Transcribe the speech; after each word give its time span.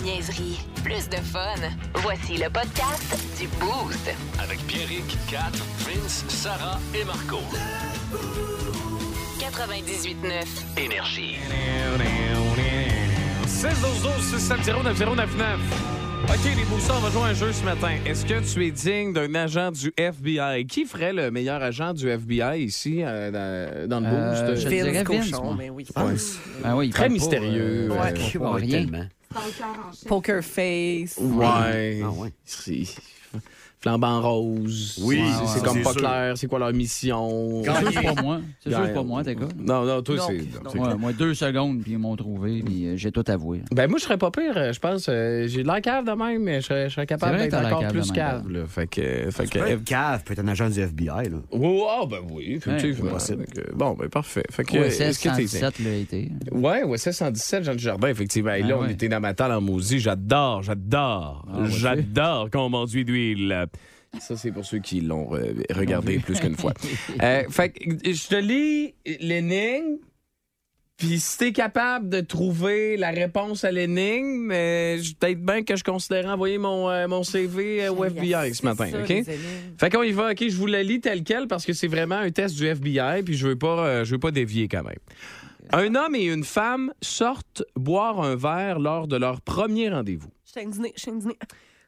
de 0.00 0.04
niaiserie, 0.04 0.58
plus 0.84 1.08
de 1.08 1.16
fun. 1.16 1.54
Voici 1.96 2.36
le 2.36 2.48
podcast 2.50 3.16
du 3.38 3.46
Boost. 3.60 4.10
Avec 4.42 4.58
Pierrick, 4.66 5.16
Kat, 5.30 5.52
Vince, 5.80 6.24
Sarah 6.28 6.78
et 6.94 7.04
Marco. 7.04 7.38
98.9. 9.38 10.82
Énergie. 10.84 11.36
6 13.46 13.62
12 13.62 14.02
12 14.02 14.40
670 14.40 14.84
9099. 14.84 15.58
OK, 16.24 16.34
les 16.56 16.64
boussons, 16.64 16.92
on 16.96 17.00
va 17.00 17.10
jouer 17.10 17.22
à 17.22 17.26
un 17.26 17.34
jeu 17.34 17.52
ce 17.52 17.64
matin. 17.64 17.92
Est-ce 18.04 18.26
que 18.26 18.40
tu 18.52 18.66
es 18.66 18.70
digne 18.70 19.12
d'un 19.12 19.34
agent 19.34 19.70
du 19.72 19.92
FBI? 19.96 20.66
Qui 20.66 20.84
ferait 20.84 21.12
le 21.12 21.30
meilleur 21.30 21.62
agent 21.62 21.94
du 21.94 22.08
FBI 22.10 22.62
ici, 22.64 22.98
euh, 23.02 23.86
dans, 23.86 23.88
dans 23.88 24.00
le 24.00 24.06
Euh, 24.14 24.52
boost? 24.52 24.62
je 24.64 24.68
dirais 24.68 24.92
Vince 25.04 25.04
Cochon, 25.30 25.44
moi. 25.44 25.54
mais 25.58 25.70
oui. 25.70 25.86
Ah 26.64 26.76
oui, 26.76 26.90
Très 26.90 27.04
pas, 27.04 27.08
mystérieux. 27.08 27.88
euh, 27.90 27.96
Ouais. 28.00 28.12
il 28.16 28.38
parle 28.38 28.44
pas 28.44 28.50
Ouais, 28.56 28.60
rien. 28.60 28.70
tellement. 28.84 29.04
Poker 30.06 30.42
face. 30.42 31.16
Ouais. 31.18 32.00
Ah 32.04 32.10
ouais. 32.10 32.32
Flambant 33.80 34.20
rose. 34.20 34.98
Oui, 35.02 35.20
C'est- 35.24 35.46
c'est 35.46 35.60
ouais, 35.60 35.66
comme 35.66 35.82
pas 35.82 35.92
sûr. 35.92 36.00
clair. 36.00 36.32
C'est 36.36 36.46
quoi 36.48 36.58
leur 36.58 36.72
mission? 36.72 37.62
C'est 37.64 37.92
sûr 37.92 38.00
que 38.02 38.14
pas 38.14 38.22
moi. 38.22 38.40
C'est 38.64 38.70
sûr 38.70 38.82
que 38.88 38.94
pas 38.94 39.02
moi, 39.04 39.22
t'es 39.22 39.34
gars. 39.36 39.46
Non, 39.56 39.84
non, 39.84 40.02
toi, 40.02 40.16
c'est. 40.26 40.78
Ouais, 40.78 40.94
moi, 40.96 41.12
deux 41.12 41.34
secondes, 41.34 41.80
puis 41.82 41.92
ils 41.92 41.98
m'ont 41.98 42.16
trouvé, 42.16 42.62
puis 42.64 42.86
euh, 42.88 42.96
j'ai 42.96 43.12
tout 43.12 43.22
avoué. 43.28 43.62
Ben, 43.72 43.88
moi, 43.88 43.98
je 43.98 44.04
serais 44.04 44.18
pas 44.18 44.30
pire, 44.32 44.52
euh, 44.56 44.72
je 44.72 44.80
pense. 44.80 45.06
euh, 45.08 45.46
J'ai 45.46 45.62
de 45.62 45.68
l'air 45.68 45.80
cave 45.80 46.04
de 46.04 46.10
même, 46.10 46.42
mais 46.42 46.60
je 46.60 46.88
serais, 46.88 47.06
capable 47.06 47.38
d'être 47.38 47.54
encore 47.54 47.80
cave 47.82 47.92
plus 47.92 48.10
cave. 48.12 48.48
là. 48.50 48.66
Fait 48.66 48.86
que. 48.88 49.30
Fait 49.30 49.46
que 49.46 49.76
cave, 49.76 50.24
peut 50.24 50.32
être 50.32 50.40
un 50.40 50.48
agent 50.48 50.70
du 50.70 50.80
FBI, 50.80 51.06
là. 51.30 51.38
Oh, 51.52 51.86
ah, 51.88 52.04
ben 52.10 52.18
oui, 52.32 52.54
effectivement. 52.56 53.12
Ouais, 53.12 53.18
Fait 53.20 53.36
que- 53.62 53.72
bon, 53.74 53.94
ben 53.94 54.08
parfait. 54.08 54.42
Fait 54.50 54.64
que, 54.64 54.76
OSS 54.76 55.00
est-ce 55.00 55.18
que 55.20 55.28
t'es- 55.36 55.46
117 55.46 55.78
l'a 55.80 55.94
été. 55.94 56.32
Ouais, 56.50 56.82
OSS 56.82 57.12
117, 57.12 57.62
Jean 57.64 57.78
Jardin, 57.78 58.08
effectivement. 58.08 58.52
Et 58.54 58.62
là, 58.62 58.74
Ah 58.78 58.82
on 58.84 58.88
était 58.88 59.08
dans 59.08 59.20
ma 59.20 59.34
table 59.34 59.54
en 59.54 59.60
maudit. 59.60 60.00
J'adore, 60.00 60.62
j'adore, 60.64 61.46
Ah, 61.48 61.64
j'adore 61.68 62.50
qu'on 62.50 62.68
m'enduit 62.68 63.04
d'huile. 63.04 63.66
Ça, 64.20 64.36
c'est 64.36 64.52
pour 64.52 64.64
ceux 64.64 64.78
qui 64.78 65.00
l'ont 65.00 65.34
euh, 65.34 65.54
regardé 65.70 66.18
plus 66.18 66.38
qu'une 66.40 66.56
fois. 66.56 66.74
Euh, 67.22 67.42
fait 67.48 67.70
que 67.70 67.90
je 68.04 68.28
te 68.28 68.36
lis 68.36 68.94
l'énigme, 69.20 69.98
puis 70.98 71.20
si 71.20 71.38
t'es 71.38 71.52
capable 71.52 72.08
de 72.08 72.20
trouver 72.20 72.96
la 72.96 73.10
réponse 73.10 73.62
à 73.62 73.70
l'énigme, 73.70 74.50
euh, 74.52 74.98
peut-être 75.20 75.40
bien 75.40 75.62
que 75.62 75.76
je 75.76 75.84
considérais 75.84 76.28
envoyer 76.28 76.58
mon, 76.58 76.90
euh, 76.90 77.06
mon 77.06 77.22
CV 77.22 77.84
euh, 77.84 77.92
au 77.92 78.04
FBI 78.04 78.52
ce 78.52 78.64
matin, 78.64 78.90
OK? 79.00 79.24
Fait 79.78 79.90
qu'on 79.90 80.02
y 80.02 80.10
va, 80.10 80.32
OK, 80.32 80.44
je 80.48 80.56
vous 80.56 80.66
la 80.66 80.82
lis 80.82 81.00
tel 81.00 81.22
quel 81.22 81.46
parce 81.46 81.64
que 81.64 81.72
c'est 81.72 81.86
vraiment 81.86 82.16
un 82.16 82.30
test 82.32 82.56
du 82.56 82.66
FBI, 82.66 83.22
puis 83.24 83.34
je 83.34 83.46
veux 83.46 83.56
pas, 83.56 83.86
euh, 83.86 84.04
je 84.04 84.10
veux 84.10 84.18
pas 84.18 84.32
dévier 84.32 84.66
quand 84.66 84.82
même. 84.82 84.98
Un 85.70 85.94
homme 85.94 86.16
et 86.16 86.24
une 86.24 86.44
femme 86.44 86.92
sortent 87.00 87.62
boire 87.76 88.20
un 88.20 88.34
verre 88.34 88.80
lors 88.80 89.06
de 89.06 89.16
leur 89.16 89.40
premier 89.40 89.90
rendez-vous. 89.90 90.30
Je 90.46 90.54
t'ai 90.54 90.62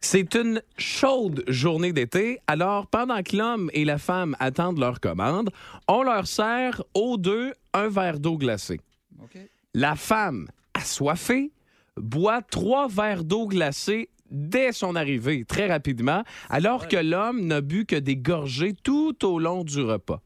C'est 0.03 0.35
une 0.35 0.63
chaude 0.79 1.45
journée 1.47 1.93
d'été, 1.93 2.41
alors 2.47 2.87
pendant 2.87 3.23
que 3.23 3.37
l'homme 3.37 3.71
et 3.75 3.85
la 3.85 3.99
femme 3.99 4.35
attendent 4.41 4.79
leur 4.79 4.99
commande, 4.99 5.51
on 5.89 6.03
leur 6.03 6.27
sert 6.27 6.83
aux 6.95 7.19
deux 7.19 7.53
un 7.75 7.89
verre 7.89 8.19
d'eau 8.19 8.39
glacée. 8.39 8.81
La 9.75 9.97
femme, 9.97 10.49
assoiffée, 10.75 11.53
boit 11.97 12.41
trois 12.41 12.89
verres 12.89 13.25
d'eau 13.25 13.47
glacée 13.47 14.09
dès 14.31 14.73
son 14.73 14.97
arrivée, 14.97 15.45
très 15.45 15.69
rapidement, 15.69 16.25
alors 16.49 16.89
que 16.89 16.97
l'homme 16.97 17.47
n'a 17.47 17.61
bu 17.61 17.85
que 17.85 17.97
des 17.97 18.17
gorgées 18.17 18.75
tout 18.83 19.25
au 19.25 19.39
long 19.39 19.65
du 19.65 19.83
repas. 19.83 20.23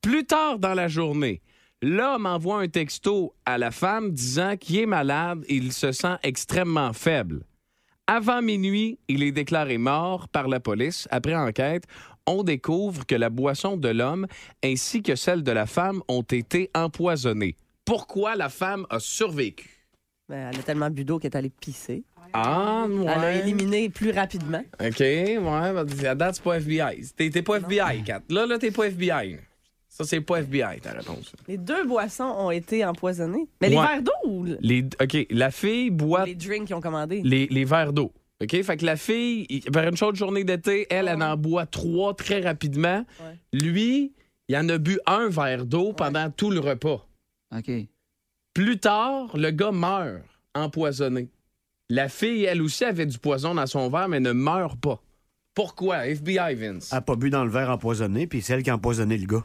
Plus 0.00 0.24
tard 0.24 0.58
dans 0.58 0.74
la 0.74 0.88
journée, 0.88 1.42
l'homme 1.82 2.26
envoie 2.26 2.60
un 2.60 2.68
texto 2.68 3.34
à 3.44 3.58
la 3.58 3.70
femme 3.70 4.12
disant 4.12 4.56
qu'il 4.56 4.78
est 4.78 4.86
malade 4.86 5.44
et 5.48 5.56
il 5.56 5.72
se 5.72 5.90
sent 5.90 6.16
extrêmement 6.22 6.92
faible. 6.92 7.44
Avant 8.12 8.42
minuit, 8.42 8.98
il 9.06 9.22
est 9.22 9.30
déclaré 9.30 9.78
mort 9.78 10.26
par 10.26 10.48
la 10.48 10.58
police. 10.58 11.06
Après 11.12 11.36
enquête, 11.36 11.84
on 12.26 12.42
découvre 12.42 13.06
que 13.06 13.14
la 13.14 13.30
boisson 13.30 13.76
de 13.76 13.88
l'homme 13.88 14.26
ainsi 14.64 15.00
que 15.00 15.14
celle 15.14 15.44
de 15.44 15.52
la 15.52 15.64
femme 15.64 16.02
ont 16.08 16.22
été 16.22 16.70
empoisonnées. 16.74 17.54
Pourquoi 17.84 18.34
la 18.34 18.48
femme 18.48 18.84
a 18.90 18.98
survécu? 18.98 19.86
Ben, 20.28 20.50
elle 20.52 20.58
a 20.58 20.62
tellement 20.64 20.90
bu 20.90 21.04
d'eau 21.04 21.20
qu'elle 21.20 21.30
est 21.30 21.36
allée 21.36 21.52
pisser. 21.60 22.02
Ah, 22.32 22.86
ouais. 22.88 23.06
Elle 23.06 23.24
a 23.24 23.32
éliminé 23.44 23.88
plus 23.90 24.10
rapidement. 24.10 24.64
OK, 24.84 24.98
ouais. 24.98 26.06
À 26.08 26.14
date, 26.16 26.34
c'est 26.34 26.42
pas 26.42 26.56
FBI. 26.56 27.12
T'es 27.16 27.30
t'es 27.30 27.42
pas 27.42 27.58
FBI, 27.58 28.02
Kat. 28.04 28.22
Là, 28.28 28.44
là, 28.44 28.58
t'es 28.58 28.72
pas 28.72 28.88
FBI. 28.88 29.38
Ça, 29.92 30.04
c'est 30.04 30.20
pas 30.20 30.36
FBI, 30.40 30.80
ta 30.80 30.92
réponse. 30.92 31.32
Les 31.48 31.58
deux 31.58 31.84
boissons 31.84 32.24
ont 32.38 32.50
été 32.52 32.84
empoisonnées. 32.84 33.48
Mais 33.60 33.68
les 33.68 33.76
Ouais. 33.76 33.86
verres 33.86 34.02
d'eau 34.02 34.12
ou 34.30 34.44
le- 34.44 34.56
Les, 34.60 34.84
OK, 35.02 35.26
la 35.30 35.50
fille 35.50 35.90
boit 35.90 36.24
les 36.24 36.34
drinks 36.36 36.66
qu'ils 36.66 36.76
ont 36.76 36.80
commandés? 36.80 37.20
les, 37.24 37.46
les 37.48 37.64
verres 37.64 37.92
d'eau. 37.92 38.12
OK? 38.42 38.62
Fait 38.62 38.76
que 38.76 38.86
la 38.86 38.96
fille, 38.96 39.46
il- 39.50 39.62
vers 39.70 39.88
une 39.88 39.96
chaude 39.96 40.14
journée 40.16 40.44
d'été, 40.44 40.86
elle, 40.90 41.08
elle 41.08 41.22
en 41.22 41.36
boit 41.36 41.66
trois 41.66 42.14
très 42.14 42.40
rapidement. 42.40 43.04
Ouais. 43.20 43.36
Lui, 43.60 44.12
il 44.48 44.56
en 44.56 44.68
a 44.68 44.78
bu 44.78 44.98
un 45.06 45.28
verre 45.28 45.66
d'eau 45.66 45.92
pendant 45.92 46.30
tout 46.30 46.50
le 46.50 46.60
repas. 46.60 47.06
OK. 47.54 47.70
Plus 48.54 48.78
tard, 48.78 49.36
le 49.36 49.50
gars 49.50 49.72
meurt 49.72 50.22
empoisonné. 50.54 51.28
La 51.88 52.08
fille, 52.08 52.44
elle 52.44 52.62
aussi, 52.62 52.84
avait 52.84 53.06
du 53.06 53.18
poison 53.18 53.54
dans 53.56 53.66
son 53.66 53.90
verre, 53.90 54.08
mais 54.08 54.20
ne 54.20 54.30
meurt 54.32 54.78
pas. 54.80 55.02
Pourquoi? 55.54 56.06
FBI, 56.06 56.54
Vince. 56.54 56.90
Elle 56.92 56.98
a 56.98 57.00
pas 57.00 57.16
bu 57.16 57.28
dans 57.30 57.44
le 57.44 57.50
verre 57.50 57.70
empoisonné, 57.70 58.28
puis 58.28 58.40
c'est 58.40 58.52
elle 58.54 58.62
qui 58.62 58.70
a 58.70 58.76
empoisonné 58.76 59.18
le 59.18 59.26
gars. 59.26 59.44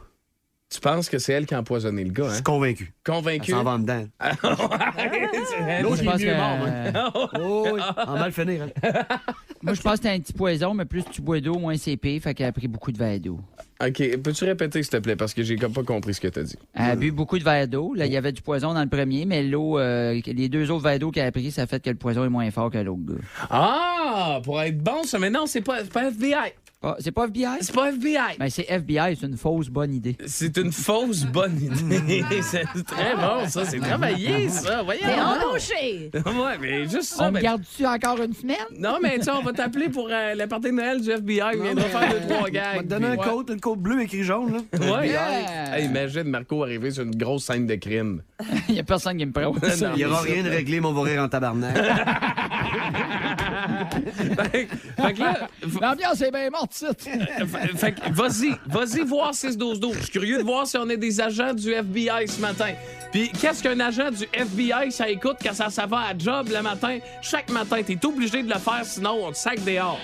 Tu 0.68 0.80
penses 0.80 1.08
que 1.08 1.18
c'est 1.18 1.32
elle 1.32 1.46
qui 1.46 1.54
a 1.54 1.60
empoisonné 1.60 2.02
le 2.02 2.08
Je 2.08 2.14
gars, 2.14 2.26
hein? 2.28 2.34
suis 2.34 2.42
convaincu? 2.42 2.92
Elle 3.06 3.12
Convaincu? 3.14 3.52
s'en 3.52 3.62
va 3.62 3.70
en 3.72 3.78
dedans. 3.78 4.04
Elle- 4.20 5.82
L'autre, 5.82 6.02
il 6.02 6.08
est 6.08 6.18
je 6.18 6.26
mieux 6.26 6.32
pense 6.34 6.38
mort, 6.38 6.56
moi. 6.58 7.28
Oh, 7.40 7.68
oui, 7.74 7.80
en 8.06 8.18
mal 8.18 8.32
finir. 8.32 8.68
hein. 8.82 8.90
Moi, 9.62 9.72
je 9.74 9.80
pense 9.80 9.96
que 9.96 10.02
c'est 10.02 10.10
un 10.14 10.18
petit 10.20 10.32
poison, 10.34 10.74
mais 10.74 10.84
plus 10.84 11.02
tu 11.10 11.22
bois 11.22 11.40
d'eau, 11.40 11.58
moins 11.58 11.76
c'est 11.76 11.96
pire, 11.96 12.20
fait 12.22 12.34
qu'elle 12.34 12.46
a 12.46 12.52
pris 12.52 12.68
beaucoup 12.68 12.92
de 12.92 12.98
verres 12.98 13.18
d'eau. 13.20 13.40
OK, 13.84 14.16
peux-tu 14.18 14.44
répéter, 14.44 14.82
s'il 14.82 14.90
te 14.90 14.96
plaît, 14.98 15.16
parce 15.16 15.34
que 15.34 15.42
j'ai 15.42 15.56
comme 15.56 15.72
pas 15.72 15.82
compris 15.82 16.14
ce 16.14 16.20
que 16.20 16.28
t'as 16.28 16.42
dit. 16.42 16.56
Elle 16.74 16.90
a 16.90 16.96
bu 16.96 17.10
beaucoup 17.10 17.38
de 17.38 17.44
verres 17.44 17.66
d'eau. 17.66 17.94
Là, 17.94 18.06
il 18.06 18.12
y 18.12 18.16
avait 18.16 18.32
du 18.32 18.42
poison 18.42 18.74
dans 18.74 18.82
le 18.82 18.88
premier, 18.88 19.24
mais 19.24 19.42
l'eau, 19.42 19.78
euh, 19.78 20.20
les 20.26 20.48
deux 20.48 20.70
autres 20.70 20.84
verres 20.84 20.98
d'eau 20.98 21.10
qu'elle 21.10 21.26
a 21.26 21.32
pris, 21.32 21.50
ça 21.50 21.66
fait 21.66 21.82
que 21.82 21.90
le 21.90 21.96
poison 21.96 22.24
est 22.24 22.28
moins 22.28 22.50
fort 22.50 22.70
que 22.70 22.78
l'autre 22.78 23.00
gars. 23.06 23.14
Ah, 23.50 24.40
pour 24.44 24.60
être 24.62 24.78
bon, 24.78 25.02
ça, 25.04 25.18
mais 25.18 25.30
non, 25.30 25.46
c'est 25.46 25.62
pas, 25.62 25.82
pas 25.84 26.08
FBI. 26.10 26.52
Ah, 26.82 26.94
c'est 27.00 27.10
pas 27.10 27.24
FBI? 27.24 27.46
C'est 27.62 27.74
pas 27.74 27.88
FBI. 27.90 28.36
Ben, 28.38 28.50
c'est 28.50 28.66
FBI, 28.68 29.16
c'est 29.18 29.26
une 29.26 29.36
fausse 29.38 29.68
bonne 29.68 29.94
idée. 29.94 30.16
C'est 30.26 30.56
une 30.58 30.70
fausse 30.70 31.24
bonne 31.24 31.58
idée. 31.58 32.22
c'est 32.42 32.64
très 32.86 33.16
bon, 33.16 33.48
ça. 33.48 33.64
C'est 33.64 33.78
travaillé, 33.80 34.48
ça. 34.50 34.82
Voyons. 34.82 35.00
T'es 35.02 35.20
embauché! 35.20 36.10
Ouais, 36.14 36.58
mais 36.60 36.82
juste 36.84 37.04
ça. 37.14 37.24
On 37.24 37.28
me 37.28 37.32
ben- 37.32 37.40
garde-tu 37.42 37.86
encore 37.86 38.20
une 38.22 38.34
semaine? 38.34 38.56
Non, 38.78 38.98
mais 39.02 39.18
tu 39.18 39.24
sais, 39.24 39.30
on 39.32 39.42
va 39.42 39.52
t'appeler 39.52 39.88
pour 39.88 40.08
euh, 40.10 40.34
la 40.34 40.46
partie 40.46 40.66
de 40.66 40.72
Noël 40.72 41.00
du 41.00 41.10
FBI. 41.10 41.40
Il 41.54 41.62
viendra 41.62 41.84
faire 41.86 42.10
deux, 42.12 42.20
trois 42.28 42.38
On 42.40 42.42
va 42.44 42.50
gags. 42.50 42.78
te 42.82 42.84
donner 42.84 43.06
un 43.06 43.16
puis- 43.16 43.30
code, 43.30 43.50
une 43.50 43.60
code 43.60 43.78
bleue 43.80 44.02
écrit 44.02 44.22
jaune. 44.22 44.62
Là. 44.72 44.98
Ouais. 44.98 45.08
Yeah. 45.08 45.78
Hey, 45.78 45.86
imagine 45.86 46.24
Marco 46.24 46.62
arriver 46.62 46.90
sur 46.90 47.04
une 47.04 47.16
grosse 47.16 47.44
scène 47.46 47.66
de 47.66 47.74
crime. 47.76 48.22
Il 48.68 48.74
y 48.76 48.80
a 48.80 48.84
personne 48.84 49.16
qui 49.16 49.24
me 49.26 49.32
prend. 49.32 49.52
Il 49.62 49.96
n'y 49.96 50.04
aura 50.04 50.22
mais 50.24 50.32
rien 50.34 50.42
de 50.44 50.50
réglé, 50.50 50.80
mais 50.80 50.86
on 50.86 50.92
va 50.92 51.02
rire 51.02 51.22
en 51.22 51.28
tabarnak. 51.28 51.74
fait, 54.52 54.68
fait 54.96 55.12
que 55.14 55.20
là, 55.20 55.48
L'ambiance 55.80 56.20
est 56.20 56.30
bien 56.30 56.50
morte, 56.50 56.65
ça. 56.72 56.88
fait- 57.76 57.92
que 57.92 58.12
vas-y, 58.12 58.54
vas-y 58.66 59.00
voir 59.04 59.32
6-12-12. 59.32 59.94
Je 59.94 60.00
suis 60.02 60.10
curieux 60.10 60.38
de 60.38 60.42
voir 60.44 60.66
si 60.66 60.76
on 60.76 60.88
est 60.88 60.96
des 60.96 61.20
agents 61.20 61.54
du 61.54 61.72
FBI 61.72 62.28
ce 62.28 62.40
matin. 62.40 62.72
Puis 63.12 63.30
qu'est-ce 63.30 63.62
qu'un 63.62 63.78
agent 63.80 64.10
du 64.10 64.24
FBI, 64.32 64.90
ça 64.90 65.08
écoute 65.08 65.36
quand 65.42 65.54
ça, 65.54 65.70
ça 65.70 65.86
va 65.86 65.98
à 66.10 66.18
job 66.18 66.48
le 66.52 66.62
matin? 66.62 66.98
Chaque 67.22 67.50
matin, 67.50 67.80
t'es 67.86 68.04
obligé 68.04 68.42
de 68.42 68.48
le 68.52 68.58
faire, 68.58 68.84
sinon 68.84 69.18
on 69.26 69.32
te 69.32 69.36
sac 69.36 69.62
dehors. 69.64 69.98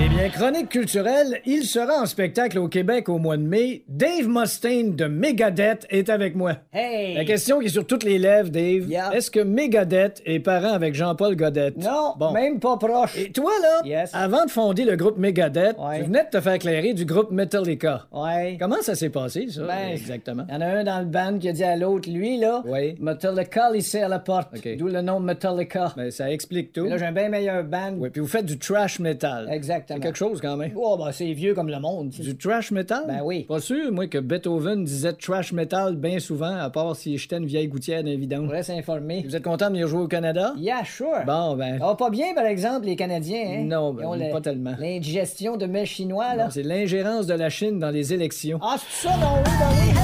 Eh 0.00 0.08
bien, 0.10 0.28
chronique 0.28 0.68
culturelle, 0.68 1.40
il 1.44 1.64
sera 1.64 2.00
en 2.00 2.06
spectacle 2.06 2.56
au 2.58 2.68
Québec 2.68 3.08
au 3.08 3.18
mois 3.18 3.36
de 3.36 3.42
mai. 3.42 3.82
Dave 3.88 4.28
Mustaine 4.28 4.94
de 4.94 5.06
Megadeth 5.06 5.86
est 5.90 6.08
avec 6.08 6.36
moi. 6.36 6.52
Hey! 6.72 7.14
La 7.16 7.24
question 7.24 7.58
qui 7.58 7.66
est 7.66 7.70
sur 7.70 7.84
toutes 7.84 8.04
les 8.04 8.16
lèvres, 8.18 8.48
Dave. 8.48 8.88
Yeah. 8.88 9.10
Est-ce 9.12 9.28
que 9.30 9.40
Megadeth 9.40 10.22
est 10.24 10.38
parent 10.38 10.72
avec 10.72 10.94
Jean-Paul 10.94 11.34
Godette? 11.34 11.76
Non, 11.78 12.14
Bon. 12.16 12.30
même 12.32 12.60
pas 12.60 12.76
proche. 12.76 13.18
Et 13.18 13.32
toi, 13.32 13.50
là, 13.60 13.80
Yes. 13.84 14.10
avant 14.14 14.44
de 14.44 14.50
fonder 14.50 14.84
le 14.84 14.94
groupe 14.94 15.18
Megadeth, 15.18 15.76
Ouais. 15.78 15.98
tu 15.98 16.04
venais 16.04 16.24
de 16.24 16.30
te 16.30 16.40
faire 16.40 16.52
éclairer 16.54 16.92
du 16.94 17.04
groupe 17.04 17.32
Metallica. 17.32 18.06
Ouais. 18.12 18.56
Comment 18.60 18.80
ça 18.82 18.94
s'est 18.94 19.10
passé, 19.10 19.48
ça, 19.50 19.62
Ben, 19.62 19.88
exactement? 19.94 20.44
Il 20.48 20.54
y 20.54 20.58
en 20.58 20.60
a 20.60 20.66
un 20.66 20.84
dans 20.84 21.00
le 21.00 21.06
band 21.06 21.38
qui 21.40 21.48
a 21.48 21.52
dit 21.52 21.64
à 21.64 21.74
l'autre, 21.74 22.08
lui, 22.08 22.38
là. 22.38 22.62
Metallica 23.00 23.70
lycée 23.72 24.02
à 24.02 24.08
la 24.08 24.20
porte. 24.20 24.54
D'où 24.78 24.86
le 24.86 25.00
nom 25.00 25.18
Metallica. 25.18 25.92
Ben, 25.96 26.12
ça 26.12 26.30
explique 26.30 26.72
tout. 26.72 26.84
Mais 26.84 26.90
là, 26.90 26.98
j'ai 26.98 27.06
un 27.06 27.12
bien 27.12 27.28
meilleur 27.28 27.64
band. 27.64 27.94
Oui, 27.98 28.10
puis 28.10 28.20
vous 28.20 28.28
faites 28.28 28.46
du 28.46 28.58
trash 28.58 29.00
metal. 29.00 29.48
Exactement. 29.90 29.96
C'est 29.96 30.00
quelque 30.00 30.16
chose, 30.16 30.40
quand 30.42 30.56
même. 30.56 30.72
Oh, 30.76 30.96
ben, 30.98 31.12
c'est 31.12 31.32
vieux 31.32 31.54
comme 31.54 31.68
le 31.68 31.80
monde. 31.80 32.10
Du 32.10 32.36
trash 32.36 32.70
metal? 32.70 33.04
Ben 33.06 33.20
oui. 33.24 33.44
Pas 33.44 33.60
sûr, 33.60 33.90
moi, 33.90 34.06
que 34.06 34.18
Beethoven 34.18 34.84
disait 34.84 35.12
trash 35.14 35.52
metal 35.52 35.96
bien 35.96 36.18
souvent, 36.18 36.56
à 36.56 36.68
part 36.70 36.94
si 36.94 37.16
j'étais 37.16 37.38
une 37.38 37.46
vieille 37.46 37.68
gouttière 37.68 38.02
d'un 38.04 38.40
On 38.42 38.44
pourrait 38.46 38.62
s'informer. 38.62 39.22
Vous 39.26 39.34
êtes 39.34 39.42
content 39.42 39.66
de 39.68 39.72
venir 39.72 39.88
jouer 39.88 40.02
au 40.02 40.08
Canada? 40.08 40.52
Yeah, 40.58 40.84
sure. 40.84 41.24
Bon, 41.26 41.56
ben. 41.56 41.78
Oh, 41.82 41.94
pas 41.94 42.10
bien, 42.10 42.34
par 42.34 42.44
exemple, 42.46 42.86
les 42.86 42.96
Canadiens, 42.96 43.44
hein? 43.60 43.64
Non, 43.64 43.92
ben, 43.94 44.02
Ils 44.02 44.06
ont 44.06 44.14
le- 44.26 44.30
pas 44.32 44.40
tellement. 44.40 44.74
L'indigestion 44.78 45.56
de 45.56 45.66
mets 45.66 45.86
chinois, 45.86 46.34
là. 46.34 46.48
C'est 46.50 46.62
l'ingérence 46.62 47.26
de 47.26 47.34
la 47.34 47.48
Chine 47.48 47.78
dans 47.78 47.90
les 47.90 48.12
élections. 48.12 48.58
Ah, 48.62 48.76
c'est 48.78 49.08
ça, 49.08 49.16
non, 49.16 49.36
oui, 49.44 49.50
ben 49.58 49.68
oui. 49.94 49.98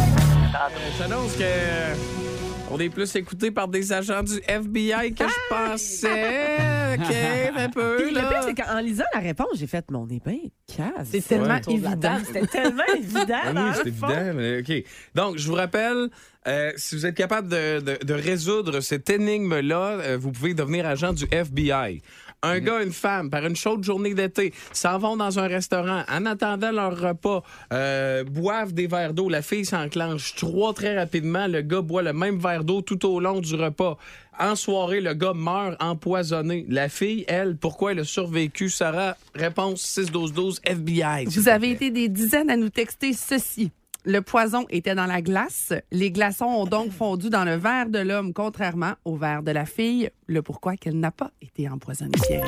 J'annonce 0.98 1.36
que. 1.36 2.33
On 2.74 2.78
est 2.80 2.90
plus 2.90 3.14
écouté 3.14 3.50
par 3.52 3.68
des 3.68 3.92
agents 3.92 4.22
du 4.24 4.40
FBI 4.48 5.14
que 5.14 5.24
je 5.24 5.48
pensais. 5.48 6.56
OK, 6.96 7.14
un 7.56 7.68
peu, 7.68 7.96
Puis 7.98 8.10
le 8.14 8.20
pire, 8.20 8.42
c'est 8.44 8.54
qu'en 8.54 8.80
lisant 8.80 9.04
la 9.14 9.20
réponse, 9.20 9.48
j'ai 9.56 9.66
fait, 9.66 9.84
mais 9.90 9.96
on 9.96 10.08
est 10.08 10.24
bien 10.24 10.38
casse. 10.66 11.08
C'est 11.10 11.26
tellement 11.26 11.60
évident. 11.68 12.18
C'était 12.26 12.46
tellement 12.46 12.82
évident. 12.96 13.38
Ah 13.44 13.52
oui, 13.54 13.60
c'est 13.74 13.86
évident. 13.88 14.32
mais 14.34 14.58
OK. 14.60 14.84
Donc, 15.14 15.38
je 15.38 15.46
vous 15.46 15.54
rappelle, 15.54 16.08
euh, 16.48 16.72
si 16.76 16.94
vous 16.96 17.06
êtes 17.06 17.14
capable 17.16 17.48
de, 17.48 17.80
de- 17.80 18.04
de 18.04 18.14
résoudre 18.14 18.80
cette 18.80 19.08
énigme-là, 19.08 19.98
euh, 20.00 20.18
vous 20.20 20.32
pouvez 20.32 20.54
devenir 20.54 20.86
agent 20.86 21.12
du 21.12 21.24
FBI. 21.30 22.02
Un 22.44 22.60
gars, 22.60 22.82
une 22.82 22.92
femme, 22.92 23.30
par 23.30 23.46
une 23.46 23.56
chaude 23.56 23.82
journée 23.82 24.12
d'été, 24.12 24.52
s'en 24.70 24.98
vont 24.98 25.16
dans 25.16 25.38
un 25.38 25.46
restaurant, 25.46 26.02
en 26.06 26.26
attendant 26.26 26.72
leur 26.72 26.94
repas, 26.94 27.42
euh, 27.72 28.22
boivent 28.22 28.74
des 28.74 28.86
verres 28.86 29.14
d'eau. 29.14 29.30
La 29.30 29.40
fille 29.40 29.64
s'enclenche 29.64 30.34
trois 30.34 30.74
très 30.74 30.94
rapidement. 30.94 31.46
Le 31.46 31.62
gars 31.62 31.80
boit 31.80 32.02
le 32.02 32.12
même 32.12 32.38
verre 32.38 32.62
d'eau 32.62 32.82
tout 32.82 33.06
au 33.06 33.18
long 33.18 33.40
du 33.40 33.54
repas. 33.54 33.96
En 34.38 34.56
soirée, 34.56 35.00
le 35.00 35.14
gars 35.14 35.32
meurt 35.32 35.82
empoisonné. 35.82 36.66
La 36.68 36.90
fille, 36.90 37.24
elle, 37.28 37.56
pourquoi 37.56 37.92
elle 37.92 38.00
a 38.00 38.04
survécu? 38.04 38.68
Sarah, 38.68 39.16
réponse 39.34 39.82
6-12-12 39.98 40.60
FBI. 40.64 41.24
Vous 41.24 41.48
avez 41.48 41.70
été 41.70 41.90
des 41.90 42.10
dizaines 42.10 42.50
à 42.50 42.56
nous 42.58 42.68
texter 42.68 43.14
ceci. 43.14 43.72
Le 44.06 44.20
poison 44.20 44.66
était 44.68 44.94
dans 44.94 45.06
la 45.06 45.22
glace. 45.22 45.72
Les 45.90 46.10
glaçons 46.10 46.44
ont 46.44 46.66
donc 46.66 46.90
fondu 46.92 47.30
dans 47.30 47.44
le 47.44 47.56
verre 47.56 47.88
de 47.88 47.98
l'homme, 48.00 48.34
contrairement 48.34 48.92
au 49.06 49.16
verre 49.16 49.42
de 49.42 49.50
la 49.50 49.64
fille. 49.64 50.10
Le 50.26 50.42
pourquoi 50.42 50.76
qu'elle 50.76 50.98
n'a 50.98 51.10
pas 51.10 51.30
été 51.40 51.68
empoisonnée, 51.68 52.12
Pierre. 52.26 52.44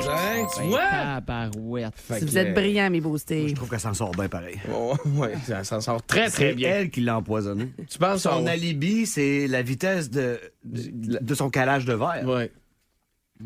Tu 0.55 0.63
vois? 0.67 0.79
tabarouette. 0.91 1.93
Fait 1.95 2.19
Si 2.19 2.25
vous 2.25 2.31
que- 2.33 2.37
êtes 2.37 2.53
brillants, 2.53 2.89
mes 2.91 3.01
beaux 3.01 3.17
Je 3.17 3.53
trouve 3.55 3.69
qu'elle 3.69 3.79
s'en 3.79 3.93
sort 3.95 4.11
bien 4.11 4.29
pareil. 4.29 4.57
Oh, 4.73 4.95
ouais, 5.15 5.33
ça 5.45 5.63
s'en 5.63 5.81
sort 5.81 6.03
très, 6.03 6.29
très 6.29 6.49
C'est 6.49 6.53
bien. 6.53 6.69
elle 6.69 6.89
qui 6.91 7.01
l'a 7.01 7.17
empoisonné. 7.17 7.69
Tu 7.89 7.97
penses 7.97 8.21
Son 8.23 8.43
on- 8.43 8.45
alibi, 8.47 9.05
c'est 9.07 9.47
la 9.47 9.61
vitesse 9.63 10.09
de, 10.11 10.39
de, 10.63 11.17
de 11.21 11.33
son 11.35 11.49
calage 11.49 11.85
de 11.85 11.93
verre. 11.93 12.23
Ouais. 12.27 12.51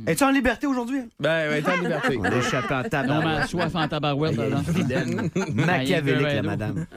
Es-tu 0.08 0.24
en 0.24 0.32
liberté 0.32 0.68
aujourd'hui? 0.68 1.02
Ben, 1.20 1.50
ouais, 1.50 1.62
t'es 1.62 1.72
en 1.72 1.76
liberté. 1.82 2.18
On 2.18 2.24
échappé 2.40 2.74
en 2.74 2.78
Non, 2.78 2.84
mais 2.84 2.90
tabarouette. 2.90 3.48
soif 3.48 3.76
en 3.76 3.88
tabarouette, 3.88 4.38
là. 4.38 4.50
là. 4.50 4.64
Fidèle. 4.74 5.30
Machiavélique, 5.54 6.22
la 6.28 6.42
madame. 6.44 6.86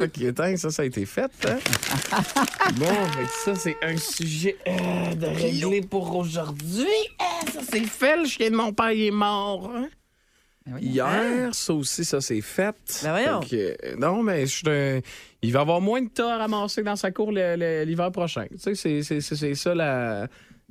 Ok, 0.00 0.56
ça, 0.56 0.70
ça 0.70 0.82
a 0.82 0.84
été 0.84 1.06
fait. 1.06 1.30
Hein? 1.48 1.58
bon, 2.76 2.86
fait 2.86 3.24
que 3.24 3.30
ça, 3.44 3.54
c'est 3.54 3.76
un 3.82 3.96
sujet 3.96 4.56
euh, 4.68 5.14
de 5.14 5.26
régler 5.26 5.80
pour 5.80 6.14
aujourd'hui. 6.16 6.84
Euh, 7.20 7.50
ça, 7.50 7.60
c'est 7.68 7.80
fait. 7.86 8.16
Le 8.18 8.24
chien 8.26 8.50
de 8.50 8.56
mon 8.56 8.72
père, 8.72 8.92
il 8.92 9.06
est 9.06 9.10
mort. 9.10 9.70
hein? 9.74 9.88
Ben. 10.66 10.78
Hier, 10.80 11.54
ça 11.54 11.72
aussi, 11.72 12.04
ça, 12.04 12.20
c'est 12.20 12.42
fait. 12.42 12.74
Ben 13.02 13.10
voyons. 13.10 13.42
Fait 13.42 13.48
que, 13.48 13.86
euh, 13.88 13.96
non, 13.98 14.22
mais 14.22 14.42
je 14.46 14.56
suis 14.56 14.68
un- 14.68 15.00
il 15.42 15.52
va 15.52 15.60
avoir 15.60 15.80
moins 15.80 16.02
de 16.02 16.08
tas 16.08 16.34
à 16.34 16.38
ramasser 16.38 16.82
dans 16.82 16.96
sa 16.96 17.10
cour 17.10 17.32
le- 17.32 17.56
le- 17.56 17.84
l'hiver 17.84 18.12
prochain. 18.12 18.44
Tu 18.50 18.58
sais, 18.58 18.74
c'est- 18.74 19.02
c'est 19.02 19.20
c'est- 19.20 19.36
c'est 19.36 19.54
ça 19.54 19.74
la... 19.74 20.26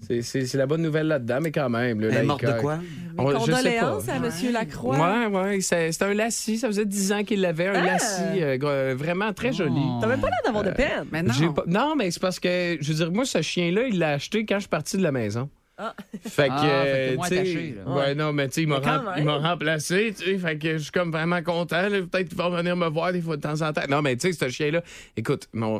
C'est 0.07 0.21
c'est- 0.21 0.45
c'est 0.45 0.57
la 0.57 0.65
bonne 0.65 0.81
nouvelle 0.81 1.07
là-dedans, 1.07 1.39
mais 1.41 1.51
quand 1.51 1.69
même. 1.69 1.99
Là, 2.01 2.07
Elle 2.11 2.17
est 2.17 2.23
morte 2.23 2.43
de 2.43 2.51
quoi? 2.59 2.79
On- 3.17 3.27
je 3.31 3.33
sais 3.33 3.51
pas. 3.51 3.57
Condoléances 3.57 4.09
à 4.09 4.15
M. 4.15 4.31
Lacroix. 4.53 4.97
Ouais, 4.97 5.25
ouais, 5.27 5.61
c'est- 5.61 6.01
un 6.01 6.13
lacis. 6.13 6.57
Ça 6.59 6.67
faisait 6.67 6.85
10 6.85 7.11
ans 7.11 7.23
qu'il 7.23 7.41
l'avait. 7.41 7.67
Un 7.67 7.73
Ah! 7.75 7.81
lacis 7.85 8.41
euh, 8.41 8.95
vraiment 8.97 9.33
très 9.33 9.51
joli. 9.51 9.73
Oh. 9.77 9.97
T'as 10.01 10.07
même 10.07 10.21
pas 10.21 10.29
l'air 10.29 10.39
d'avoir 10.45 10.63
de 10.63 10.71
peine. 10.71 11.05
Mais 11.11 11.21
non. 11.21 11.33
J'ai 11.33 11.47
pas- 11.49 11.63
non, 11.67 11.95
mais 11.97 12.09
c'est 12.11 12.21
parce 12.21 12.39
que, 12.39 12.77
je 12.79 12.87
veux 12.91 12.95
dire, 12.95 13.11
moi, 13.11 13.25
ce 13.25 13.41
chien-là, 13.41 13.83
il 13.87 13.99
l'a 13.99 14.11
acheté 14.11 14.45
quand 14.45 14.55
je 14.55 14.61
suis 14.61 14.69
parti 14.69 14.97
de 14.97 15.03
la 15.03 15.11
maison. 15.11 15.49
Ah. 15.81 15.93
Fait 16.27 16.47
que, 16.47 16.53
Ah, 16.53 16.65
euh, 16.65 17.15
tu 17.21 17.27
sais, 17.29 17.37
attaché, 17.39 17.75
là. 17.85 17.93
ouais, 17.93 18.15
non, 18.15 18.33
mais 18.33 18.47
tu 18.49 18.55
sais, 18.55 18.61
il 18.63 18.67
m'a 18.67 18.79
rem- 18.79 19.29
remplacé, 19.41 20.13
tu 20.17 20.25
sais, 20.25 20.37
fait 20.37 20.57
que 20.57 20.73
je 20.73 20.83
suis 20.83 20.91
comme 20.91 21.09
vraiment 21.11 21.41
content. 21.41 21.83
là. 21.87 22.01
Peut-être 22.01 22.27
qu'il 22.29 22.37
va 22.37 22.49
venir 22.49 22.75
me 22.75 22.87
voir 22.89 23.13
des 23.13 23.21
fois 23.21 23.37
de 23.37 23.41
temps 23.41 23.61
en 23.61 23.71
temps. 23.71 23.83
Non, 23.89 24.01
mais 24.01 24.15
tu 24.17 24.31
sais, 24.31 24.37
ce 24.45 24.49
chien-là, 24.49 24.81
écoute, 25.15 25.47
mon, 25.53 25.79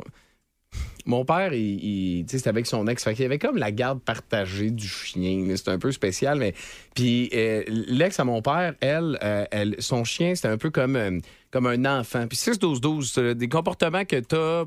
mon 1.06 1.24
père, 1.24 1.52
il, 1.54 1.82
il- 2.18 2.26
tu 2.26 2.36
c'était 2.36 2.50
avec 2.50 2.66
son 2.66 2.86
ex, 2.86 3.02
fait 3.02 3.14
qu'il 3.14 3.22
y 3.22 3.26
avait 3.26 3.38
comme 3.38 3.56
la 3.56 3.72
garde 3.72 4.00
partagée 4.00 4.70
du 4.70 4.86
chien. 4.86 5.44
C'était 5.56 5.70
un 5.70 5.78
peu 5.78 5.90
spécial, 5.92 6.38
mais 6.38 6.54
puis 6.94 7.30
euh, 7.34 7.62
l'ex 7.66 8.20
à 8.20 8.24
mon 8.24 8.42
père, 8.42 8.74
elle, 8.80 9.18
euh, 9.22 9.44
elle, 9.50 9.76
son 9.78 10.04
chien, 10.04 10.34
c'était 10.34 10.48
un 10.48 10.58
peu 10.58 10.70
comme, 10.70 10.96
euh, 10.96 11.18
comme 11.50 11.66
un 11.66 11.84
enfant. 12.00 12.26
Puis 12.28 12.36
6-12-12, 12.38 13.12
c'est 13.12 13.34
des 13.34 13.48
comportements 13.48 14.04
que 14.04 14.16
t'as 14.20 14.64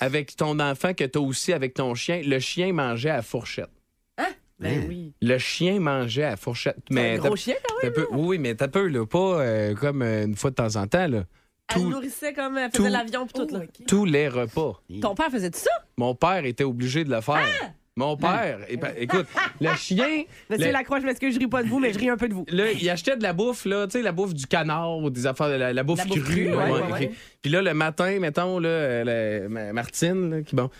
avec 0.00 0.34
ton 0.36 0.58
enfant 0.60 0.94
que 0.94 1.04
t'as 1.04 1.20
aussi 1.20 1.52
avec 1.52 1.74
ton 1.74 1.94
chien. 1.94 2.22
Le 2.24 2.38
chien 2.38 2.72
mangeait 2.72 3.10
à 3.10 3.22
fourchette. 3.22 3.70
Ben 4.60 4.86
oui. 4.88 5.12
Le 5.22 5.38
chien 5.38 5.78
mangeait 5.78 6.24
à 6.24 6.36
fourchette. 6.36 6.78
Mais 6.90 7.14
un 7.14 7.18
gros 7.18 7.28
t'as- 7.30 7.36
chien, 7.36 7.54
quand 7.64 7.74
même. 7.80 7.92
peu- 7.92 8.08
oui, 8.10 8.38
mais 8.38 8.56
t'as 8.56 8.66
peu, 8.66 8.88
là, 8.88 9.06
pas 9.06 9.40
euh, 9.40 9.74
comme 9.76 10.02
une 10.02 10.34
fois 10.34 10.50
de 10.50 10.56
temps 10.56 10.74
en 10.74 10.88
temps. 10.88 11.06
Là. 11.06 11.22
Elle 11.74 11.82
Tout- 11.82 11.90
nourrissait 11.90 12.32
comme 12.32 12.56
elle 12.56 12.70
tout- 12.70 12.78
faisait 12.84 12.90
l'avion 12.90 13.26
pis 13.26 13.32
tout. 13.34 13.46
Là. 13.50 13.60
Tous 13.86 14.04
les 14.04 14.28
repas. 14.28 14.80
Ton 15.02 15.14
père 15.14 15.30
faisait 15.30 15.50
tout 15.50 15.58
ça? 15.58 15.70
Mon 15.96 16.14
père 16.14 16.44
était 16.46 16.64
obligé 16.64 17.04
de 17.04 17.10
le 17.10 17.20
faire. 17.20 17.44
Mon 17.96 18.16
père, 18.16 18.60
eh 18.68 18.76
ben, 18.76 18.92
écoute, 18.96 19.26
le 19.60 19.74
chien, 19.74 20.22
Monsieur 20.50 20.66
le- 20.66 20.72
Lacroix, 20.72 21.00
je 21.00 21.04
m'excuse, 21.06 21.34
je 21.34 21.40
ris 21.40 21.48
pas 21.48 21.64
de 21.64 21.68
vous, 21.68 21.80
mais 21.80 21.92
je 21.92 21.98
ris 21.98 22.08
un 22.08 22.16
peu 22.16 22.28
de 22.28 22.34
vous. 22.34 22.46
là, 22.48 22.70
il 22.70 22.88
achetait 22.88 23.16
de 23.16 23.22
la 23.24 23.32
bouffe, 23.32 23.64
là, 23.64 23.86
tu 23.88 23.94
sais, 23.98 24.02
la 24.02 24.12
bouffe 24.12 24.34
du 24.34 24.46
canard 24.46 24.98
ou 24.98 25.10
des 25.10 25.26
affaires, 25.26 25.48
la, 25.58 25.72
la 25.72 25.82
bouffe 25.82 25.98
La 25.98 26.04
crue. 26.06 26.22
crue, 26.22 26.54
ouais, 26.54 26.70
ouais, 26.70 26.80
ok. 26.80 26.92
ouais. 26.92 27.10
Puis 27.42 27.50
là, 27.50 27.60
le 27.60 27.74
matin, 27.74 28.18
mettons, 28.20 28.60
là, 28.60 29.02
la- 29.02 29.72
Martine, 29.72 30.30
là, 30.30 30.42
qui, 30.42 30.54
bon, 30.54 30.70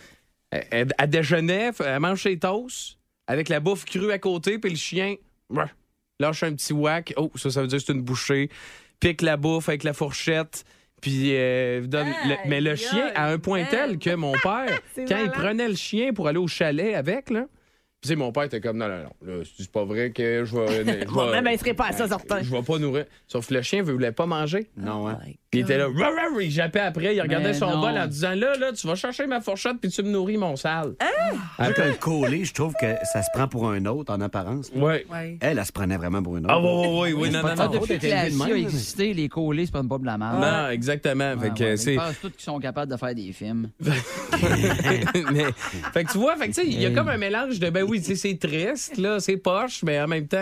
elle, 0.49 0.65
elle- 0.71 0.93
elle 0.97 1.09
déjeunait, 1.09 1.71
elle 1.85 1.99
mange 1.99 2.23
ses 2.23 2.39
toasts 2.39 2.97
avec 3.27 3.49
la 3.49 3.59
bouffe 3.59 3.83
crue 3.83 4.13
à 4.13 4.17
côté, 4.17 4.57
puis 4.57 4.71
le 4.71 4.77
chien, 4.77 5.15
lâche 6.21 6.43
un 6.43 6.53
petit 6.53 6.71
whack. 6.71 7.13
Oh, 7.17 7.29
ça, 7.35 7.49
ça 7.51 7.61
veut 7.61 7.67
dire 7.67 7.79
que 7.79 7.83
c'est 7.85 7.93
une 7.93 8.01
bouchée. 8.01 8.49
Pique 9.01 9.21
la 9.21 9.35
bouffe 9.35 9.67
avec 9.67 9.83
la 9.83 9.91
fourchette. 9.93 10.63
Puis, 11.01 11.35
euh, 11.35 11.81
donne 11.81 12.07
le- 12.27 12.35
mais 12.49 12.61
le 12.61 12.75
chien, 12.75 13.11
à 13.15 13.27
un 13.29 13.37
point 13.39 13.63
tel 13.69 13.97
que 13.99 14.13
mon 14.15 14.31
père, 14.43 14.79
quand 14.95 15.03
il 15.07 15.15
malade. 15.15 15.31
prenait 15.31 15.67
le 15.69 15.75
chien 15.75 16.13
pour 16.13 16.27
aller 16.27 16.37
au 16.39 16.47
chalet 16.47 16.93
avec, 16.95 17.29
là, 17.29 17.45
puis, 18.01 18.07
tu 18.07 18.09
sais, 18.09 18.15
mon 18.15 18.31
père 18.31 18.43
était 18.43 18.61
comme, 18.61 18.77
non, 18.77 18.87
non, 18.87 19.03
non, 19.25 19.41
c'est 19.57 19.69
pas 19.71 19.83
vrai 19.83 20.11
que 20.11 20.45
je 20.45 20.55
vais. 20.55 21.03
je 21.05 21.07
Moi, 21.11 21.25
vais- 21.25 21.31
même, 21.33 21.47
elle 21.47 21.59
serait 21.59 21.73
pas 21.73 21.87
à 21.87 21.91
ça, 21.91 22.07
certain. 22.07 22.41
je 22.41 22.49
vais 22.49 22.61
pas 22.61 22.77
nourrir. 22.77 23.05
Sauf 23.27 23.47
que 23.47 23.53
le 23.55 23.61
chien 23.61 23.83
ne 23.83 23.91
voulait 23.91 24.11
pas 24.13 24.25
manger. 24.25 24.69
Non, 24.77 25.07
hein? 25.09 25.19
Il 25.51 25.61
était 25.61 25.77
là, 25.79 25.87
rah, 25.87 26.05
rah, 26.09 26.11
rah, 26.33 26.41
il 26.41 26.51
jappait 26.51 26.79
après, 26.79 27.15
il 27.15 27.21
regardait 27.21 27.49
Mais 27.49 27.53
son 27.55 27.71
non. 27.71 27.81
bol 27.81 27.97
en 27.97 28.05
disant 28.05 28.35
Là, 28.35 28.55
là, 28.55 28.71
tu 28.71 28.85
vas 28.85 28.93
chercher 28.93 29.25
ma 29.25 29.41
fourchette 29.41 29.77
puis 29.81 29.89
tu 29.89 30.03
me 30.03 30.09
nourris 30.11 30.37
mon 30.37 30.55
sale. 30.55 30.93
Avec 31.57 31.79
un 31.79 31.91
collé, 31.93 32.45
je 32.45 32.53
trouve 32.53 32.73
que 32.79 32.85
ça 33.11 33.23
se 33.23 33.29
prend 33.33 33.47
pour 33.47 33.67
un 33.67 33.83
autre 33.87 34.13
en 34.13 34.21
apparence. 34.21 34.69
Ouais. 34.75 35.07
Ouais. 35.11 35.37
Elle, 35.41 35.57
elle 35.57 35.65
se 35.65 35.71
prenait 35.71 35.97
vraiment 35.97 36.21
pour 36.21 36.37
une 36.37 36.45
autre. 36.45 36.53
Ah, 36.55 36.59
oui, 36.61 36.69
oui, 36.69 36.87
oui, 36.87 37.13
oui, 37.23 37.29
non, 37.31 37.41
non, 37.41 37.49
Ah, 37.57 37.65
non. 37.65 37.71
depuis 37.71 37.97
que 37.97 38.05
la 38.07 38.19
a 38.21 38.49
existé, 38.57 39.13
les 39.15 39.27
collés, 39.27 39.65
c'est 39.65 39.71
pas 39.71 39.83
pas 39.83 39.97
de 39.97 40.05
la 40.05 40.17
merde. 40.19 40.39
Non, 40.39 40.69
exactement. 40.69 41.33
Ouais, 41.33 41.39
fait 41.49 41.53
que 41.55 41.63
ouais, 41.63 41.77
c'est. 41.77 41.93
Ils 41.95 41.97
pensent 41.97 42.19
tous 42.21 42.29
qu'ils 42.29 42.41
sont 42.43 42.59
capables 42.59 42.91
de 42.91 42.97
faire 42.97 43.15
des 43.15 43.33
films. 43.33 43.71
mais, 45.31 45.45
fait 45.93 46.03
que 46.03 46.11
tu 46.11 46.17
vois, 46.19 46.35
fait 46.37 46.49
que 46.49 46.53
tu 46.53 46.61
sais, 46.61 46.67
il 46.67 46.79
y 46.79 46.85
a 46.85 46.91
comme 46.91 47.09
un 47.09 47.17
mélange 47.17 47.59
de 47.59 47.69
ben 47.71 47.83
oui, 47.89 48.01
c'est 48.03 48.37
triste, 48.39 48.97
là, 48.97 49.19
c'est 49.19 49.37
poche, 49.37 49.83
mais 49.83 49.99
en 49.99 50.07
même 50.07 50.27
temps. 50.27 50.37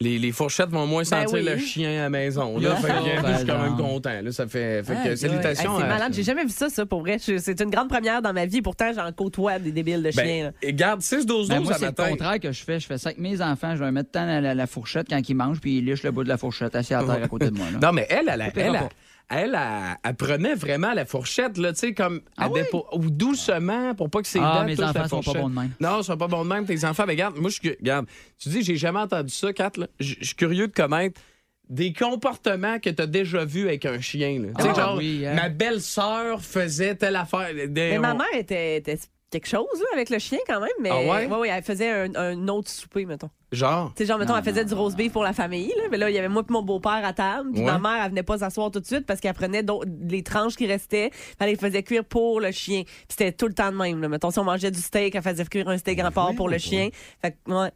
Les, 0.00 0.18
les 0.18 0.32
fourchettes 0.32 0.70
vont 0.70 0.86
moins 0.88 1.04
sentir 1.04 1.34
oui. 1.34 1.44
le 1.44 1.56
chien 1.56 2.00
à 2.00 2.02
la 2.02 2.10
maison. 2.10 2.58
Là, 2.58 2.74
fait 2.76 2.88
que, 2.88 2.94
je 3.32 3.36
suis 3.38 3.46
quand 3.46 3.62
même 3.62 3.76
content. 3.76 4.20
Là, 4.22 4.32
ça 4.32 4.46
fait, 4.48 4.82
fait 4.82 4.92
que 4.92 4.98
Aïe, 4.98 5.08
Hey, 5.10 5.16
salutations. 5.16 5.78
c'est 5.78 5.84
à- 5.84 5.86
malade, 5.86 6.12
j'ai 6.12 6.24
jamais 6.24 6.42
vu 6.42 6.50
ça, 6.50 6.68
ça, 6.68 6.84
pour 6.84 7.00
vrai. 7.00 7.18
C'est 7.20 7.60
une 7.60 7.70
grande 7.70 7.88
première 7.88 8.20
dans 8.20 8.32
ma 8.32 8.44
vie. 8.44 8.60
Pourtant, 8.60 8.92
j'en 8.92 9.10
côtoie 9.12 9.60
des 9.60 9.70
débiles 9.70 10.02
de 10.02 10.10
chiens. 10.10 10.50
Ben, 10.50 10.68
et 10.68 10.74
garde 10.74 11.00
6-12-12 11.00 11.48
Ben, 11.48 11.60
moi, 11.60 11.72
à 11.74 11.78
c'est 11.78 11.86
le 11.86 11.92
contraire 11.92 12.40
que 12.40 12.50
je 12.50 12.64
fais. 12.64 12.80
Je 12.80 12.86
fais 12.86 12.98
ça 12.98 13.10
avec 13.10 13.20
mes 13.20 13.40
enfants. 13.40 13.76
Je 13.76 13.82
leur 13.84 13.92
mets 13.92 14.02
tant 14.02 14.26
la, 14.26 14.40
la- 14.40 14.54
la 14.54 14.66
fourchette 14.66 15.06
quand 15.08 15.26
ils 15.26 15.34
mangent, 15.34 15.60
puis 15.60 15.78
ils 15.78 15.84
lichent 15.86 16.02
le 16.02 16.10
bout 16.10 16.24
de 16.24 16.28
la 16.28 16.38
fourchette 16.38 16.74
assis 16.74 16.92
à 16.92 17.04
terre 17.04 17.22
à 17.22 17.28
côté 17.28 17.46
de 17.50 17.56
moi. 17.56 17.66
là. 17.72 17.78
Non, 17.80 17.92
mais 17.92 18.06
elle, 18.10 18.28
elle, 18.28 18.40
elle, 18.42 18.52
elle, 18.62 18.72
pas. 18.72 18.88
Elle, 19.36 19.54
elle, 19.54 19.96
elle 20.02 20.14
prenait 20.16 20.54
vraiment 20.54 20.92
la 20.94 21.04
fourchette, 21.04 21.58
là, 21.58 21.72
tu 21.72 21.78
sais, 21.80 21.94
comme 21.94 22.20
Ah 22.36 22.46
elle 22.46 22.52
oui? 22.52 22.60
dépo- 22.62 22.86
ou 22.92 23.10
doucement 23.10 23.94
pour 23.94 24.10
pas 24.10 24.22
que 24.22 24.28
ses 24.28 24.38
Ah, 24.42 24.58
dents 24.60 24.64
mes 24.64 24.76
touchent 24.76 24.84
la 24.94 25.02
enfants 25.04 25.22
sont 25.22 25.32
pas 25.32 25.40
bons 25.40 25.48
de 25.50 25.54
même. 25.54 25.70
Non, 25.80 25.98
ils 26.00 26.04
sont 26.04 26.16
pas 26.16 26.28
bons 26.28 26.44
de 26.44 26.48
même, 26.48 26.64
tes 26.66 26.84
enfants. 26.84 27.04
Mais 27.06 27.12
regarde, 27.14 27.36
moi, 27.38 27.50
je. 27.50 27.68
Regarde, 27.70 28.06
tu 28.38 28.48
dis, 28.48 28.62
j'ai 28.62 28.76
jamais 28.76 29.00
entendu 29.00 29.32
ça, 29.32 29.52
Kat, 29.52 29.72
là. 29.76 29.86
Je 30.00 30.14
suis 30.22 30.34
curieux 30.36 30.68
de 30.68 30.72
connaître 30.72 31.20
des 31.68 31.92
comportements 31.92 32.78
que 32.78 32.90
tu 32.90 33.02
as 33.02 33.06
déjà 33.06 33.44
vus 33.44 33.66
avec 33.68 33.86
un 33.86 34.00
chien, 34.00 34.38
là. 34.40 34.48
Tu 34.56 34.62
sais, 34.62 34.68
Ah, 34.70 34.74
genre, 34.74 34.96
oui, 34.98 35.24
hein. 35.26 35.34
ma 35.34 35.48
belle-sœur 35.48 36.42
faisait 36.42 36.94
telle 36.94 37.16
affaire. 37.16 37.48
Des- 37.54 37.68
Mais 37.68 37.98
ma 37.98 38.14
on- 38.14 38.18
mère 38.18 38.26
était, 38.34 38.76
était 38.76 38.98
quelque 39.40 39.48
chose 39.48 39.66
là, 39.78 39.86
avec 39.94 40.10
le 40.10 40.18
chien 40.18 40.38
quand 40.46 40.60
même. 40.60 40.68
Mais 40.80 40.90
Ah 40.90 41.00
ouais? 41.00 41.26
ouais, 41.26 41.48
elle 41.48 41.62
faisait 41.62 41.90
un, 41.90 42.14
un 42.14 42.48
autre 42.48 42.70
souper, 42.70 43.04
mettons. 43.04 43.30
Genre? 43.52 43.92
Tu 43.94 44.02
sais, 44.02 44.06
genre, 44.08 44.18
mettons, 44.18 44.32
Non, 44.32 44.38
elle 44.38 44.44
faisait 44.44 44.62
non, 44.62 44.68
du 44.68 44.74
roast 44.74 44.96
beef 44.96 45.12
pour 45.12 45.22
la 45.22 45.32
famille. 45.32 45.68
Là. 45.76 45.84
Mais 45.90 45.96
là, 45.96 46.10
il 46.10 46.14
y 46.16 46.18
avait 46.18 46.28
moi 46.28 46.42
et 46.48 46.52
mon 46.52 46.62
beau-père 46.62 47.04
à 47.04 47.12
table. 47.12 47.50
Puis 47.52 47.60
Ouais. 47.62 47.66
ma 47.66 47.78
mère, 47.78 48.02
elle 48.04 48.10
venait 48.10 48.22
pas 48.24 48.38
s'asseoir 48.38 48.70
tout 48.70 48.80
de 48.80 48.86
suite 48.86 49.06
parce 49.06 49.20
qu'elle 49.20 49.34
prenait 49.34 49.62
d'autres- 49.62 49.88
les 50.08 50.22
tranches 50.22 50.56
qui 50.56 50.66
restaient. 50.66 51.10
Elle 51.38 51.50
les 51.50 51.56
faisait 51.56 51.82
cuire 51.82 52.04
pour 52.04 52.40
le 52.40 52.50
chien. 52.50 52.82
Puis 52.84 52.94
c'était 53.10 53.32
tout 53.32 53.46
le 53.46 53.54
temps 53.54 53.70
de 53.70 53.76
même. 53.76 54.00
Là. 54.00 54.08
Mettons, 54.08 54.30
si 54.30 54.38
on 54.38 54.44
mangeait 54.44 54.70
du 54.70 54.80
steak, 54.80 55.14
elle 55.14 55.22
faisait 55.22 55.44
cuire 55.44 55.68
un 55.68 55.78
steak 55.78 56.00
en 56.02 56.10
porc 56.10 56.34
pour 56.34 56.48
le 56.48 56.58
chien. 56.58 56.88
Fait 57.22 57.32
que, 57.46 57.52
ouais. 57.52 57.70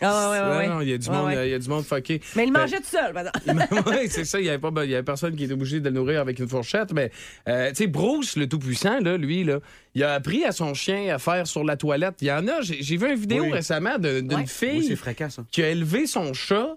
Ah, 0.00 0.30
ouais, 0.30 0.38
ouais, 0.40 0.48
ouais, 0.50 0.56
ouais. 0.58 0.68
Non, 0.68 0.80
il 0.80 0.88
y 0.88 0.92
a 0.92 0.98
du 0.98 1.10
monde, 1.10 1.30
il 1.32 1.48
y 1.50 1.54
a 1.54 1.58
du 1.58 1.68
monde 1.68 1.84
fucké. 1.84 2.20
Mais 2.36 2.46
il 2.46 2.52
Ben- 2.52 2.60
mangeait 2.60 2.78
tout 2.78 2.84
seul, 2.84 3.14
exemple. 3.16 3.82
oui, 3.90 4.08
c'est 4.08 4.24
ça. 4.24 4.38
Il 4.38 4.44
n'y 4.44 4.48
avait, 4.48 4.58
pas- 4.58 4.84
il 4.84 4.90
y 4.90 4.94
avait 4.94 5.02
personne 5.02 5.34
qui 5.36 5.44
était 5.44 5.52
obligé 5.54 5.80
de 5.80 5.84
le 5.88 5.94
nourrir 5.94 6.20
avec 6.20 6.38
une 6.38 6.48
fourchette. 6.48 6.92
Mais, 6.92 7.10
euh, 7.48 7.68
tu 7.70 7.76
sais, 7.76 7.86
Bruce, 7.86 8.36
le 8.36 8.48
tout-puissant, 8.48 8.98
là, 9.00 9.16
lui, 9.16 9.44
là, 9.44 9.58
il 9.94 10.02
a 10.04 10.14
appris 10.14 10.44
à 10.44 10.52
son 10.52 10.74
chien 10.74 11.14
à 11.14 11.18
faire 11.18 11.46
sur 11.46 11.64
la 11.64 11.76
toilette. 11.76 12.16
Il 12.20 12.28
y 12.28 12.32
en 12.32 12.46
a. 12.48 12.60
J'ai 12.60 12.96
vu 12.96 13.08
une 13.10 13.18
vidéo 13.18 13.44
Oui. 13.44 13.52
récemment 13.52 13.98
d'une 13.98 14.32
Ouais. 14.34 14.46
Fille 14.46 14.84
c'est 14.84 14.96
fréquent, 14.96 15.30
ça. 15.30 15.44
qui 15.50 15.62
a 15.62 15.68
élevé 15.70 16.06
son 16.06 16.32
chat 16.34 16.76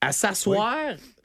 à 0.00 0.12
s'asseoir 0.12 0.74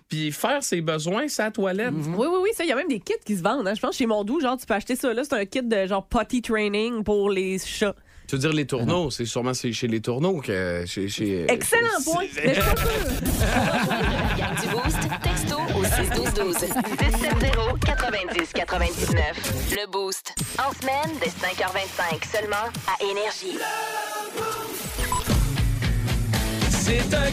puis 0.07 0.31
faire 0.31 0.61
ses 0.61 0.81
besoins 0.81 1.27
sa 1.29 1.51
toilette. 1.51 1.93
Oui, 1.95 2.27
oui, 2.29 2.37
oui, 2.43 2.49
ça, 2.53 2.65
il 2.65 2.69
y 2.69 2.73
a 2.73 2.75
même 2.75 2.89
des 2.89 2.99
kits 2.99 3.13
qui 3.25 3.37
se 3.37 3.41
vendent. 3.43 3.65
hein. 3.67 3.73
Je 3.75 3.79
pense 3.79 3.95
chez 3.95 4.05
Mondou, 4.05 4.41
genre, 4.41 4.57
tu 4.57 4.65
peux 4.65 4.73
acheter 4.73 4.95
ça. 4.97 5.13
Là, 5.13 5.23
c'est 5.23 5.33
un 5.35 5.45
kit 5.45 5.63
de 5.63 5.87
genre 5.87 6.05
potty 6.05 6.41
training 6.41 7.03
pour 7.03 7.29
les 7.29 7.57
chats. 7.59 7.95
Tu 8.31 8.37
veux 8.37 8.43
dire 8.43 8.53
les 8.53 8.65
tourneaux, 8.65 9.11
c'est 9.11 9.25
sûrement 9.25 9.53
c'est 9.53 9.73
chez 9.73 9.89
les 9.89 9.99
tournaux 9.99 10.39
que 10.39 10.85
chez, 10.87 11.09
chez 11.09 11.45
Excellent 11.49 12.01
point. 12.05 12.23
Mais 12.33 12.53
je 12.53 12.61
suis 12.61 12.69
du 14.61 14.73
Boost, 14.73 14.99
texto 15.21 15.57
au 15.75 15.83
61212. 15.83 16.55
670 16.57 17.85
90 17.85 18.53
99. 18.53 19.75
Le 19.75 19.91
Boost. 19.91 20.33
En 20.57 20.71
semaine, 20.71 21.11
dès 21.19 21.27
5h25, 21.27 22.25
seulement 22.31 22.71
à 22.87 23.03
Énergie. 23.03 23.59
C'est 26.69 27.13
un 27.13 27.31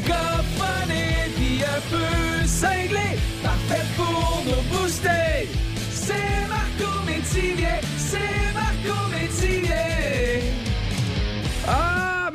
funny 0.59 1.31
puis 1.37 1.63
un 1.63 1.81
peu 1.93 2.45
cinglé, 2.45 3.21
parfait 3.41 3.87
pour 3.97 4.43
nous 4.47 4.77
booster. 4.77 5.47
C'est 5.93 6.49
Marco 6.49 6.91
Métivier, 7.07 7.79
c'est 7.99 8.53
Marco 8.53 9.09
Métivier. 9.13 9.98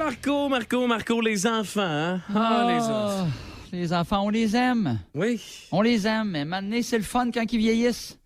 Ah, 0.03 0.07
Marco, 0.09 0.49
Marco, 0.49 0.87
Marco, 0.87 1.21
les 1.21 1.47
enfants, 1.47 1.81
hein? 1.81 2.19
Ah, 2.35 2.65
les 2.67 2.81
enfants. 2.83 3.27
les 3.71 3.93
enfants, 3.93 4.25
on 4.25 4.29
les 4.29 4.53
aime. 4.55 4.99
Oui. 5.15 5.39
On 5.71 5.81
les 5.81 6.05
aime, 6.05 6.31
mais 6.31 6.43
maintenant, 6.45 6.77
c'est 6.81 6.97
le 6.97 7.03
fun 7.05 7.31
quand 7.31 7.43
ils 7.53 7.57
vieillissent. 7.57 8.17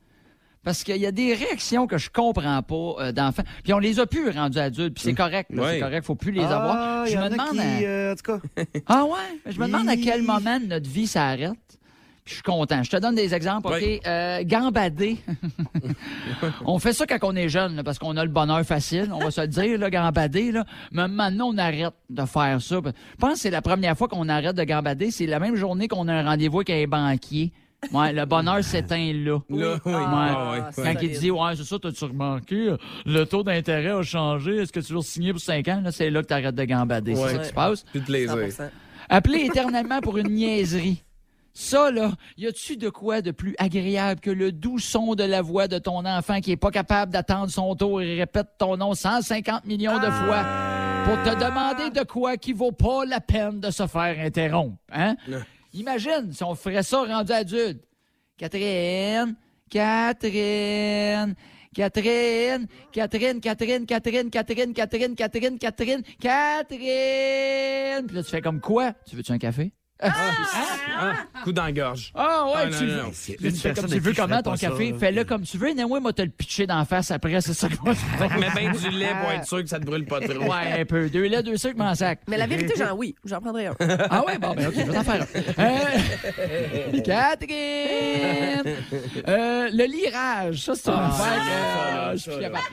Parce 0.64 0.84
qu'il 0.84 0.98
y 0.98 1.06
a 1.06 1.12
des 1.12 1.34
réactions 1.36 1.86
que 1.88 1.98
je 1.98 2.10
comprends 2.10 2.62
pas 2.64 2.96
euh, 3.00 3.12
d'enfants. 3.12 3.44
Puis 3.64 3.74
on 3.74 3.80
les 3.80 4.00
a 4.00 4.06
plus 4.08 4.30
rendus 4.32 4.58
adultes, 4.58 4.96
puis 4.96 5.04
c'est 5.04 5.14
correct. 5.14 5.50
là, 5.54 5.62
Ouais. 5.64 5.74
C'est 5.76 5.80
correct, 5.80 6.06
faut 6.06 6.16
plus 6.16 6.32
les 6.32 6.42
Ah, 6.44 6.58
avoir. 6.58 7.08
y 7.08 7.12
Je 7.12 7.18
en 7.18 7.22
me 7.22 7.26
a 7.26 7.30
demande. 7.30 7.52
qui, 7.52 7.60
à- 7.60 7.88
euh, 7.88 8.14
en 8.14 8.16
tout 8.16 8.24
cas. 8.40 8.64
Ah 8.88 9.06
ouais? 9.06 9.40
Je 9.52 9.60
me 9.60 9.68
demande 9.68 9.88
à 9.88 9.96
quel 9.96 10.24
moment 10.24 10.60
de 10.60 10.66
notre 10.66 10.90
vie 10.90 11.08
s'arrête. 11.08 11.52
Puis 11.70 11.77
je 12.28 12.34
suis 12.36 12.44
content. 12.44 12.84
Je 12.84 12.90
te 12.90 12.98
donne 12.98 13.16
des 13.16 13.34
exemples, 13.34 13.68
OK? 13.68 13.80
Oui. 13.82 14.00
Euh, 14.06 14.44
gambader. 14.44 15.18
on 16.66 16.80
fait 16.80 16.94
ça 16.94 17.06
quand 17.06 17.18
on 17.24 17.36
est 17.36 17.50
jeune, 17.50 17.76
là, 17.76 17.84
parce 17.84 18.00
qu'on 18.00 18.16
a 18.18 18.24
le 18.24 18.32
bonheur 18.32 18.64
facile, 18.64 19.10
on 19.14 19.20
va 19.20 19.32
se 19.32 19.42
le 19.42 19.48
dire, 19.48 19.78
là, 19.78 19.90
gambader. 19.90 20.52
Là. 20.52 20.66
Mais 20.92 21.08
maintenant, 21.08 21.50
on 21.54 21.58
arrête 21.58 21.94
de 22.10 22.26
faire 22.26 22.62
ça. 22.62 22.76
Je 22.84 22.92
pense 23.18 23.34
que 23.34 23.40
c'est 23.40 23.50
la 23.50 23.62
première 23.62 23.98
fois 23.98 24.08
qu'on 24.08 24.30
arrête 24.30 24.56
de 24.56 24.64
gambader. 24.64 25.12
C'est 25.12 25.26
la 25.26 25.40
même 25.40 25.56
journée 25.56 25.88
qu'on 25.88 26.08
a 26.08 26.14
un 26.14 26.24
rendez-vous 26.24 26.60
avec 26.60 26.70
un 26.70 26.88
banquier. 26.88 27.52
Ouais, 27.92 28.12
le 28.12 28.26
bonheur 28.26 28.64
s'éteint 28.64 29.14
là. 29.14 29.40
Là, 29.50 29.80
oui. 29.86 29.94
Ouais. 29.94 30.02
Ah, 30.06 30.52
ouais. 30.52 30.84
Quand 30.84 31.02
il 31.02 31.20
dit, 31.20 31.32
ouais, 31.32 31.56
c'est 31.56 31.64
ça, 31.64 31.78
t'as-tu 31.80 32.06
remarqué? 32.06 32.76
Le 33.06 33.24
taux 33.26 33.44
d'intérêt 33.44 33.92
a 33.92 34.02
changé. 34.02 34.58
Est-ce 34.58 34.74
que 34.74 34.80
tu 34.80 34.94
veux 34.94 35.02
signer 35.02 35.32
pour 35.32 35.42
5 35.42 35.68
ans? 35.68 35.82
Là, 35.84 35.92
c'est 35.92 36.10
là 36.10 36.22
que 36.22 36.28
t'arrêtes 36.28 36.56
de 36.56 36.64
gambader. 36.64 37.16
C'est 37.16 37.34
ça 37.34 37.38
qui 37.38 37.48
se 37.48 37.54
passe. 37.54 37.84
Plus 37.84 38.00
de 38.00 38.06
plaisir. 38.06 38.36
100%. 38.36 38.70
Appeler 39.10 39.46
éternellement 39.46 40.02
pour 40.02 40.18
une 40.18 40.30
niaiserie. 40.30 41.04
Ça, 41.60 41.90
là, 41.90 42.12
y 42.38 42.46
a-tu 42.46 42.78
de 42.78 42.88
quoi 42.88 43.24
de 43.24 43.32
plus 43.32 43.56
agréable 43.58 44.22
que 44.22 44.30
le 44.30 44.52
doux 44.52 44.78
son 44.78 45.16
de 45.16 45.24
la 45.24 45.42
voix 45.42 45.68
de 45.68 45.80
ton 45.80 46.06
enfant 46.06 46.40
qui 46.40 46.52
est 46.52 46.56
pas 46.56 46.70
capable 46.70 47.12
d'attendre 47.12 47.50
son 47.50 47.76
tour 47.76 48.00
et 48.00 48.16
répète 48.16 48.50
ton 48.60 48.78
nom 48.78 48.94
150 48.94 49.66
millions 49.66 49.98
de 49.98 50.06
fois 50.06 50.46
pour 51.04 51.16
te 51.24 51.34
demander 51.44 51.90
de 51.90 52.06
quoi 52.06 52.38
qui 52.38 52.54
vaut 52.54 52.72
pas 52.72 53.06
la 53.06 53.20
peine 53.22 53.60
de 53.60 53.72
se 53.72 53.88
faire 53.88 54.20
interrompre, 54.20 54.78
hein? 54.92 55.16
Imagine 55.74 56.32
si 56.32 56.44
on 56.44 56.54
ferait 56.54 56.84
ça 56.84 57.00
rendu 57.00 57.32
adulte. 57.32 57.84
Catherine, 58.38 59.36
Catherine, 59.72 61.34
Catherine, 61.74 62.68
Catherine, 62.92 63.42
Catherine, 63.42 63.86
Catherine, 63.88 64.30
Catherine, 64.30 64.74
Catherine, 64.76 65.16
Catherine, 65.16 65.58
Catherine, 65.58 66.04
Catherine. 66.22 68.06
Puis 68.06 68.16
là, 68.16 68.22
tu 68.24 68.30
fais 68.30 68.42
comme 68.42 68.62
quoi? 68.62 68.94
Tu 69.10 69.16
veux-tu 69.16 69.32
un 69.32 69.40
café? 69.40 69.72
Ah, 70.00 71.14
coup 71.44 71.52
dans 71.52 71.64
la 71.66 71.72
gorge. 71.72 72.12
Ah 72.16 72.46
ouais, 72.46 72.52
Ah, 72.56 72.66
non, 72.68 72.78
tu, 72.78 72.86
non, 72.86 73.12
tu 73.12 73.52
fais 73.52 73.74
comme 73.74 73.86
tu 73.88 74.00
veux 74.00 74.14
comment 74.14 74.42
ton 74.42 74.56
café? 74.56 74.94
Fais-le 75.00 75.24
comme 75.24 75.42
tu 75.42 75.58
veux. 75.58 75.72
Néanmoins, 75.74 76.00
moi, 76.00 76.14
te 76.14 76.22
le 76.22 76.30
pitcher 76.30 76.68
d'en 76.68 76.86
face 76.86 77.12
après, 77.12 77.40
c'est 77.42 77.54
ça 77.54 77.68
que 77.68 77.76
moi. 77.84 77.94
Mais 78.40 78.48
ben 78.56 78.72
du 78.72 78.90
lait 78.90 79.10
pour 79.22 79.32
être 79.32 79.46
sûr 79.48 79.62
que 79.62 79.70
ça 79.70 79.80
te 79.80 79.86
brûle 79.86 80.06
pas 80.06 80.20
trop. 80.22 80.34
Ouais, 80.44 80.82
un 80.82 80.86
peu. 80.86 81.10
Deux 81.10 81.24
laits, 81.28 81.46
deux 81.46 81.58
sucres, 81.58 81.78
mon 81.78 81.94
sac. 81.96 82.20
Mais 82.28 82.38
la 82.38 82.48
vérité, 82.48 82.74
j'en 82.78 82.96
oui, 82.96 83.16
j'en 83.26 83.42
prendrais 83.42 83.68
un. 83.68 83.76
Ah 84.10 84.24
ouais, 84.26 84.38
bon, 84.38 84.54
ben 84.54 84.68
OK, 84.68 84.74
je 84.78 84.82
vais 84.84 84.94
t'en 84.94 85.04
faire 85.04 85.26
un. 85.58 85.64
Euh, 85.64 87.02
Catherine! 87.04 88.64
Euh, 89.28 89.70
le 89.72 89.86
lirage, 89.86 90.62
ça, 90.64 90.74
c'est 90.76 90.90
une 90.90 91.00
affaire 91.00 92.12
que 92.12 92.18
je 92.18 92.22
suis 92.22 92.32
plus 92.32 92.40
capable. 92.42 92.64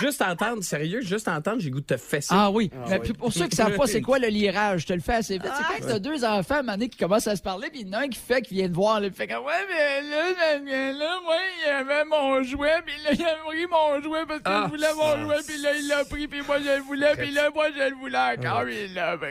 Juste 0.00 0.22
entendre, 0.22 0.62
sérieux, 0.62 1.00
juste 1.02 1.28
entendre, 1.28 1.60
j'ai 1.60 1.70
goût 1.70 1.80
de 1.80 1.86
te 1.86 1.96
fesser. 1.96 2.34
Ah 2.36 2.50
oui. 2.50 2.70
Mais 2.88 2.98
puis 2.98 3.12
pour 3.12 3.32
ceux 3.32 3.46
qui 3.48 3.56
savent 3.56 3.76
pas 3.76 3.86
c'est 3.86 4.00
quoi 4.00 4.18
le 4.18 4.28
lirage, 4.28 4.82
je 4.82 4.86
te 4.86 4.92
le 4.92 5.00
fais 5.00 5.14
assez 5.14 5.34
vite. 5.34 5.50
C'est 5.56 5.80
quand 5.82 5.86
t'as 5.88 5.98
deux 5.98 6.24
enfants, 6.24 6.56
à 6.56 6.58
un 6.58 6.62
moment 6.62 6.72
donné, 6.72 6.88
qui 6.88 6.98
commencent 6.98 7.26
à 7.26 7.36
se 7.36 7.42
parler, 7.42 7.68
puis 7.70 7.80
il 7.82 7.88
y 7.88 7.90
en 7.90 7.98
a 7.98 8.02
un 8.02 8.08
qui 8.08 8.18
fait, 8.18 8.42
qui 8.42 8.54
vient 8.54 8.68
te 8.68 8.74
voir, 8.74 9.00
là, 9.00 9.08
puis 9.08 9.16
fait 9.16 9.28
comme, 9.28 9.44
ouais, 9.44 9.52
mais 9.68 10.02
là, 10.10 10.58
là, 10.58 10.92
là, 10.92 11.20
moi, 11.24 11.36
il 11.58 11.66
y 11.66 11.70
avait 11.70 12.04
mon 12.04 12.42
jouet, 12.42 12.82
puis 12.84 12.94
là, 13.04 13.10
il 13.12 13.24
a 13.24 13.34
pris 13.46 13.66
mon 13.70 14.02
jouet 14.02 14.24
parce 14.26 14.40
que 14.40 14.44
Ah, 14.46 14.64
je 14.64 14.70
voulais 14.70 14.94
mon 14.96 15.24
jouet, 15.24 15.42
puis 15.46 15.58
là, 15.58 15.70
il 15.76 15.88
l'a 15.88 16.04
pris, 16.04 16.28
puis 16.28 16.42
moi, 16.46 16.58
je 16.58 16.76
le 16.76 16.82
voulais, 16.82 17.14
puis 17.16 17.30
là, 17.30 17.50
moi, 17.54 17.66
je 17.74 17.88
le 17.88 17.94
voulais 17.96 18.18
encore, 18.18 18.64
puis 18.64 18.76
il 18.86 18.94
l'a 18.94 19.16
pris. 19.16 19.30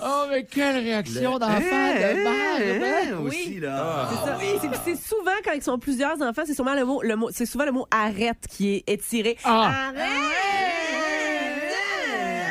Oh, 0.00 0.24
mais 0.30 0.44
quelle 0.44 0.76
réaction 0.76 1.38
d'enfant 1.38 1.54
de? 1.60 2.26
Hein, 2.26 3.18
aussi, 3.24 3.58
là. 3.60 4.08
C'est 4.10 4.26
ça. 4.28 4.38
Et 4.44 4.58
c'est- 4.60 4.68
C'est 4.84 5.08
souvent 5.08 5.32
quand 5.44 5.52
ils 5.54 5.62
sont 5.62 5.78
plusieurs 5.78 6.20
enfants, 6.22 6.42
c'est 6.46 6.54
souvent 6.54 6.74
le 6.74 6.84
mot, 6.84 7.02
le 7.02 7.16
mot, 7.16 7.28
c'est 7.32 7.46
souvent 7.46 7.64
le 7.64 7.72
mot 7.72 7.86
arrête 7.90 8.44
qui 8.48 8.76
est 8.76 8.84
étiré. 8.88 9.36
Ah. 9.44 9.88
Arrête! 9.88 10.08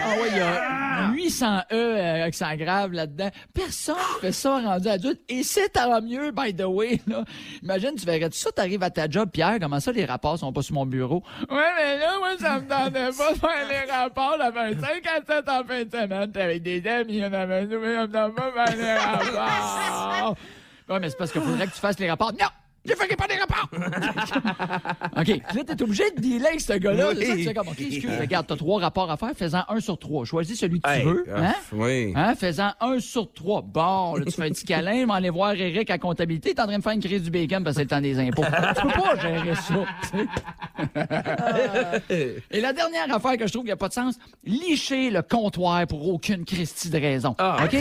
Ah 0.04 0.22
ouais, 0.22 0.28
il 0.32 0.38
y 0.38 0.40
a 0.40 0.87
800 1.14 1.60
E 1.72 1.76
euh, 1.76 2.26
accent 2.26 2.56
grave 2.56 2.92
là-dedans. 2.94 3.30
Personne 3.54 3.96
fait 4.22 4.32
ça 4.32 4.60
rendu 4.60 4.88
adulte. 4.88 5.22
Et 5.30 5.44
c'est 5.44 5.70
tant 5.70 6.02
mieux, 6.02 6.32
by 6.32 6.54
the 6.54 6.66
way. 6.66 7.00
Là. 7.08 7.24
Imagine, 7.64 7.96
tu 7.96 8.06
verrais 8.06 8.30
tout 8.30 8.38
ça, 8.38 8.52
t'arrives 8.52 8.84
à 8.84 8.90
ta 8.90 9.10
job, 9.10 9.30
Pierre, 9.32 9.58
comment 9.60 9.80
ça, 9.80 9.92
les 9.92 10.06
rapports 10.06 10.38
sont 10.40 10.54
pas 10.54 10.62
sur 10.62 10.76
mon 10.76 10.86
bureau? 10.86 11.24
Ouais, 11.50 11.70
mais 11.78 11.98
là, 11.98 12.18
moi, 12.20 12.38
ça 12.40 12.60
me 12.60 12.68
tentait 12.68 13.18
pas 13.18 13.34
de 13.34 13.40
faire 13.40 13.68
les 13.70 13.92
rapports. 13.92 14.36
J'avais 14.38 14.60
un 14.60 14.80
5 14.80 15.08
à 15.08 15.36
7 15.36 15.50
en 15.50 15.64
fin 15.64 15.84
de 15.84 15.92
semaine. 15.92 16.32
T'es 16.32 16.42
avec 16.42 16.64
des 16.64 16.88
amis, 16.88 17.22
on 17.24 17.34
avait 17.34 17.66
nous, 17.66 17.80
mais 17.80 17.98
on 17.98 18.08
n'a 18.08 18.30
pas 18.30 18.52
faire 18.52 18.78
les 18.78 18.94
rapports. 18.94 20.36
Ouais, 20.90 21.02
mais 21.02 21.10
c'est 21.10 21.18
parce 21.18 21.34
qu'il 21.34 21.42
faudrait 21.42 21.68
que 21.68 21.74
tu 21.74 21.82
fasses 21.82 22.00
les 22.00 22.10
rapports. 22.10 22.32
Non! 22.32 22.48
Je 22.88 22.96
ferai 22.96 23.16
pas 23.16 23.28
des 23.28 23.36
rapports! 23.36 23.70
OK. 25.18 25.28
Là, 25.28 25.64
t'es 25.66 25.82
obligé 25.82 26.12
de 26.12 26.22
dealer 26.22 26.48
avec 26.48 26.62
ce 26.62 26.74
gars-là. 26.74 27.12
C'est 27.16 27.26
ça, 27.26 27.36
tu 27.36 27.44
fais 27.44 27.54
comme, 27.54 27.68
OK, 27.68 27.82
excuse, 27.82 28.12
regarde, 28.20 28.48
t'as 28.48 28.56
trois 28.56 28.80
rapports 28.80 29.12
à 29.12 29.18
faire, 29.18 29.32
fais-en 29.36 29.64
un 29.68 29.80
sur 29.80 29.98
trois. 29.98 30.26
Choisis 30.26 30.60
celui 30.60 30.80
que 30.80 31.00
tu 31.00 31.06
veux. 31.06 31.26
Hein? 31.36 31.54
Oui. 31.74 32.14
Hein? 32.16 32.36
Fais-en 32.36 32.72
un 32.80 33.00
sur 33.00 33.32
trois. 33.34 33.62
Bon, 33.62 34.16
là, 34.16 34.26
tu 34.26 34.32
fais 34.32 34.44
un 34.44 34.50
petit 34.50 34.66
câlin, 34.66 35.02
je 35.02 35.06
vais 35.06 35.14
aller 35.14 35.30
voir 35.30 35.54
Eric 35.54 35.90
à 35.90 35.98
comptabilité. 35.98 36.54
T'es 36.54 36.62
en 36.62 36.68
train 36.68 36.78
de 36.78 36.84
faire 36.84 36.94
une 36.94 37.02
crise 37.02 37.24
du 37.24 37.32
bacon 37.32 37.64
parce 37.64 37.76
que 37.76 37.82
c'est 37.82 37.86
le 37.86 37.90
temps 37.90 38.02
des 38.02 38.20
impôts. 38.20 38.44
tu 38.44 38.82
peux 38.82 39.02
pas 39.02 39.16
gérer 39.20 39.56
ça. 39.56 39.86
tu 40.02 40.18
sais. 42.10 42.44
Et 42.52 42.62
la 42.62 42.74
dernière 42.74 43.14
affaire 43.14 43.38
que 43.38 43.48
je 43.48 43.52
trouve 43.52 43.64
qu'il 43.64 43.70
n'y 43.70 43.74
a 43.74 43.78
pas 43.78 43.90
de 43.90 43.94
sens, 43.94 44.16
licher 44.46 45.10
le 45.10 45.22
comptoir 45.22 45.86
pour 45.88 46.08
aucune 46.08 46.46
Christie 46.46 46.90
de 46.90 46.98
raison. 46.98 47.36
Ah. 47.38 47.58
OK? 47.66 47.74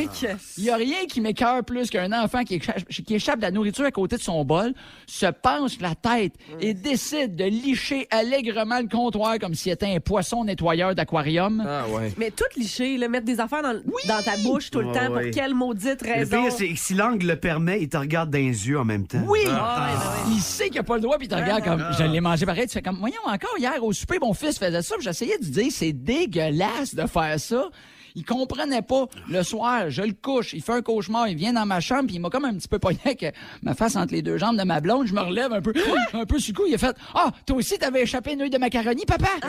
Il 0.57 0.65
n'y 0.65 0.71
a 0.71 0.77
rien 0.77 1.07
qui 1.07 1.21
m'écœure 1.21 1.65
plus 1.65 1.91
qu'un 1.91 2.13
enfant 2.13 2.45
qui 2.45 2.55
échappe, 2.57 2.85
qui 2.89 3.15
échappe 3.15 3.37
de 3.37 3.43
la 3.43 3.51
nourriture 3.51 3.85
à 3.85 3.91
côté 3.91 4.17
de 4.17 4.23
son 4.23 4.45
bol, 4.45 4.73
se 5.07 5.27
penche 5.27 5.81
la 5.81 5.95
tête 5.95 6.35
et 6.61 6.75
décide 6.75 7.37
de 7.37 7.45
licher 7.45 8.07
allègrement 8.11 8.81
le 8.81 8.89
comptoir 8.89 9.39
comme 9.39 9.55
s'il 9.55 9.73
était 9.73 9.87
un 9.95 10.01
poisson 10.01 10.45
nettoyeur 10.45 10.95
d'aquarium. 10.95 11.65
Ah 11.67 11.85
ouais. 11.91 12.13
Mais 12.19 12.31
tout 12.31 12.45
licher, 12.57 12.97
là, 12.97 13.09
mettre 13.09 13.27
des 13.27 13.41
affaires 13.41 13.63
dans, 13.63 13.75
dans 13.75 14.23
ta 14.23 14.37
bouche 14.39 14.71
tout 14.71 14.81
le 14.81 14.87
Ouais, 14.87 14.93
temps, 14.95 15.13
ouais. 15.15 15.23
pour 15.31 15.31
quelle 15.33 15.55
maudite 15.55 16.03
Le 16.03 16.13
raison? 16.13 16.43
pire, 16.43 16.53
c'est 16.53 16.69
que 16.69 16.79
si 16.79 16.95
l'angle 16.95 17.27
le 17.27 17.37
permet, 17.37 17.83
il 17.83 17.89
te 17.89 17.97
regarde 17.97 18.31
dans 18.31 18.39
les 18.39 18.69
yeux 18.69 18.79
en 18.79 18.85
même 18.85 19.07
temps. 19.07 19.23
Oui! 19.27 19.41
Ah, 19.49 19.91
Il 20.31 20.41
sait 20.41 20.67
qu'il 20.69 20.77
n'a 20.77 20.83
pas 20.83 20.95
le 20.97 21.01
droit, 21.03 21.19
puis 21.19 21.27
il 21.27 21.31
te 21.31 21.35
regarde 21.35 21.63
comme 21.65 21.85
je 21.99 22.05
l'ai 22.05 22.21
mangé 22.21 22.47
pareil. 22.47 22.67
Tu 22.67 22.75
fais 22.75 22.83
comme, 22.83 22.99
voyons, 22.99 23.17
encore 23.27 23.57
hier 23.59 23.83
au 23.83 23.93
souper, 23.93 24.19
mon 24.21 24.33
fils 24.35 24.59
faisait 24.59 24.83
ça, 24.83 24.95
puis 24.97 25.05
j'essayais 25.05 25.39
de 25.39 25.45
lui 25.45 25.51
dire, 25.51 25.67
c'est 25.71 25.93
dégueulasse 25.93 26.95
de 26.95 27.07
faire 27.07 27.39
ça. 27.41 27.69
Il 28.17 28.25
comprenait 28.25 28.83
pas. 28.83 29.05
Le 29.29 29.43
soir, 29.43 29.89
je 29.91 30.03
le 30.03 30.15
couche, 30.15 30.53
il 30.55 30.63
fait 30.63 30.73
un 30.73 30.83
cauchemar, 30.83 31.29
il 31.29 31.37
vient 31.37 31.53
dans 31.53 31.67
ma 31.67 31.81
chambre, 31.81 32.07
puis 32.07 32.17
il 32.17 32.21
m'a 32.21 32.31
comme 32.31 32.47
un 32.47 32.55
petit 32.55 32.67
peu 32.67 32.79
pogné 32.79 32.99
avec 33.05 33.33
ma 33.63 33.75
face 33.75 33.95
entre 33.95 34.13
les 34.15 34.23
deux 34.23 34.39
jambes 34.39 34.57
de 34.57 34.65
ma 34.65 34.81
blonde. 34.81 35.07
Je 35.07 35.13
me 35.15 35.21
relève 35.21 35.53
un 35.53 35.61
peu, 35.61 35.73
un 36.15 36.25
peu 36.25 36.39
sur 36.39 36.55
le 36.55 36.57
coup. 36.63 36.65
Il 36.69 36.75
a 36.75 36.79
fait, 36.79 36.97
ah, 37.15 37.31
toi 37.47 37.57
aussi, 37.59 37.79
t'avais 37.79 38.03
échappé 38.03 38.33
une 38.33 38.43
œil 38.43 38.51
de 38.51 38.59
macaroni, 38.59 39.05
papa? 39.07 39.29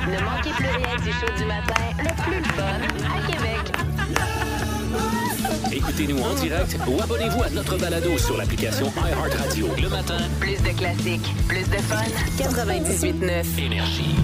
Ne 0.00 0.18
manquez 0.24 0.50
plus 0.50 0.66
rien 0.66 0.96
du 0.96 1.12
show 1.12 1.30
du 1.36 1.44
matin, 1.44 1.74
le 1.98 2.22
plus 2.22 2.42
fun 2.52 2.80
à 3.04 3.30
Québec. 3.30 3.72
Écoutez-nous 5.72 6.20
en 6.22 6.34
direct 6.34 6.76
ou 6.88 7.02
abonnez-vous 7.02 7.42
à 7.42 7.50
notre 7.50 7.76
balado 7.76 8.16
sur 8.16 8.36
l'application 8.38 8.86
iHeartRadio. 8.96 9.68
Le 9.80 9.88
matin, 9.90 10.18
Plus 10.40 10.56
de 10.62 10.70
classiques, 10.76 11.34
plus 11.48 11.68
de 11.68 11.76
fun. 11.76 12.02
98.9. 12.38 13.64
énergie. 13.66 14.16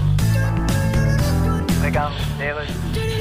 Vegan, 1.87 2.11
David. 2.37 3.16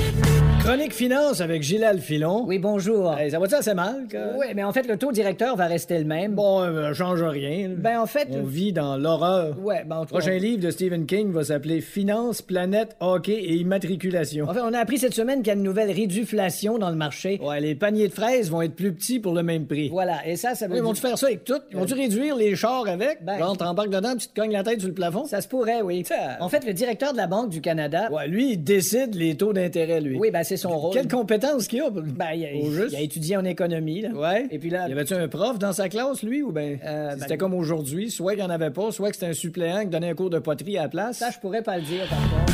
Chronique 0.66 0.92
Finance 0.94 1.40
avec 1.40 1.62
Gilal 1.62 2.00
Filon. 2.00 2.44
Oui, 2.44 2.58
bonjour. 2.58 3.16
Hey, 3.16 3.30
ça 3.30 3.38
va-tu 3.38 3.54
assez 3.54 3.72
mal? 3.72 4.06
que- 4.10 4.36
Oui, 4.36 4.46
mais 4.56 4.64
en 4.64 4.72
fait, 4.72 4.82
le 4.88 4.96
taux 4.96 5.12
directeur 5.12 5.54
va 5.54 5.66
rester 5.66 5.96
le 5.96 6.04
même. 6.04 6.34
Bon, 6.34 6.60
euh, 6.60 6.92
change 6.92 7.22
rien. 7.22 7.70
Ben, 7.76 8.00
en 8.00 8.06
fait. 8.06 8.26
On 8.32 8.42
vit 8.42 8.72
dans 8.72 8.96
l'horreur. 8.96 9.54
Ouais, 9.62 9.84
ben, 9.86 9.98
en 9.98 10.00
tout 10.00 10.06
cas, 10.14 10.18
prochain 10.18 10.34
on- 10.36 10.40
livre 10.42 10.60
de 10.60 10.70
Stephen 10.72 11.06
King 11.06 11.30
va 11.30 11.44
s'appeler 11.44 11.80
Finance, 11.80 12.42
planète, 12.42 12.96
hockey 12.98 13.34
et 13.34 13.54
immatriculation. 13.54 14.46
En 14.48 14.52
fait, 14.54 14.60
on 14.60 14.72
a 14.74 14.78
appris 14.80 14.98
cette 14.98 15.14
semaine 15.14 15.38
qu'il 15.38 15.48
y 15.48 15.50
a 15.50 15.54
une 15.54 15.62
nouvelle 15.62 15.92
réduflation 15.92 16.78
dans 16.78 16.90
le 16.90 16.96
marché. 16.96 17.40
Ouais, 17.40 17.60
les 17.60 17.76
paniers 17.76 18.08
de 18.08 18.12
fraises 18.12 18.50
vont 18.50 18.60
être 18.62 18.74
plus 18.74 18.92
petits 18.92 19.20
pour 19.20 19.34
le 19.34 19.44
même 19.44 19.66
prix. 19.66 19.88
Voilà, 19.90 20.26
et 20.26 20.34
ça, 20.34 20.56
ça 20.56 20.66
veut 20.66 20.76
Ils 20.76 20.82
vont-tu 20.82 21.00
faire 21.00 21.16
ça 21.16 21.26
avec 21.26 21.44
tout? 21.44 21.54
Ils 21.70 21.76
vont-tu 21.76 21.94
réduire 21.94 22.34
les 22.34 22.56
chars 22.56 22.88
avec? 22.88 23.24
Ben- 23.24 23.38
Genre, 23.38 23.56
t'embarques 23.56 23.90
dedans, 23.90 24.16
tu 24.18 24.26
te 24.26 24.34
cognes 24.40 24.52
la 24.52 24.64
tête 24.64 24.80
sur 24.80 24.88
le 24.88 24.94
plafond? 24.94 25.26
Ça 25.26 25.40
se 25.40 25.46
pourrait, 25.46 25.80
oui. 25.82 26.02
Ça- 26.04 26.38
En 26.40 26.48
fait, 26.48 26.66
le 26.66 26.72
directeur 26.72 27.12
de 27.12 27.18
la 27.18 27.28
Banque 27.28 27.50
du 27.50 27.60
Canada... 27.60 28.08
Ouais, 28.10 28.26
lui, 28.26 28.54
il 28.54 28.58
décide 28.64 29.14
les 29.14 29.36
taux 29.36 29.52
d'intérêt, 29.52 30.00
lui. 30.00 30.18
Oui, 30.18 30.32
ben, 30.32 30.42
c'est 30.42 30.55
son 30.56 30.76
rôle. 30.78 30.92
Quelle 30.94 31.08
compétence 31.08 31.68
qu'il 31.68 31.80
a? 31.82 31.90
Ben, 31.90 32.30
il 32.34 32.44
a, 32.46 32.66
Au 32.66 32.70
juste? 32.70 32.92
il 32.92 32.96
a 32.96 33.00
étudié 33.00 33.36
en 33.36 33.44
économie, 33.44 34.02
là. 34.02 34.10
Ouais. 34.10 34.46
Et 34.50 34.58
puis 34.58 34.70
là... 34.70 34.88
Y 34.88 34.92
avait-tu 34.92 35.14
un 35.14 35.28
prof 35.28 35.58
dans 35.58 35.72
sa 35.72 35.88
classe, 35.88 36.22
lui, 36.22 36.42
ou 36.42 36.52
ben 36.52 36.78
Euh, 36.84 37.12
c'était 37.14 37.30
ben- 37.30 37.38
comme 37.38 37.54
aujourd'hui, 37.54 38.10
soit 38.10 38.32
qu'il 38.34 38.42
n'y 38.44 38.46
en 38.48 38.50
avait 38.54 38.70
pas, 38.70 38.92
soit 38.92 39.08
que 39.10 39.16
c'était 39.16 39.26
un 39.30 39.34
suppléant 39.34 39.80
qui 39.82 39.88
donnait 39.88 40.10
un 40.10 40.14
cours 40.14 40.30
de 40.30 40.38
poterie 40.38 40.78
à 40.78 40.82
la 40.82 40.88
place? 40.88 41.18
Ça, 41.18 41.30
je 41.30 41.38
pourrais 41.38 41.62
pas 41.62 41.76
le 41.76 41.82
dire, 41.82 42.06
par 42.08 42.18
contre. 42.18 42.52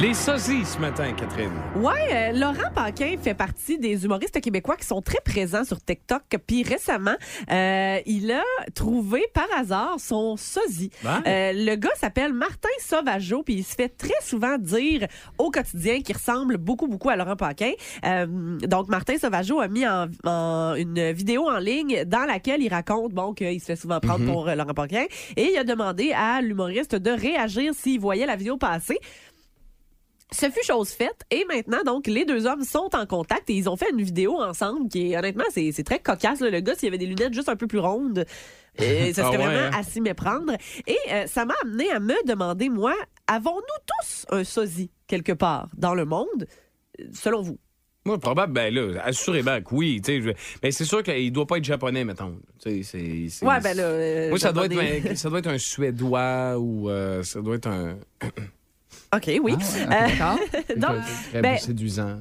Les 0.00 0.12
sosies 0.12 0.64
ce 0.64 0.78
matin, 0.78 1.12
Catherine. 1.12 1.52
Ouais, 1.76 1.92
euh, 2.12 2.32
Laurent 2.32 2.70
Paquin 2.74 3.14
fait 3.22 3.34
partie 3.34 3.78
des 3.78 4.04
humoristes 4.04 4.40
québécois 4.40 4.76
qui 4.76 4.84
sont 4.84 5.00
très 5.00 5.20
présents 5.24 5.62
sur 5.64 5.80
TikTok. 5.80 6.22
Puis 6.46 6.64
récemment, 6.64 7.14
euh, 7.52 7.98
il 8.04 8.32
a 8.32 8.42
trouvé 8.74 9.24
par 9.32 9.46
hasard 9.56 9.94
son 9.98 10.36
sosie. 10.36 10.90
Euh, 11.26 11.52
le 11.54 11.76
gars 11.76 11.94
s'appelle 11.94 12.32
Martin 12.32 12.68
Sauvageau, 12.80 13.42
puis 13.44 13.54
il 13.54 13.64
se 13.64 13.74
fait 13.76 13.88
très 13.88 14.20
souvent 14.22 14.58
dire 14.58 15.06
au 15.38 15.50
quotidien 15.52 16.00
qu'il 16.02 16.16
ressemble 16.16 16.56
beaucoup, 16.58 16.88
beaucoup 16.88 17.10
à 17.10 17.16
Laurent 17.16 17.36
Paquin. 17.36 17.70
Euh, 18.04 18.26
donc, 18.58 18.88
Martin 18.88 19.18
Sauvageau 19.18 19.60
a 19.60 19.68
mis 19.68 19.86
en, 19.86 20.06
en- 20.24 20.74
une 20.74 21.12
vidéo 21.12 21.48
en 21.48 21.58
ligne 21.58 22.04
dans 22.04 22.24
laquelle 22.26 22.60
il 22.60 22.68
raconte 22.74 23.12
bon 23.12 23.34
qu'il 23.34 23.60
se 23.60 23.66
fait 23.66 23.76
souvent 23.76 24.00
prendre 24.00 24.26
pour 24.26 24.48
euh, 24.48 24.54
Laurent 24.56 24.74
Paquin. 24.74 25.04
Et 25.36 25.52
il 25.52 25.56
a 25.56 25.64
demandé 25.64 26.12
à 26.12 26.42
l'humoriste 26.42 26.96
de 26.96 27.10
réagir 27.10 27.72
s'il 27.74 28.00
voyait 28.16 28.26
la 28.26 28.36
vidéo 28.36 28.56
passer. 28.56 28.98
Ce 30.32 30.50
fut 30.50 30.64
chose 30.64 30.90
faite 30.90 31.20
et 31.30 31.44
maintenant 31.44 31.84
donc 31.84 32.08
les 32.08 32.24
deux 32.24 32.46
hommes 32.46 32.64
sont 32.64 32.90
en 32.94 33.06
contact 33.06 33.48
et 33.48 33.54
ils 33.54 33.68
ont 33.68 33.76
fait 33.76 33.90
une 33.92 34.02
vidéo 34.02 34.40
ensemble 34.42 34.88
qui 34.88 35.12
est 35.12 35.16
honnêtement 35.16 35.44
c'est 35.52 35.70
c'est 35.70 35.84
très 35.84 36.00
cocasse 36.00 36.40
là. 36.40 36.50
le 36.50 36.58
gars 36.58 36.74
s'il 36.74 36.88
avait 36.88 36.98
des 36.98 37.06
lunettes 37.06 37.32
juste 37.32 37.48
un 37.48 37.54
peu 37.54 37.68
plus 37.68 37.78
rondes 37.78 38.24
euh, 38.80 39.12
ça 39.14 39.22
Ah 39.24 39.32
serait 39.32 39.38
ouais, 39.38 39.44
vraiment 39.44 39.68
hein? 39.68 39.78
à 39.78 39.84
s'y 39.84 40.00
méprendre 40.00 40.54
et 40.88 40.98
euh, 41.12 41.26
ça 41.28 41.44
m'a 41.44 41.54
amené 41.62 41.88
à 41.92 42.00
me 42.00 42.14
demander 42.26 42.68
moi 42.70 42.92
avons-nous 43.28 43.84
tous 43.86 44.26
un 44.30 44.42
sosie 44.42 44.90
quelque 45.06 45.30
part 45.30 45.68
dans 45.76 45.94
le 45.94 46.04
monde 46.04 46.48
selon 47.12 47.42
vous? 47.42 47.58
Moi, 48.06 48.18
probable, 48.18 48.52
ben 48.52 48.72
là, 48.72 49.02
assurément 49.04 49.60
que 49.60 49.74
oui. 49.74 50.00
tu 50.02 50.12
sais, 50.12 50.22
je- 50.22 50.30
Mais 50.62 50.70
c'est 50.70 50.84
sûr 50.84 51.02
qu'il 51.02 51.30
doit 51.32 51.46
pas 51.46 51.58
être 51.58 51.64
japonais, 51.64 52.04
mettons. 52.04 52.36
Tu 52.62 52.70
sais, 52.70 52.82
c'est- 52.82 53.28
c'est- 53.28 53.44
Ouais 53.44 53.60
ben 53.60 53.76
là 53.76 53.82
euh, 53.82 54.28
Moi, 54.30 54.38
ça 54.38 54.52
doit, 54.52 54.66
être, 54.66 55.10
un- 55.10 55.14
ça 55.16 55.28
doit 55.28 55.40
être 55.40 55.48
un 55.48 55.58
Suédois 55.58 56.56
ou 56.58 56.88
euh, 56.88 57.22
ça 57.22 57.40
doit 57.40 57.56
être 57.56 57.68
un. 57.68 57.96
OK 59.14 59.30
oui 59.42 59.54
Ah 59.88 60.36
ouais. 60.36 60.74
Donc, 60.76 60.96
très 61.30 61.42
ben, 61.42 61.58
séduisant. 61.58 62.18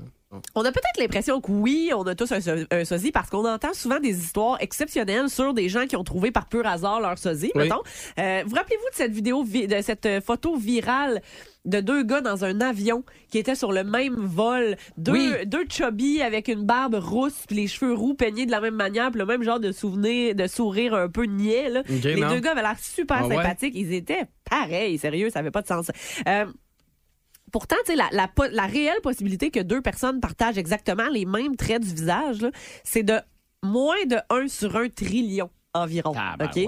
On 0.56 0.62
a 0.62 0.72
peut-être 0.72 1.00
l'impression 1.00 1.42
que 1.42 1.52
oui, 1.52 1.92
on 1.96 2.04
a 2.04 2.16
tous 2.16 2.32
un, 2.32 2.42
so- 2.42 2.52
un 2.72 2.86
sosie 2.86 3.12
parce 3.12 3.30
qu'on 3.30 3.46
entend 3.48 3.74
souvent 3.74 4.00
des 4.00 4.18
histoires 4.18 4.58
exceptionnelles 4.62 5.30
sur 5.30 5.54
des 5.54 5.70
gens 5.70 5.86
qui 5.86 5.96
ont 5.96 6.04
trouvé 6.04 6.32
par 6.32 6.48
pur 6.48 6.66
hasard 6.66 7.00
leur 7.02 7.18
sosie, 7.18 7.52
Oui. 7.56 7.64
mettons. 7.64 7.82
Euh, 8.20 8.44
vous 8.46 8.56
rappelez-vous 8.56 8.90
de 8.90 8.96
cette 8.96 9.12
vidéo, 9.12 9.44
vi- 9.44 9.68
de 9.68 9.82
cette 9.82 10.06
euh, 10.06 10.22
photo 10.22 10.56
virale 10.56 11.22
de 11.66 11.80
deux 11.80 12.04
gars 12.04 12.22
dans 12.22 12.46
un 12.46 12.62
avion 12.62 13.04
qui 13.32 13.40
étaient 13.40 13.56
sur 13.56 13.72
le 13.72 13.84
même 13.84 14.14
vol, 14.18 14.76
deux, 14.98 15.12
Oui. 15.14 15.32
deux 15.48 15.66
chubby 15.68 16.22
avec 16.22 16.48
une 16.48 16.64
barbe 16.64 16.94
rousse 16.96 17.46
puis 17.48 17.56
les 17.56 17.68
cheveux 17.68 17.94
roux 17.94 18.14
peignés 18.14 18.46
de 18.46 18.52
la 18.52 18.62
même 18.62 18.76
manière 18.76 19.10
puis 19.10 19.18
le 19.20 19.26
même 19.26 19.42
genre 19.42 19.60
de 19.60 19.72
souvenir, 19.72 20.36
de 20.36 20.46
sourire 20.46 20.94
un 20.94 21.10
peu 21.10 21.24
niais. 21.24 21.70
Là. 21.70 21.82
Les 21.88 22.16
non. 22.18 22.30
deux 22.30 22.40
gars 22.40 22.52
avaient 22.52 22.62
l'air 22.62 22.78
super 22.80 23.18
Ah 23.22 23.28
ouais? 23.28 23.36
sympathiques, 23.38 23.74
ils 23.76 23.94
étaient 23.94 24.26
pareils, 24.48 25.00
sérieux, 25.00 25.32
ça 25.32 25.40
avait 25.40 25.50
pas 25.52 25.64
de 25.64 25.68
sens. 25.68 25.90
Euh, 26.28 26.46
Pourtant, 27.56 27.78
tu 27.86 27.94
sais, 27.94 27.96
la, 27.96 28.10
la, 28.12 28.30
la 28.52 28.66
réelle 28.66 29.00
possibilité 29.02 29.50
que 29.50 29.62
deux 29.62 29.82
personnes 29.82 30.20
partagent 30.20 30.58
exactement 30.58 31.08
les 31.08 31.26
mêmes 31.26 31.56
traits 31.56 31.84
du 31.84 31.96
visage, 31.96 32.46
c'est 32.84 33.04
de 33.04 33.18
moins 33.64 34.06
de 34.08 34.18
1 34.30 34.50
sur 34.50 34.76
1 34.76 34.90
trillion 34.90 35.50
environ. 35.74 36.14
Ah, 36.18 36.36
ben, 36.38 36.50
ouais. 36.54 36.68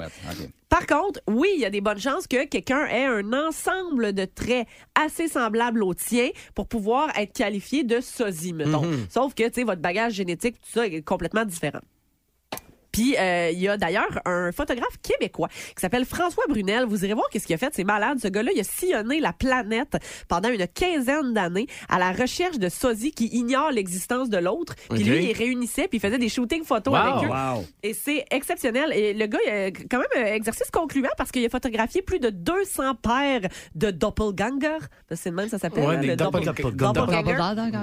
Par 0.70 0.88
contre, 0.88 1.19
oui, 1.28 1.50
il 1.56 1.60
y 1.60 1.65
a 1.65 1.69
des 1.69 1.82
bonnes 1.82 2.00
chances 2.00 2.26
que 2.26 2.45
quelqu'un 2.45 2.86
ait 2.86 3.04
un 3.04 3.34
ensemble 3.34 4.13
de 4.13 4.23
traits 4.23 4.65
assez 4.95 5.28
semblables 5.28 5.84
au 5.84 5.93
tien 5.93 6.30
pour 6.56 6.69
pouvoir 6.69 7.10
être 7.17 7.34
qualifié 7.34 7.84
de 7.84 8.00
sosie, 8.00 8.54
mettons. 8.54 8.89
Sauf 9.10 9.34
que, 9.34 9.43
tu 9.43 9.56
sais, 9.56 9.63
votre 9.65 9.82
bagage 9.82 10.13
génétique, 10.13 10.56
tout 10.62 10.69
ça 10.71 10.88
est 10.88 11.02
complètement 11.02 11.43
différent. 11.43 11.82
Puis 12.97 13.15
euh, 13.19 13.51
il 13.53 13.60
y 13.60 13.67
a 13.67 13.77
d'ailleurs 13.77 14.19
un 14.25 14.51
photographe 14.51 14.97
québécois 15.03 15.49
qui 15.49 15.79
s'appelle 15.81 16.03
François 16.03 16.45
Brunel. 16.49 16.86
Vous 16.88 17.05
irez 17.05 17.13
voir 17.13 17.29
qu'est-ce 17.29 17.45
qu'il 17.45 17.53
a 17.53 17.60
fait. 17.60 17.71
C'est 17.75 17.83
malade. 17.83 18.17
Ce 18.19 18.27
gars-là, 18.27 18.49
il 18.55 18.60
a 18.60 18.63
sillonné 18.63 19.19
la 19.19 19.33
planète 19.33 19.97
pendant 20.27 20.49
une 20.49 20.65
quinzaine 20.67 21.31
d'années 21.31 21.67
à 21.89 21.99
la 21.99 22.12
recherche 22.12 22.57
de 22.57 22.69
sosies 22.69 23.12
qui 23.12 23.27
ignorent 23.27 23.69
l'existence 23.71 24.31
de 24.31 24.38
l'autre. 24.38 24.73
Puis 24.89 25.03
lui, 25.03 25.25
il 25.29 25.33
réunissait 25.33 25.88
puis 25.88 25.97
il 25.97 26.01
faisait 26.01 26.17
des 26.17 26.29
shootings 26.29 26.63
photos 26.63 26.91
Wow. 26.93 26.99
avec 26.99 27.29
eux. 27.29 27.31
Wow. 27.31 27.65
Et 27.83 27.93
c'est 27.93 28.25
exceptionnel. 28.31 28.91
Et 28.93 29.13
le 29.13 29.27
gars, 29.27 29.38
il 29.45 29.51
a 29.51 29.71
quand 29.71 29.99
même 29.99 30.25
un 30.25 30.33
exercice 30.33 30.71
concluant 30.71 31.10
parce 31.19 31.31
qu'il 31.31 31.45
a 31.45 31.49
photographié 31.49 32.01
plus 32.01 32.19
de 32.19 32.31
200 32.31 32.95
paires 32.95 33.47
de 33.75 33.91
doppelganger. 33.91 34.77
C'est 35.13 35.29
le 35.29 35.36
même, 35.36 35.49
ça 35.49 35.60
s'appelle. 35.60 35.86
Ouais, 35.86 35.95
hein, 35.97 36.01
des 36.01 36.15
doppel- 36.15 36.43
doppelganger. 36.73 37.36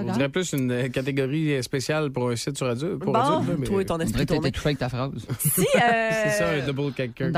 On 0.08 0.12
dirait 0.12 0.28
plus 0.28 0.52
une 0.54 0.72
euh, 0.72 0.88
catégorie 0.88 1.62
spéciale 1.62 2.10
pour 2.10 2.30
un 2.30 2.36
site 2.36 2.56
sur 2.56 2.66
radio. 2.66 2.98
Pour 2.98 3.12
Bon, 3.12 3.42
mais- 3.58 3.66
toi 3.66 3.82
et 3.82 3.84
ton 3.84 3.94
On 3.96 4.00
esprit 4.00 4.26
tourné. 4.26 4.50
avec 4.64 4.78
ta 4.78 4.88
phrase. 4.88 5.03
Si, 5.38 5.60
euh, 5.76 6.10
C'est 6.24 6.30
ça, 6.30 6.48
un 6.50 6.60
double 6.66 6.92
quelqu'un. 6.92 7.30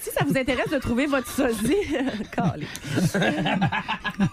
Si 0.00 0.10
ça 0.10 0.24
vous 0.26 0.36
intéresse 0.36 0.70
de 0.70 0.78
trouver 0.78 1.06
votre 1.06 1.30
sosie, 1.30 1.76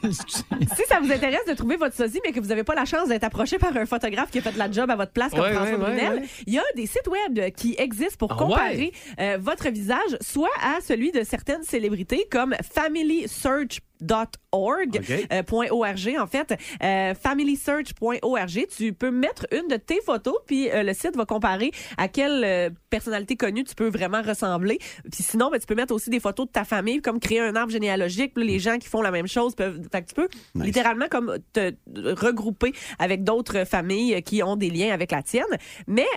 si 0.12 0.84
ça 0.88 1.00
vous 1.02 1.12
intéresse 1.12 1.46
de 1.48 1.54
trouver 1.54 1.76
votre 1.78 1.96
sosie, 1.96 2.20
mais 2.26 2.32
que 2.32 2.40
vous 2.40 2.48
n'avez 2.48 2.64
pas 2.64 2.76
la 2.76 2.86
chance 2.86 3.08
d'être 3.10 3.24
approché 3.24 3.58
par 3.58 3.76
un 3.76 3.86
photographe 3.86 4.32
qui 4.32 4.40
a 4.40 4.42
fait 4.42 4.56
la 4.58 4.72
job 4.72 4.90
à 4.90 4.96
votre 4.96 5.12
place 5.12 5.32
comme 5.32 5.42
Ouais, 5.42 5.54
François 5.54 5.78
ouais, 5.78 5.78
Brunel, 5.78 6.14
ouais. 6.22 6.28
il 6.46 6.54
y 6.54 6.60
a 6.60 6.64
des 6.76 6.86
sites 6.88 7.08
web 7.08 7.52
qui 7.56 7.76
existent 7.78 8.18
pour 8.18 8.34
Ah 8.34 8.36
comparer 8.44 8.92
euh, 9.20 9.38
votre 9.40 9.70
visage 9.70 10.18
soit 10.22 10.50
à 10.62 10.82
celui 10.82 11.12
de 11.12 11.24
certaines 11.24 11.64
célébrités 11.64 12.28
comme 12.32 12.56
FamilySearch 12.74 13.80
.org, 14.02 15.02
euh, 15.32 15.44
point 15.44 15.68
.org 15.70 16.16
en 16.20 16.28
fait, 16.28 16.54
euh, 16.84 17.14
familysearch.org, 17.14 18.66
tu 18.76 18.94
peux 18.94 19.12
mettre 19.12 19.48
une 19.52 19.68
de 19.68 19.78
tes 19.78 20.02
photos 20.02 20.36
puis 20.46 20.70
euh, 20.70 20.84
le 20.84 20.94
site 20.94 21.16
va 21.16 21.26
comparer 21.26 21.72
à 21.98 22.08
quelle 22.08 22.74
personnalité 22.90 23.36
connue 23.36 23.64
tu 23.64 23.76
peux 23.76 23.90
vraiment 23.90 24.22
ressembler. 24.22 24.80
Puis 25.12 25.24
sinon, 25.24 25.50
ben, 25.50 25.60
tu 25.60 25.66
peux 25.66 25.76
mettre 25.76 25.94
aussi 25.94 26.10
des 26.10 26.20
photos 26.20 26.48
de 26.48 26.52
ta 26.52 26.64
famille 26.64 27.02
comme 27.02 27.20
créer 27.20 27.40
un 27.40 27.56
arbre 27.56 27.72
généalogique. 27.72 28.34
Puis 28.34 28.46
les 28.46 28.60
gens 28.60 28.78
qui 28.78 28.88
font 28.88 29.02
la 29.02 29.12
même 29.12 29.28
chose 29.28 29.56
peuvent 29.56 29.82
fait 29.92 30.02
que 30.02 30.08
tu 30.08 30.16
peux 30.16 30.28
littéralement 30.56 31.08
comme 31.10 31.38
te 31.54 31.74
regrouper 31.96 32.74
avec 33.00 33.24
d'autres 33.24 33.66
familles 33.66 34.22
qui 34.24 34.44
ont 34.44 34.56
des 34.56 34.70
liens 34.70 34.94
avec 34.94 35.12
la 35.12 35.24
tienne. 35.24 35.46
Mais 35.88 36.08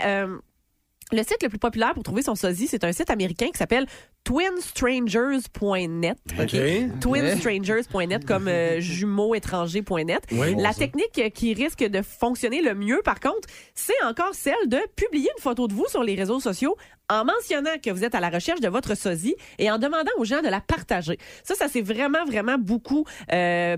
le 1.12 1.22
site 1.22 1.42
le 1.42 1.48
plus 1.48 1.58
populaire 1.58 1.94
pour 1.94 2.02
trouver 2.02 2.22
son 2.22 2.34
sosie, 2.34 2.66
c'est 2.66 2.84
un 2.84 2.92
site 2.92 3.10
américain 3.10 3.48
qui 3.52 3.58
s'appelle 3.58 3.86
twinstrangers.net. 4.24 6.18
OK. 6.38 6.56
Twinstrangers.net 7.00 8.24
comme 8.24 8.48
euh, 8.48 8.80
jumeauxétrangers.net. 8.80 10.22
Oui, 10.32 10.54
La 10.58 10.74
technique 10.74 11.32
qui 11.34 11.54
risque 11.54 11.84
de 11.84 12.02
fonctionner 12.02 12.62
le 12.62 12.74
mieux, 12.74 13.00
par 13.04 13.20
contre, 13.20 13.48
c'est 13.74 14.02
encore 14.04 14.34
celle 14.34 14.68
de 14.68 14.78
publier 14.96 15.28
une 15.36 15.42
photo 15.42 15.68
de 15.68 15.74
vous 15.74 15.86
sur 15.88 16.02
les 16.02 16.14
réseaux 16.14 16.40
sociaux 16.40 16.76
en 17.08 17.24
mentionnant 17.24 17.76
que 17.82 17.90
vous 17.90 18.04
êtes 18.04 18.14
à 18.14 18.20
la 18.20 18.30
recherche 18.30 18.60
de 18.60 18.68
votre 18.68 18.96
sosie 18.96 19.34
et 19.58 19.70
en 19.70 19.78
demandant 19.78 20.12
aux 20.16 20.24
gens 20.24 20.42
de 20.42 20.48
la 20.48 20.60
partager. 20.60 21.18
Ça, 21.42 21.54
ça 21.54 21.66
c'est 21.68 21.82
vraiment, 21.82 22.24
vraiment 22.24 22.56
beaucoup 22.56 23.04
euh, 23.32 23.76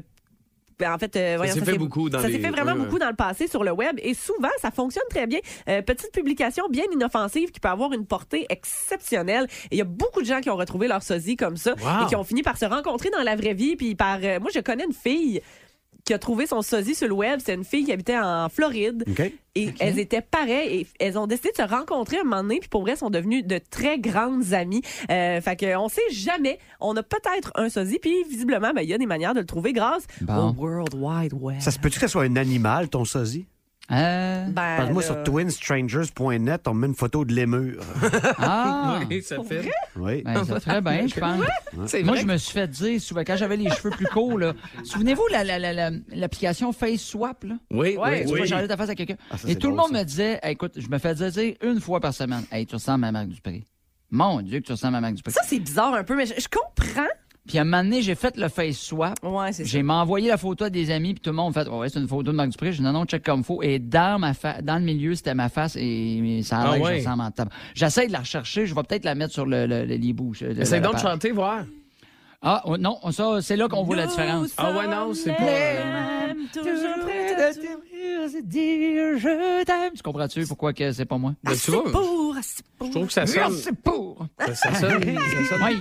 en 0.85 0.99
fait, 0.99 1.15
euh, 1.17 1.35
voyons, 1.37 1.55
s'est 1.55 1.61
fait 1.65 1.79
beaucoup 1.79 2.09
dans 2.11 2.19
ça 2.19 2.27
s'est 2.27 2.33
les- 2.33 2.39
fait 2.41 2.51
vraiment 2.51 2.75
beaucoup 2.77 2.99
dans 2.99 3.09
le 3.09 3.15
passé 3.17 3.47
sur 3.49 3.65
le 3.65 3.71
web 3.73 3.97
et 4.03 4.15
souvent 4.15 4.49
ça 4.61 4.71
fonctionne 4.71 5.05
très 5.11 5.27
bien. 5.27 5.39
Euh, 5.69 5.83
petite 5.83 6.13
publication 6.13 6.65
bien 6.71 6.85
inoffensive 6.93 7.51
qui 7.51 7.61
peut 7.61 7.69
avoir 7.69 7.93
une 7.93 8.07
portée 8.07 8.47
exceptionnelle. 8.49 9.47
Et 9.71 9.77
il 9.77 9.79
y 9.79 9.83
a 9.83 9.85
beaucoup 9.85 10.21
de 10.21 10.27
gens 10.27 10.41
qui 10.41 10.51
ont 10.51 10.57
retrouvé 10.57 10.89
leur 10.89 11.03
sosie 11.03 11.37
comme 11.37 11.57
ça 11.57 11.73
Wow. 11.73 12.05
et 12.05 12.09
qui 12.09 12.17
ont 12.17 12.25
fini 12.25 12.43
par 12.43 12.57
se 12.59 12.65
rencontrer 12.65 13.11
dans 13.11 13.23
la 13.23 13.37
vraie 13.37 13.55
vie. 13.55 13.77
Puis 13.77 13.95
par, 13.95 14.19
euh, 14.23 14.39
moi, 14.41 14.51
je 14.55 14.61
connais 14.61 14.85
une 14.85 14.93
fille 14.93 15.41
qui 16.05 16.13
a 16.15 16.19
trouvé 16.19 16.47
son 16.47 16.63
sosie 16.63 16.95
sur 16.95 17.07
le 17.09 17.15
web. 17.15 17.41
C'est 17.45 17.55
une 17.55 17.65
fille 17.65 17.85
qui 17.85 17.93
habitait 17.93 18.19
en 18.19 18.49
Floride. 18.49 19.05
Et 19.55 19.69
elles 19.81 19.99
étaient 19.99 20.23
pareilles 20.23 20.81
et 20.81 20.87
elles 20.99 21.19
ont 21.19 21.27
décidé 21.27 21.51
de 21.51 21.63
se 21.63 21.69
rencontrer 21.69 22.19
un 22.19 22.25
moment 22.25 22.43
donné, 22.43 22.59
puis 22.59 22.71
pour 22.71 22.81
vrai, 22.83 22.93
elles 22.93 22.97
sont 22.99 23.11
devenues 23.11 23.43
de 23.43 23.59
très 23.71 23.99
grandes 23.99 24.55
amies. 24.55 24.81
Euh, 25.11 25.41
fait 25.43 25.57
que 25.57 25.77
on 25.77 25.89
sait 25.91 26.01
jamais. 26.11 26.59
On 26.81 26.97
a 26.97 27.03
peut-être 27.03 27.53
un 27.57 27.69
sosie, 27.69 27.99
puis 28.01 28.25
visiblement, 28.29 28.73
ben, 28.75 28.81
il 28.81 28.89
y 28.89 28.95
a 28.95 28.99
des 28.99 29.05
manières 29.07 29.35
de 29.35 29.41
le 29.41 29.47
trouver 29.47 29.73
grâce 29.75 30.07
Bon. 30.23 30.49
au 30.51 30.53
World 30.55 30.95
Wide 30.95 31.35
Web. 31.35 31.61
Ça 31.61 31.71
se 31.71 31.79
peut-tu 31.79 32.01
que 32.01 32.07
ce 32.07 32.13
soit 32.13 32.23
un 32.25 32.37
animal, 32.37 32.89
ton 32.89 33.05
sosie? 33.05 33.47
Euh, 33.91 34.45
Ben, 34.47 34.53
Parce 34.55 34.89
que 34.89 34.93
moi, 34.93 35.03
là. 35.03 35.07
sur 35.09 35.23
twinstrangers.net, 35.25 36.69
on 36.69 36.75
met 36.75 36.87
une 36.87 36.95
photo 36.95 37.25
de 37.25 37.35
l'émur. 37.35 37.83
Ah! 38.39 39.01
Oui, 39.11 39.23
ça 39.23 39.37
fait. 39.43 39.69
Oui. 39.97 40.23
Ben, 40.25 40.45
ça 40.45 40.61
ferait 40.61 40.81
bien, 40.81 41.07
je 41.07 41.19
pense. 41.21 41.39
Moi, 42.05 42.17
je 42.17 42.25
me 42.27 42.37
suis 42.37 42.53
fait 42.53 42.69
dire 42.69 43.01
souvent, 43.01 43.23
quand 43.23 43.37
j'avais 43.37 43.57
les 43.57 43.69
cheveux 43.71 43.91
plus 43.91 44.07
courts, 44.07 44.39
là, 44.39 44.53
souvenez-vous 44.85 45.27
la- 45.31 45.45
la- 45.45 45.59
la- 45.59 45.73
la- 45.73 45.91
l'application 46.11 46.73
Face 46.73 47.01
Swap, 47.03 47.45
là? 47.45 47.55
Oui, 47.71 47.97
Ouais, 47.97 48.25
oui, 48.25 48.33
Tu 48.33 48.41
oui. 48.43 48.49
changer 48.49 48.69
ta 48.69 48.77
face 48.77 48.89
à 48.91 48.95
quelqu'un. 48.95 49.17
Ah, 49.31 49.37
Et 49.49 49.57
tout 49.57 49.69
le 49.69 49.77
monde 49.77 49.93
ça. 49.93 49.99
me 49.99 50.05
disait, 50.05 50.39
Hey, 50.43 50.53
écoute, 50.53 50.75
je 50.77 50.89
me 50.89 50.99
fais 50.99 51.15
dire 51.15 51.55
une 51.63 51.81
fois 51.81 52.01
par 52.01 52.15
semaine, 52.15 52.45
hey, 52.53 52.65
tu 52.67 52.75
ressembles 52.77 53.05
à 53.05 53.13
Marc 53.13 53.29
Dupré. 53.29 53.65
Mon 54.11 54.41
Dieu, 54.43 54.61
que 54.61 54.67
tu 54.67 54.73
ressembles 54.73 54.97
à 54.97 55.01
Marc 55.01 55.15
Dupré. 55.15 55.33
Ça, 55.33 55.43
c'est 55.45 55.59
bizarre 55.59 55.95
un 55.95 56.05
peu, 56.05 56.17
mais 56.17 56.27
je, 56.27 56.35
je 56.39 56.49
comprends. 56.49 57.09
Puis 57.49 57.59
à 57.59 57.63
un 57.63 57.65
moment 57.65 57.83
donné, 57.83 58.03
j'ai 58.03 58.15
fait 58.15 58.37
le 58.37 58.49
Face 58.49 58.77
Swap. 58.79 59.17
Ouais, 59.25 59.53
c'est 59.53 59.65
ça. 59.65 59.71
J'ai 59.71 59.83
m'envoyé 59.83 60.29
la 60.29 60.37
photo 60.37 60.65
à 60.65 60.71
des 60.71 60.91
amis, 60.93 61.15
puis 61.15 61.21
tout 61.21 61.31
le 61.31 61.37
monde 61.37 61.53
fait 61.53 61.67
Ouais, 61.69 61.89
c'est 61.89 61.99
une 61.99 62.07
photo 62.07 62.31
de 62.31 62.37
Marc 62.37 62.51
Dupré. 62.51 62.71
J'ai 62.73 62.79
dit 62.79 62.85
Non, 62.85 62.93
non, 62.93 63.05
check 63.05 63.25
comme 63.25 63.43
faut. 63.43 63.63
Et 63.63 63.79
dans, 63.81 64.19
ma 64.21 64.33
fa- 64.33 64.63
dans 64.63 64.77
le 64.77 64.85
milieu, 64.85 65.15
c'était 65.17 65.35
ma 65.35 65.49
face 65.49 65.77
et 65.77 66.41
ça 66.45 66.59
a 66.59 66.71
Ah 66.73 66.77
l'air 66.79 66.83
ouais? 66.83 67.05
table. 67.35 67.51
J'essaie 67.75 68.07
de 68.07 68.13
la 68.13 68.21
rechercher. 68.21 68.67
Je 68.67 68.75
vais 68.75 68.83
peut-être 68.83 69.05
la 69.05 69.15
mettre 69.17 69.33
sur 69.33 69.45
le, 69.47 69.67
le, 69.67 69.85
le- 69.85 69.97
les 69.97 70.13
bouches. 70.13 70.43
le- 70.43 70.61
Essaye 70.61 70.81
donc 70.81 70.95
de 70.95 71.01
chanter, 71.01 71.33
voir. 71.33 71.65
Ah, 72.45 72.63
oh, 72.65 72.77
non, 72.77 72.99
ça, 73.13 73.39
c'est 73.41 73.57
là 73.57 73.69
qu'on 73.69 73.85
voit 73.85 73.95
la 73.97 74.07
différence. 74.07 74.51
Ah 74.57 74.73
ouais, 74.77 74.87
non, 74.89 75.15
c'est 75.15 75.31
pas. 75.33 76.35
Toujours 76.53 76.99
prêt 77.07 77.37
te- 77.37 78.43
dire 78.43 79.19
je 79.19 79.65
t'aime. 79.65 79.93
Tu 79.95 80.03
comprends-tu 80.03 80.45
pourquoi 80.47 80.73
que 80.73 80.91
c'est 80.93 81.05
pas 81.05 81.19
moi? 81.19 81.35
Ben, 81.45 81.53
tu 81.57 81.71
vois, 81.71 81.85
Pour, 81.93 82.35
je 82.85 82.91
trouve 82.91 83.07
que 83.07 83.13
ça 83.13 83.27
sonne. 83.27 83.53
c'est 83.57 83.77
pour. 83.81 84.27
Ça, 84.41 84.55
ça 84.55 84.75
sonne. 84.75 84.91
Ça 84.91 85.49
sonne 85.49 85.63
Ouais, 85.63 85.75
il 85.75 85.81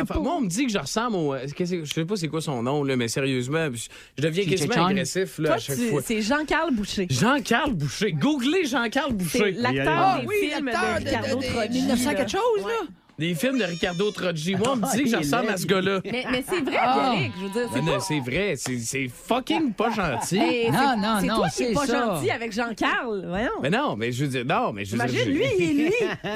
affaire. 0.00 0.06
pour. 0.16 0.22
Moi, 0.24 0.34
on 0.36 0.40
me 0.40 0.48
dit 0.48 0.66
que 0.66 0.72
je 0.72 0.78
ressemble 0.78 1.16
au. 1.16 1.34
euh, 1.34 1.46
Je 1.46 1.84
sais 1.84 2.04
pas 2.06 2.16
c'est 2.16 2.28
quoi 2.28 2.40
son 2.40 2.62
nom, 2.62 2.82
là, 2.82 2.96
mais 2.96 3.08
sérieusement, 3.08 3.68
je 4.16 4.22
deviens 4.22 4.44
quasiment 4.46 4.86
agressif 4.86 5.38
là, 5.38 5.48
Toi, 5.48 5.56
à 5.56 5.58
chaque 5.58 5.76
tu- 5.76 5.88
fois. 5.90 6.00
c'est 6.02 6.22
Jean-Carl 6.22 6.74
Boucher. 6.74 7.06
Jean-Carl 7.10 7.74
Boucher. 7.74 8.12
Googlez 8.12 8.64
Jean-Carl 8.64 9.12
Boucher. 9.12 9.52
l'acteur 9.52 9.94
Ah 9.96 10.18
des 10.20 10.26
oui, 10.26 10.34
films 10.50 10.64
l'acteur 10.66 10.98
de 10.98 11.04
de, 11.04 11.08
Ricardo 11.08 11.36
de- 11.36 11.42
de- 11.42 11.46
Troggi, 11.48 11.78
1900 11.80 12.08
là. 12.10 12.14
quelque 12.16 12.30
chose, 12.30 12.62
là. 12.66 12.86
Des 13.18 13.34
films 13.34 13.58
de 13.58 13.64
Ricardo 13.64 14.10
Troggi. 14.10 14.54
Moi, 14.56 14.68
on 14.72 14.76
me 14.76 14.90
dit 14.96 15.04
que 15.04 15.10
je 15.10 15.16
ressemble 15.16 15.50
à 15.50 15.56
ce 15.56 15.66
gars-là. 15.66 16.00
Mais, 16.04 16.24
mais 16.30 16.42
c'est 16.48 16.60
vrai, 16.64 16.76
Ah. 16.80 17.10
Pierrick, 17.12 17.32
je 17.38 17.42
veux 17.46 17.50
dire, 17.50 17.68
c'est 17.72 17.78
Ben, 17.80 17.86
pas... 17.86 17.92
non, 17.92 18.00
c'est 18.00 18.20
vrai, 18.20 18.54
c'est 18.56 18.78
c'est 18.78 19.08
fucking 19.08 19.72
pas 19.74 19.90
gentil. 19.96 20.38
Hey, 20.38 20.70
Non, 20.70 20.78
c'est- 20.78 20.96
non, 20.96 21.16
c'est 21.20 21.26
non, 21.26 21.36
toi 21.36 21.48
qui 21.48 21.54
c'est 21.54 21.70
es 21.70 21.74
pas 21.74 21.86
ça. 21.86 22.06
gentil 22.16 22.30
avec 22.30 22.52
Jean-Carl. 22.52 23.24
Voyons. 23.28 23.50
Mais 23.62 23.70
non, 23.70 23.96
mais 23.96 24.12
je 24.12 24.24
veux 24.24 24.30
dire, 24.30 24.44
non, 24.46 24.72
mais 24.72 24.84
je 24.84 24.96
veux 24.96 25.06
dire. 25.06 25.26
Imagine, 25.26 25.34
lui, 25.34 25.44
il 25.58 25.62
est 25.62 25.74
lui. 25.84 25.92
Ne 26.22 26.30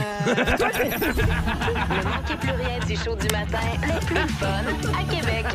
manquez 2.04 2.36
plus 2.40 2.50
rien 2.50 2.78
du 2.86 2.96
show 2.96 3.14
du 3.16 3.28
matin, 3.28 3.60
le 3.82 3.98
plus 4.06 4.28
fun 4.34 4.64
à 4.98 5.04
Québec. 5.14 5.46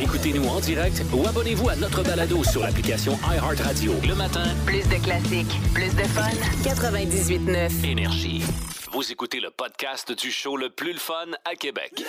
Écoutez-nous 0.00 0.46
en 0.46 0.60
direct 0.60 1.02
ou 1.12 1.26
abonnez-vous 1.26 1.68
à 1.68 1.76
notre 1.76 2.02
balado 2.02 2.42
sur 2.44 2.62
l'application 2.62 3.18
iHeartRadio. 3.30 3.92
Le 4.06 4.14
matin, 4.14 4.44
Plus 4.64 4.82
de 4.88 4.94
classiques, 5.02 5.58
plus 5.74 5.94
de 5.94 6.04
fun. 6.04 6.30
98.9. 6.64 7.84
Énergie. 7.84 8.42
Vous 8.90 9.12
écoutez 9.12 9.38
le 9.40 9.50
podcast 9.50 10.10
du 10.12 10.30
show 10.30 10.56
le 10.56 10.70
plus 10.70 10.94
le 10.94 10.98
fun 10.98 11.26
à 11.44 11.54
Québec. 11.56 12.02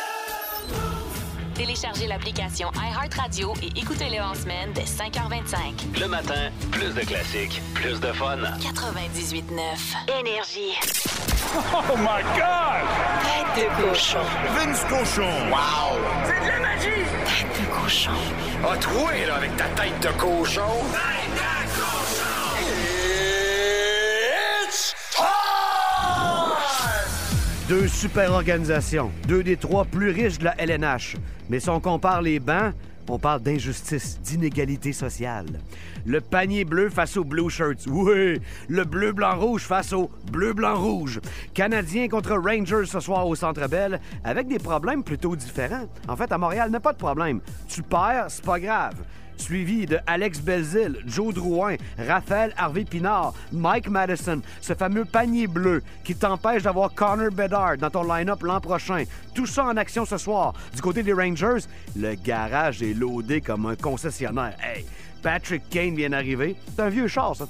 Téléchargez 1.54 2.08
l'application 2.08 2.72
iHeartRadio 2.74 3.54
et 3.62 3.78
écoutez-le 3.78 4.22
en 4.22 4.34
semaine 4.34 4.72
dès 4.74 4.84
5h25. 4.84 6.00
Le 6.00 6.08
matin, 6.08 6.52
plus 6.72 6.94
de 6.94 7.02
classiques, 7.02 7.62
plus 7.74 8.00
de 8.00 8.12
fun. 8.14 8.38
98.9. 8.38 10.20
Énergie. 10.22 10.78
Oh 11.56 11.98
my 11.98 12.22
God! 12.38 12.86
Tête 13.26 13.66
de 13.66 13.90
cochon. 13.90 14.20
Vince 14.56 14.84
Cochon! 14.86 15.50
Wow! 15.50 15.98
C'est 16.24 16.40
de 16.42 16.48
la 16.48 16.60
magie! 16.60 17.04
Tête 17.26 17.62
de 17.62 17.82
cochon. 17.82 18.12
A 18.72 18.78
troué, 18.78 19.26
là, 19.26 19.36
avec 19.36 19.58
ta 19.58 19.66
tête 19.70 20.00
de 20.00 20.10
cochon! 20.20 20.62
Tête 20.94 21.29
Deux 27.70 27.88
super 27.88 28.32
organisations, 28.32 29.12
deux 29.28 29.44
des 29.44 29.56
trois 29.56 29.86
plus 29.86 30.10
riches 30.10 30.40
de 30.40 30.46
la 30.46 30.56
LNH. 30.60 31.18
Mais 31.52 31.60
si 31.60 31.70
on 31.70 31.80
compare 31.80 32.24
les 32.24 32.40
bancs, 32.40 32.74
on 33.08 33.20
parle 33.20 33.44
d'injustice, 33.44 34.20
d'inégalité 34.22 34.92
sociale. 34.92 35.46
Le 36.04 36.20
panier 36.20 36.66
bleu 36.66 36.90
face 36.90 37.16
aux 37.16 37.24
Blue 37.24 37.48
Shirts. 37.48 37.86
Oui, 37.86 38.42
le 38.70 38.84
bleu-blanc-rouge 38.86 39.62
face 39.62 39.94
au 39.94 40.10
bleu-blanc-rouge. 40.32 41.20
Canadiens 41.54 42.08
contre 42.08 42.34
Rangers 42.34 42.88
ce 42.88 43.00
soir 43.00 43.28
au 43.28 43.36
Centre 43.36 43.68
Bell, 43.68 44.02
avec 44.24 44.48
des 44.48 44.58
problèmes 44.58 45.04
plutôt 45.04 45.36
différents. 45.36 45.88
En 46.08 46.16
fait, 46.16 46.32
à 46.32 46.40
Montréal, 46.40 46.72
n'a 46.72 46.80
pas 46.80 46.94
de 46.94 46.98
problème. 46.98 47.40
Tu 47.68 47.84
perds, 47.84 48.26
c'est 48.30 48.44
pas 48.44 48.60
grave 48.60 48.96
suivi 49.40 49.86
de 49.86 50.00
Alex 50.06 50.42
Belzil, 50.42 50.98
Joe 51.06 51.34
Drouin, 51.34 51.76
Raphaël 51.98 52.54
Harvey 52.58 52.84
Pinard, 52.84 53.34
Mike 53.52 53.90
Madison, 53.90 54.42
ce 54.62 54.74
fameux 54.74 55.06
panier 55.06 55.48
bleu 55.48 55.82
qui 56.04 56.16
t'empêche 56.16 56.64
d'avoir 56.64 56.94
Connor 56.94 57.32
Bedard 57.32 57.78
dans 57.78 57.90
ton 57.90 58.04
line-up 58.04 58.44
l'an 58.44 58.60
prochain. 58.60 59.04
Tout 59.34 59.46
ça 59.46 59.66
en 59.66 59.78
action 59.78 60.06
ce 60.06 60.18
soir. 60.18 60.54
Du 60.76 60.82
côté 60.82 61.04
des 61.04 61.14
Rangers, 61.14 61.66
le 61.96 62.16
garage 62.16 62.82
est 62.82 62.94
loadé 62.94 63.42
comme 63.42 63.66
un 63.66 63.76
concessionnaire. 63.76 64.56
Hey, 64.62 64.86
Patrick 65.22 65.70
Kane 65.70 65.96
vient 65.96 66.10
d'arriver. 66.10 66.56
C'est 66.76 66.82
un 66.82 66.90
vieux 66.90 67.08
char, 67.08 67.36
ça. 67.36 67.48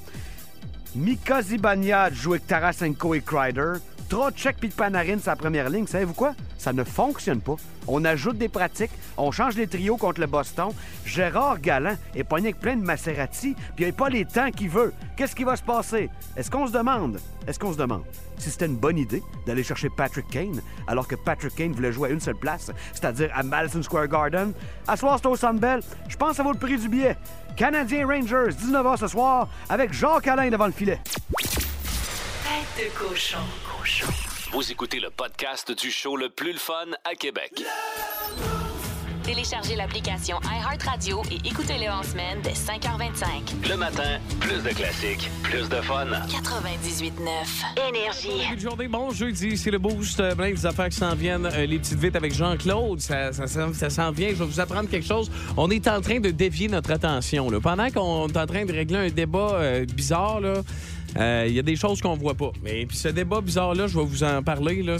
Mika 0.94 1.42
Zibanejad 1.42 2.14
joue 2.14 2.32
avec 2.32 2.46
Tarasenko 2.46 3.14
et 3.14 3.20
Kreider. 3.20 3.74
Trocheck 4.10 4.56
puis 4.58 4.70
Panarin 4.70 5.20
sa 5.20 5.36
première 5.36 5.70
ligne. 5.70 5.86
Savez-vous 5.86 6.14
quoi? 6.14 6.34
Ça 6.58 6.72
ne 6.72 6.82
fonctionne 6.82 7.40
pas. 7.40 7.54
On 7.86 8.04
ajoute 8.04 8.36
des 8.36 8.48
pratiques, 8.48 8.90
on 9.16 9.30
change 9.30 9.54
les 9.54 9.68
trios 9.68 9.96
contre 9.96 10.20
le 10.20 10.26
Boston. 10.26 10.70
Gérard 11.06 11.60
Galland 11.60 11.96
est 12.16 12.24
pogné 12.24 12.48
avec 12.48 12.60
plein 12.60 12.76
de 12.76 12.82
Maserati, 12.82 13.54
puis 13.76 13.84
il 13.84 13.86
n'a 13.86 13.92
pas 13.92 14.08
les 14.08 14.24
temps 14.24 14.50
qu'il 14.50 14.68
veut. 14.68 14.92
Qu'est-ce 15.16 15.36
qui 15.36 15.44
va 15.44 15.54
se 15.54 15.62
passer? 15.62 16.10
Est-ce 16.36 16.50
qu'on 16.50 16.66
se 16.66 16.72
demande? 16.72 17.20
Est-ce 17.46 17.60
qu'on 17.60 17.72
se 17.72 17.78
demande? 17.78 18.02
Si 18.36 18.50
c'était 18.50 18.66
une 18.66 18.76
bonne 18.76 18.98
idée 18.98 19.22
d'aller 19.46 19.62
chercher 19.62 19.88
Patrick 19.96 20.26
Kane 20.28 20.60
alors 20.88 21.06
que 21.06 21.14
Patrick 21.14 21.54
Kane 21.54 21.72
voulait 21.72 21.92
jouer 21.92 22.08
à 22.08 22.12
une 22.12 22.20
seule 22.20 22.36
place, 22.36 22.72
c'est-à-dire 22.92 23.30
à 23.32 23.44
Madison 23.44 23.82
Square 23.82 24.08
Garden? 24.08 24.52
À 24.88 24.96
soir, 24.96 25.20
c'est 25.22 25.28
au. 25.28 25.36
Je 25.36 26.16
pense 26.16 26.30
que 26.30 26.36
ça 26.36 26.42
vaut 26.42 26.52
le 26.52 26.58
prix 26.58 26.76
du 26.76 26.88
billet. 26.88 27.16
Canadiens 27.56 28.04
Rangers, 28.08 28.56
19h 28.60 28.96
ce 28.96 29.06
soir, 29.06 29.48
avec 29.68 29.92
Jacques 29.92 30.26
Alain 30.26 30.50
devant 30.50 30.66
le 30.66 30.72
filet. 30.72 30.98
Tête 32.76 32.92
cochon. 32.94 33.38
Vous 34.52 34.70
écoutez 34.70 35.00
le 35.00 35.10
podcast 35.10 35.72
du 35.76 35.90
show 35.90 36.16
le 36.16 36.28
plus 36.28 36.52
le 36.52 36.58
fun 36.58 36.74
à 37.04 37.14
Québec. 37.16 37.50
Téléchargez 39.24 39.74
l'application 39.74 40.38
iHeartRadio 40.44 41.22
et 41.32 41.46
écoutez-le 41.48 41.90
en 41.90 42.02
semaine 42.04 42.38
dès 42.42 42.52
5h25. 42.52 43.68
Le 43.68 43.76
matin, 43.76 44.18
plus 44.40 44.62
de 44.62 44.70
classiques, 44.70 45.28
plus 45.42 45.68
de 45.68 45.76
fun. 45.82 46.06
98.9. 46.06 47.88
Énergie. 47.88 48.28
Bonne 48.50 48.60
journée, 48.60 48.88
bon 48.88 49.10
jeudi, 49.10 49.56
c'est 49.58 49.70
le 49.72 49.78
boost, 49.78 50.20
euh, 50.20 50.34
plein 50.36 50.50
des 50.50 50.66
affaires 50.66 50.88
qui 50.88 50.96
s'en 50.96 51.14
viennent, 51.14 51.46
euh, 51.46 51.66
les 51.66 51.78
petites 51.80 51.98
vites 51.98 52.16
avec 52.16 52.32
Jean-Claude, 52.32 53.00
ça, 53.00 53.32
ça, 53.32 53.46
s'en- 53.48 53.74
ça 53.74 53.90
s'en 53.90 54.10
vient, 54.12 54.28
je 54.30 54.34
vais 54.34 54.44
vous 54.46 54.60
apprendre 54.60 54.88
quelque 54.88 55.06
chose. 55.06 55.30
On 55.56 55.68
est 55.70 55.86
en 55.88 56.00
train 56.00 56.20
de 56.20 56.30
dévier 56.30 56.68
notre 56.68 56.92
attention. 56.92 57.50
Là. 57.50 57.58
Pendant 57.60 57.90
qu'on 57.90 58.28
est 58.28 58.36
en 58.36 58.46
train 58.46 58.64
de 58.64 58.72
régler 58.72 58.98
un 58.98 59.10
débat 59.10 59.50
euh, 59.54 59.84
bizarre, 59.84 60.40
là, 60.40 60.54
euh, 61.18 61.44
il 61.48 61.54
y 61.54 61.58
a 61.58 61.62
des 61.62 61.76
choses 61.76 62.00
qu'on 62.00 62.16
voit 62.16 62.34
pas. 62.34 62.52
Mais 62.62 62.86
puis 62.86 62.96
ce 62.96 63.08
débat 63.08 63.40
bizarre-là, 63.40 63.86
je 63.86 63.98
vais 63.98 64.04
vous 64.04 64.24
en 64.24 64.42
parler. 64.42 64.82
Là, 64.82 64.96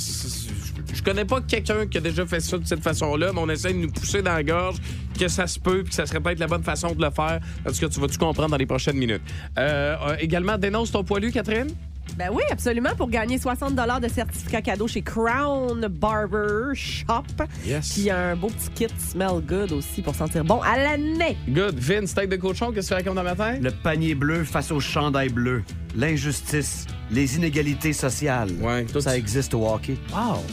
je 0.93 1.03
connais 1.03 1.25
pas 1.25 1.41
quelqu'un 1.41 1.87
qui 1.87 1.99
a 1.99 2.01
déjà 2.01 2.27
fait 2.27 2.41
ça 2.41 2.59
de 2.59 2.67
cette 2.67 2.83
façon-là, 2.83 3.33
mais 3.33 3.41
on 3.41 3.49
essaie 3.49 3.73
de 3.73 3.79
nous 3.79 3.91
pousser 3.91 4.23
dans 4.23 4.33
la 4.33 4.43
gorge 4.43 4.77
que 5.19 5.29
ça 5.29 5.47
se 5.47 5.59
peut 5.59 5.83
puis 5.83 5.91
que 5.91 5.95
ça 5.95 6.07
serait 6.07 6.21
peut-être 6.21 6.39
la 6.39 6.47
bonne 6.47 6.63
façon 6.63 6.95
de 6.95 7.03
le 7.03 7.11
faire. 7.11 7.41
Parce 7.65 7.79
que 7.79 7.87
tu 7.87 8.01
vas 8.01 8.09
tout 8.09 8.19
comprendre 8.19 8.51
dans 8.51 8.57
les 8.57 8.67
prochaines 8.67 8.97
minutes. 8.97 9.23
Euh, 9.59 9.97
euh, 10.01 10.17
également, 10.21 10.59
dénonce 10.59 10.91
ton 10.91 11.05
poilu, 11.05 11.31
Catherine? 11.31 11.69
Ben 12.17 12.31
oui, 12.33 12.43
absolument, 12.51 12.91
pour 12.97 13.09
gagner 13.09 13.39
60 13.39 13.75
de 13.75 14.09
certificat 14.09 14.63
cadeau 14.63 14.87
chez 14.87 15.03
Crown 15.03 15.87
Barber 15.89 16.75
Shop. 16.75 17.25
Yes. 17.65 17.93
Puis 17.95 18.11
un 18.11 18.37
beau 18.37 18.49
petit 18.49 18.71
kit 18.71 18.95
Smell 18.99 19.41
Good 19.47 19.73
aussi 19.73 20.03
pour 20.03 20.15
sentir 20.15 20.45
bon 20.45 20.61
à 20.61 20.77
l'année. 20.77 21.37
Good. 21.49 21.79
Vince, 21.79 22.15
tête 22.15 22.31
de 22.31 22.37
cochon, 22.37 22.73
qu'est-ce 22.73 22.91
que 22.91 22.95
tu 22.95 22.99
racontes 22.99 23.17
dans 23.17 23.23
matin? 23.23 23.59
Le 23.61 23.71
panier 23.71 24.15
bleu 24.15 24.45
face 24.45 24.71
au 24.71 24.81
chandail 24.81 25.29
bleu. 25.31 25.63
L'injustice, 25.97 26.87
les 27.11 27.37
inégalités 27.37 27.93
sociales. 27.93 28.51
Ouais, 28.61 28.85
toi, 28.85 29.01
Ça 29.01 29.17
existe 29.17 29.55
au 29.55 29.67
hockey. 29.67 29.97
Wow! 30.13 30.45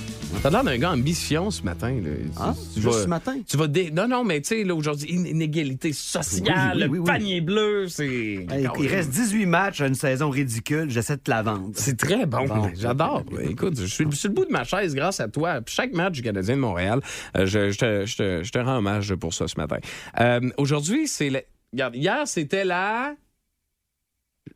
T'as 0.43 0.49
l'air 0.49 0.63
d'un 0.63 0.77
gars 0.77 0.95
mission 0.95 1.49
ce 1.51 1.63
matin. 1.63 1.89
Là. 1.91 2.09
Ah, 2.37 2.53
tu 2.73 2.81
juste 2.81 2.93
vas- 2.93 3.03
ce 3.03 3.07
matin? 3.07 3.35
Tu 3.47 3.57
vas 3.57 3.67
dé- 3.67 3.91
Non, 3.91 4.07
non, 4.07 4.23
mais 4.23 4.39
tu 4.41 4.49
sais, 4.49 4.63
là, 4.63 4.75
aujourd'hui, 4.75 5.09
inégalité 5.09 5.93
sociale, 5.93 6.77
Oui, 6.83 6.87
oui, 6.91 6.99
oui, 6.99 7.05
panier 7.05 7.41
bleu, 7.41 7.87
c'est... 7.87 8.05
Hey, 8.49 8.67
il 8.79 8.87
reste 8.87 9.09
18 9.09 9.45
matchs 9.45 9.81
à 9.81 9.87
une 9.87 9.95
saison 9.95 10.29
ridicule. 10.29 10.89
J'essaie 10.89 11.17
de 11.17 11.21
te 11.21 11.31
la 11.31 11.41
vendre. 11.41 11.71
C'est 11.75 11.97
très 11.97 12.25
bon. 12.25 12.45
Bon. 12.45 12.69
J'adore. 12.75 13.23
Écoute, 13.41 13.79
je 13.79 13.85
suis 13.85 14.05
sur 14.11 14.29
le 14.29 14.35
bout 14.35 14.45
de 14.45 14.51
ma 14.51 14.63
chaise 14.63 14.93
grâce 14.95 15.19
à 15.19 15.27
toi. 15.27 15.59
Chaque 15.65 15.93
match 15.93 16.13
du 16.13 16.21
Canadien 16.21 16.55
de 16.55 16.61
Montréal, 16.61 17.01
euh, 17.35 17.45
je, 17.45 17.71
je 17.71 17.77
te, 17.77 18.05
je 18.05 18.15
te- 18.17 18.43
je 18.43 18.51
te 18.51 18.59
rends 18.59 18.77
hommage 18.77 19.15
pour 19.15 19.33
ça 19.33 19.47
ce 19.47 19.55
matin. 19.57 19.77
Euh, 20.19 20.39
Aujourd'hui, 20.57 21.07
c'est... 21.07 21.29
le- 21.29 21.41
Regarde, 21.73 21.95
hier, 21.95 22.27
c'était 22.27 22.63
la... 22.63 23.13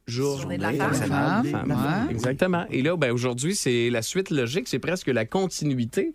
Journée 0.08 0.58
de 0.58 0.64
la 0.64 0.74
femme. 0.74 0.94
Femme, 1.46 1.70
ouais. 1.72 2.12
Exactement. 2.12 2.66
Et 2.70 2.82
là, 2.82 2.96
ben, 2.98 3.12
aujourd'hui, 3.12 3.56
c'est 3.56 3.90
la 3.90 4.02
suite 4.02 4.30
logique, 4.30 4.68
c'est 4.68 4.80
presque 4.80 5.08
la 5.08 5.26
continuité 5.26 6.14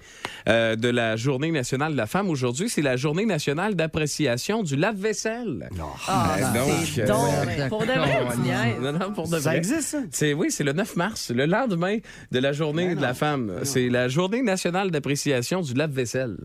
euh, 0.48 0.76
de 0.76 0.88
la 0.88 1.16
Journée 1.16 1.50
nationale 1.50 1.92
de 1.92 1.96
la 1.96 2.06
femme. 2.06 2.28
Aujourd'hui, 2.30 2.68
c'est 2.68 2.82
la 2.82 2.96
Journée 2.96 3.26
nationale 3.26 3.74
d'appréciation 3.74 4.62
du 4.62 4.76
lave-vaisselle. 4.76 5.68
Ah, 6.08 6.36
Euh, 6.38 6.52
donc, 6.54 6.72
c'est 6.94 7.02
euh, 7.02 7.06
donc, 7.06 7.26
ben, 7.46 7.68
pour 7.68 7.80
de 7.82 7.86
vrai. 7.86 8.76
Non, 8.80 8.92
non, 8.92 9.12
pour 9.12 9.28
de 9.28 9.38
Ça 9.38 9.50
vrai. 9.50 9.58
existe, 9.58 9.82
ça? 9.82 9.98
C'est 10.10 10.32
oui, 10.34 10.50
c'est 10.50 10.64
le 10.64 10.72
9 10.72 10.96
mars, 10.96 11.30
le 11.30 11.46
lendemain 11.46 11.98
de 12.32 12.38
la 12.38 12.52
journée 12.52 12.94
de 12.94 13.00
la 13.00 13.14
femme. 13.14 13.52
C'est 13.64 13.88
la 13.88 14.08
journée 14.08 14.42
nationale 14.42 14.90
d'appréciation 14.90 15.60
du 15.60 15.74
lave-vaisselle. 15.74 16.36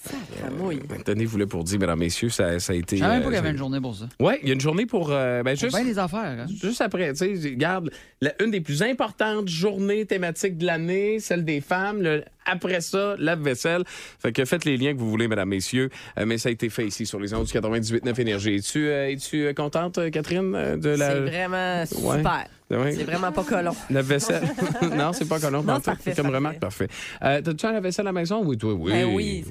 Sacramouille. 0.00 0.80
Ben, 0.88 1.02
Tenez-vous 1.04 1.38
le 1.38 1.46
pour 1.46 1.64
dire, 1.64 1.78
mesdames, 1.78 1.98
messieurs, 1.98 2.28
ça, 2.28 2.58
ça 2.60 2.72
a 2.72 2.76
été. 2.76 2.96
Je 2.96 3.02
savais 3.02 3.14
même 3.14 3.20
euh, 3.20 3.24
pas 3.24 3.30
qu'il 3.30 3.36
y 3.36 3.38
avait 3.40 3.50
une 3.50 3.56
journée 3.58 3.80
pour 3.80 3.94
ça. 3.96 4.08
Ouais, 4.20 4.38
il 4.42 4.48
y 4.48 4.50
a 4.50 4.54
une 4.54 4.60
journée 4.60 4.86
pour. 4.86 5.10
euh, 5.10 5.42
ben, 5.42 5.56
juste, 5.56 5.74
Bien 5.76 5.84
les 5.84 5.98
affaires, 5.98 6.20
hein? 6.40 6.46
juste 6.62 6.80
après, 6.80 7.12
tu 7.12 7.36
sais, 7.36 7.48
regarde, 7.50 7.90
la- 8.20 8.32
une 8.42 8.50
des 8.50 8.60
plus 8.60 8.82
importantes 8.82 9.48
journées 9.48 10.06
thématiques 10.06 10.56
de 10.56 10.66
l'année, 10.66 11.18
celle 11.20 11.44
des 11.44 11.60
femmes. 11.60 12.02
le- 12.02 12.24
après 12.50 12.80
ça, 12.80 13.14
lave-vaisselle. 13.18 13.82
Fait 14.18 14.32
que 14.32 14.42
faites 14.46 14.64
les 14.64 14.78
liens 14.78 14.94
que 14.94 14.98
vous 14.98 15.10
voulez, 15.10 15.28
mesdames, 15.28 15.50
messieurs. 15.50 15.90
Euh, 16.18 16.24
mais 16.24 16.38
ça 16.38 16.48
a 16.48 16.52
été 16.52 16.70
fait 16.70 16.86
ici 16.86 17.04
sur 17.04 17.20
les 17.20 17.34
ondes 17.34 17.44
du 17.44 17.52
98.9 17.52 18.18
Énergie. 18.20 18.54
Es-tu 18.54 18.86
euh, 18.88 19.10
es-tu, 19.10 19.46
euh, 19.46 19.52
contente, 19.52 19.98
euh, 19.98 20.08
Catherine, 20.08 20.54
euh, 20.54 20.76
de 20.78 20.88
la. 20.90 21.10
C'est 21.10 21.20
vraiment 21.20 21.84
super. 21.86 22.04
Ouais. 22.04 22.22
C'est 22.70 23.04
vraiment 23.04 23.32
pas 23.32 23.44
colon. 23.44 23.72
Lave-vaisselle. 23.90 24.42
non, 24.96 25.12
c'est 25.14 25.26
pas 25.26 25.40
collant. 25.40 25.62
Non, 25.62 25.80
parfait, 25.80 26.12
Comme 26.14 26.26
c'est 26.26 26.34
remarque, 26.34 26.58
parfait. 26.60 26.88
Euh, 27.22 27.40
T'as-tu 27.40 27.64
un 27.66 27.72
lave-vaisselle 27.72 28.06
à 28.06 28.12
la 28.12 28.20
maison? 28.20 28.42
Oui, 28.44 28.58
toi, 28.58 28.74
oui. 28.74 28.92
Ben 28.92 29.04
oui, 29.06 29.44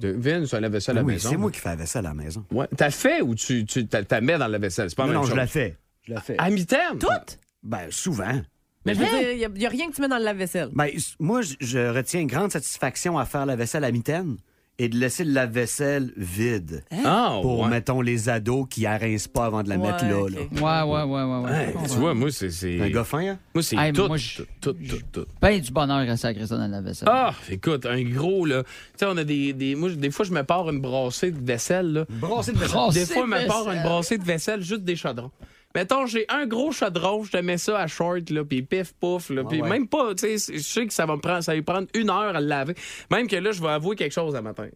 Vince, 0.00 0.54
un 0.54 0.60
lave-vaisselle 0.60 0.96
à 0.96 1.00
la 1.00 1.06
Oui, 1.06 1.12
maison. 1.14 1.28
c'est 1.30 1.36
moi 1.36 1.50
qui 1.50 1.60
fais 1.60 1.68
la 1.70 1.76
vaisselle 1.76 2.06
à 2.06 2.08
la 2.10 2.14
maison. 2.14 2.44
Ouais. 2.50 2.66
T'as 2.76 2.90
fait 2.90 3.20
ou 3.20 3.34
tu, 3.34 3.66
tu 3.66 3.86
t'as, 3.86 4.20
mets 4.20 4.38
dans 4.38 4.48
la 4.48 4.58
vaisselle? 4.58 4.88
C'est 4.88 4.96
pas 4.96 5.02
la 5.06 5.12
Non, 5.12 5.20
même 5.20 5.28
non, 5.28 5.30
je 5.30 5.36
la 5.36 5.46
fais. 5.46 5.76
Je 6.02 6.14
la 6.14 6.20
fais. 6.20 6.36
À 6.38 6.48
mi-terme? 6.50 6.98
Toutes? 6.98 7.38
Ben, 7.62 7.86
souvent. 7.90 8.40
Mais 8.86 8.94
je 8.94 8.98
veux 9.00 9.06
dire, 9.06 9.32
il 9.32 9.58
n'y 9.58 9.66
a, 9.66 9.68
rien 9.70 9.88
que 9.90 9.94
tu 9.94 10.00
mets 10.02 10.08
dans 10.08 10.18
le 10.18 10.24
lave-vaisselle. 10.24 10.68
Ben, 10.74 10.88
moi, 11.18 11.40
je- 11.42 11.54
je 11.60 11.78
retiens 11.94 12.20
une 12.20 12.26
grande 12.28 12.52
satisfaction 12.52 13.18
à 13.18 13.24
faire 13.24 13.46
la 13.46 13.56
vaisselle 13.56 13.84
à 13.84 13.90
mitaine 13.90 14.36
et 14.78 14.88
de 14.88 14.96
laisser 14.96 15.24
la 15.24 15.46
vaisselle 15.46 16.12
vide. 16.16 16.82
Ah, 17.04 17.38
Pour, 17.42 17.60
ouais. 17.60 17.68
mettons, 17.68 18.00
les 18.00 18.28
ados 18.28 18.66
qui 18.68 18.86
arrincent 18.86 19.28
pas 19.28 19.46
avant 19.46 19.62
de 19.62 19.68
la 19.68 19.76
Ouais, 19.76 19.92
mettre 19.92 20.04
là. 20.04 20.22
Ouais, 20.22 20.92
ouais, 20.92 21.02
ouais, 21.02 21.22
ouais. 21.22 21.50
ouais. 21.50 21.74
Tu 21.88 21.94
vois, 21.96 22.14
moi, 22.14 22.30
c'est. 22.32 22.50
c'est... 22.50 22.80
Un 22.80 22.90
gars 22.90 23.04
fin, 23.04 23.20
hein? 23.20 23.38
Moi, 23.54 23.62
c'est 23.62 23.76
Hey, 23.76 23.92
tout, 23.92 24.08
tout, 24.08 24.44
tout, 24.60 24.72
tout, 24.72 24.98
tout. 25.12 25.26
Ben 25.40 25.60
du 25.60 25.70
bonheur 25.70 25.98
à 25.98 26.16
sacrer 26.16 26.46
ça 26.46 26.56
dans 26.56 26.66
la 26.66 26.80
vaisselle. 26.80 27.08
Ah, 27.10 27.34
écoute, 27.48 27.86
un 27.86 28.02
gros, 28.02 28.44
là. 28.46 28.62
Tu 28.64 28.70
sais, 28.96 29.06
on 29.06 29.16
a 29.16 29.24
des. 29.24 29.52
des 29.52 29.74
moi, 29.76 29.90
des 29.90 30.10
fois, 30.10 30.24
je 30.24 30.32
me 30.32 30.42
pars 30.42 30.68
une 30.68 30.80
brassée 30.80 31.30
de 31.30 31.44
vaisselle, 31.44 31.92
là. 31.92 32.04
Brasser 32.08 32.52
de 32.52 32.58
vaisselle. 32.58 32.74
Brassée 32.74 33.00
Des 33.00 33.06
fois, 33.06 33.22
je 33.26 33.30
me 33.30 33.46
pars 33.46 33.70
une 33.70 33.82
brassée 33.82 34.18
de 34.18 34.24
vaisselle, 34.24 34.62
juste 34.62 34.82
des 34.82 34.96
chaudrons. 34.96 35.30
Mettons, 35.74 36.06
j'ai 36.06 36.24
un 36.28 36.46
gros 36.46 36.70
chaudron, 36.70 37.24
je 37.24 37.32
te 37.32 37.36
mets 37.38 37.58
ça 37.58 37.80
à 37.80 37.86
short, 37.88 38.30
là, 38.30 38.44
puis 38.44 38.62
pif, 38.62 38.92
pouf, 38.92 39.30
là, 39.30 39.42
puis 39.42 39.60
ouais. 39.60 39.68
même 39.68 39.88
pas, 39.88 40.14
tu 40.14 40.38
sais, 40.38 40.56
je 40.56 40.62
sais 40.62 40.86
que 40.86 40.92
ça 40.92 41.04
va 41.04 41.16
me 41.16 41.20
prendre, 41.20 41.42
ça 41.42 41.52
va 41.52 41.58
me 41.58 41.64
prendre 41.64 41.88
une 41.94 42.10
heure 42.10 42.36
à 42.36 42.40
le 42.40 42.46
laver. 42.46 42.74
Même 43.10 43.26
que 43.26 43.36
là, 43.36 43.50
je 43.50 43.60
vais 43.60 43.70
avouer 43.70 43.96
quelque 43.96 44.12
chose 44.12 44.36
à 44.36 44.42
matin. 44.42 44.68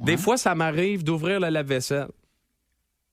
Des 0.00 0.16
fois, 0.16 0.36
ça 0.36 0.54
m'arrive 0.54 1.04
d'ouvrir 1.04 1.40
le 1.40 1.48
lave-vaisselle. 1.48 2.08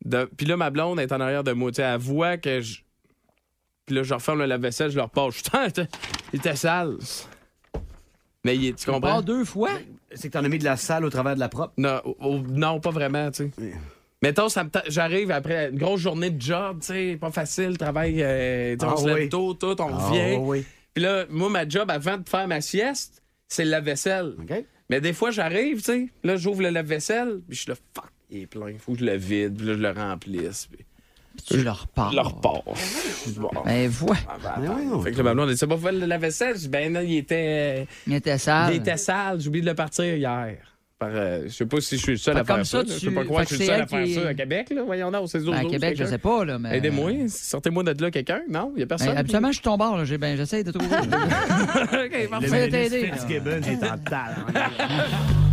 De... 0.05 0.29
Puis 0.37 0.45
là, 0.45 0.57
ma 0.57 0.69
blonde 0.69 0.99
est 0.99 1.11
en 1.11 1.19
arrière 1.19 1.43
de 1.43 1.51
moi, 1.51 1.69
tu 1.71 1.75
sais, 1.75 1.83
elle 1.83 1.99
voit 1.99 2.37
que 2.37 2.61
je... 2.61 2.79
Puis 3.85 3.95
là, 3.95 4.03
je 4.03 4.13
referme 4.13 4.39
le 4.39 4.45
lave-vaisselle, 4.45 4.89
je 4.89 4.95
le 4.95 5.03
repars. 5.03 5.29
Putain, 5.29 5.67
il 6.31 6.39
était 6.39 6.55
sale. 6.55 6.97
Mais 8.43 8.55
il 8.55 8.67
est- 8.67 8.73
tu 8.73 8.89
comprends? 8.89 9.21
deux 9.21 9.45
fois? 9.45 9.69
C'est 10.13 10.29
que 10.29 10.33
t'en 10.33 10.43
as 10.43 10.49
mis 10.49 10.57
de 10.59 10.63
la 10.63 10.77
salle 10.77 11.05
au 11.05 11.09
travers 11.09 11.35
de 11.35 11.39
la 11.39 11.49
propre. 11.49 11.73
Non, 11.77 12.01
oh, 12.19 12.39
non, 12.47 12.79
pas 12.79 12.89
vraiment, 12.89 13.29
tu 13.31 13.51
sais. 13.57 13.73
Mettons, 14.23 14.49
ça 14.49 14.65
j'arrive 14.87 15.31
après 15.31 15.69
une 15.69 15.77
grosse 15.79 16.01
journée 16.01 16.29
de 16.29 16.39
job, 16.41 16.77
tu 16.81 16.87
sais, 16.87 17.17
pas 17.19 17.31
facile, 17.31 17.75
travail, 17.77 18.21
euh, 18.21 18.75
sais, 18.79 18.85
on 18.85 18.91
Ah 18.93 18.97
se 18.97 19.07
lève 19.07 19.29
tôt, 19.29 19.53
tout, 19.55 19.75
on 19.81 19.89
Ah, 19.91 20.09
revient. 20.09 20.37
oui. 20.39 20.63
Puis 20.93 21.03
là, 21.03 21.25
moi, 21.29 21.49
ma 21.49 21.67
job 21.67 21.89
avant 21.89 22.17
de 22.17 22.29
faire 22.29 22.47
ma 22.47 22.61
sieste, 22.61 23.23
c'est 23.47 23.65
le 23.65 23.71
lave-vaisselle. 23.71 24.35
Mais 24.89 25.01
des 25.01 25.13
fois, 25.13 25.31
j'arrive, 25.31 25.77
tu 25.77 25.83
sais, 25.83 26.07
là, 26.23 26.35
j'ouvre 26.35 26.61
le 26.61 26.69
lave-vaisselle, 26.69 27.39
puis 27.47 27.55
je 27.57 27.61
suis 27.63 27.69
là, 27.69 27.75
fuck, 27.95 28.11
il 28.29 28.41
est 28.43 28.45
plein, 28.47 28.73
faut 28.77 28.93
que 28.93 28.99
je 28.99 29.05
le 29.05 29.15
vide, 29.15 29.55
puis 29.57 29.65
là, 29.67 29.73
je 29.73 29.79
le 29.79 29.89
remplisse, 29.91 30.67
puis 30.71 30.85
Tu 31.47 31.63
le 31.63 31.71
repars. 31.71 32.11
je 32.11 32.15
le 32.17 32.21
repars. 32.21 32.63
Bon. 33.37 33.49
Ben, 33.65 33.89
vois. 33.89 34.17
Ah, 34.27 34.37
ben, 34.59 34.65
voyons. 34.71 35.01
Fait 35.01 35.11
que 35.13 35.17
là, 35.17 35.23
ma 35.23 35.33
blonde, 35.33 35.47
elle 35.49 35.55
dit, 35.55 35.59
c'est 35.59 35.65
pas 35.67 35.77
fait 35.77 35.91
le 35.93 36.05
lave-vaisselle? 36.05 36.55
Je 36.55 36.59
dis, 36.61 36.69
ben 36.69 36.93
non, 36.93 36.99
il 37.01 37.17
était, 37.17 37.87
Il 38.05 38.13
était 38.13 38.37
sale. 38.37 38.73
il 38.75 38.77
était 38.81 38.97
sale, 38.97 39.39
j'ai 39.39 39.47
oublié 39.47 39.63
de 39.63 39.69
le 39.69 39.75
partir 39.75 40.05
hier. 40.15 40.57
Par, 41.01 41.09
euh, 41.11 41.41
je 41.45 41.49
sais 41.49 41.65
pas 41.65 41.81
si 41.81 41.97
je 41.97 42.01
suis 42.03 42.11
le 42.11 42.17
seul 42.19 42.37
à 42.37 42.43
faire 42.43 42.57
comme 42.57 42.63
ça. 42.63 42.83
Je 42.87 42.93
tu- 42.93 42.99
sais 43.07 43.11
pas 43.11 43.23
quoi, 43.25 43.39
fait 43.43 43.49
je 43.49 43.55
suis 43.55 43.63
le 43.65 43.71
seul 43.71 43.81
à 43.81 43.87
faire 43.87 44.07
ça 44.07 44.27
à 44.29 44.33
Québec, 44.35 44.69
là. 44.69 44.83
Voyons 44.85 45.09
donc, 45.09 45.27
c'est 45.29 45.43
Ben, 45.43 45.53
à 45.55 45.65
Québec, 45.65 45.95
je 45.97 46.03
sais 46.05 46.19
pas, 46.19 46.45
là, 46.45 46.59
mais. 46.59 46.77
Aidez-moi, 46.77 47.11
sortez-moi 47.27 47.81
de 47.83 47.99
là 48.03 48.11
quelqu'un. 48.11 48.41
Non, 48.47 48.71
il 48.75 48.77
n'y 48.77 48.83
a 48.83 48.85
personne. 48.85 49.07
Ben, 49.07 49.17
habituellement, 49.17 49.47
je 49.47 49.53
suis 49.53 49.63
ton 49.63 49.77
bord, 49.77 49.97
là. 49.97 50.05
J'ai- 50.05 50.19
Ben, 50.19 50.37
j'essaie 50.37 50.63
de 50.63 50.71
trouver. 50.71 50.95
OK, 50.95 51.01
Le 51.01 52.27
parfait. 52.27 52.47
fait 52.47 52.49
ministre 52.67 52.69
t'aider. 52.69 53.11
Fitzgibbon 53.13 53.61
est 53.63 53.83
en 53.83 53.97
talent. 53.97 54.45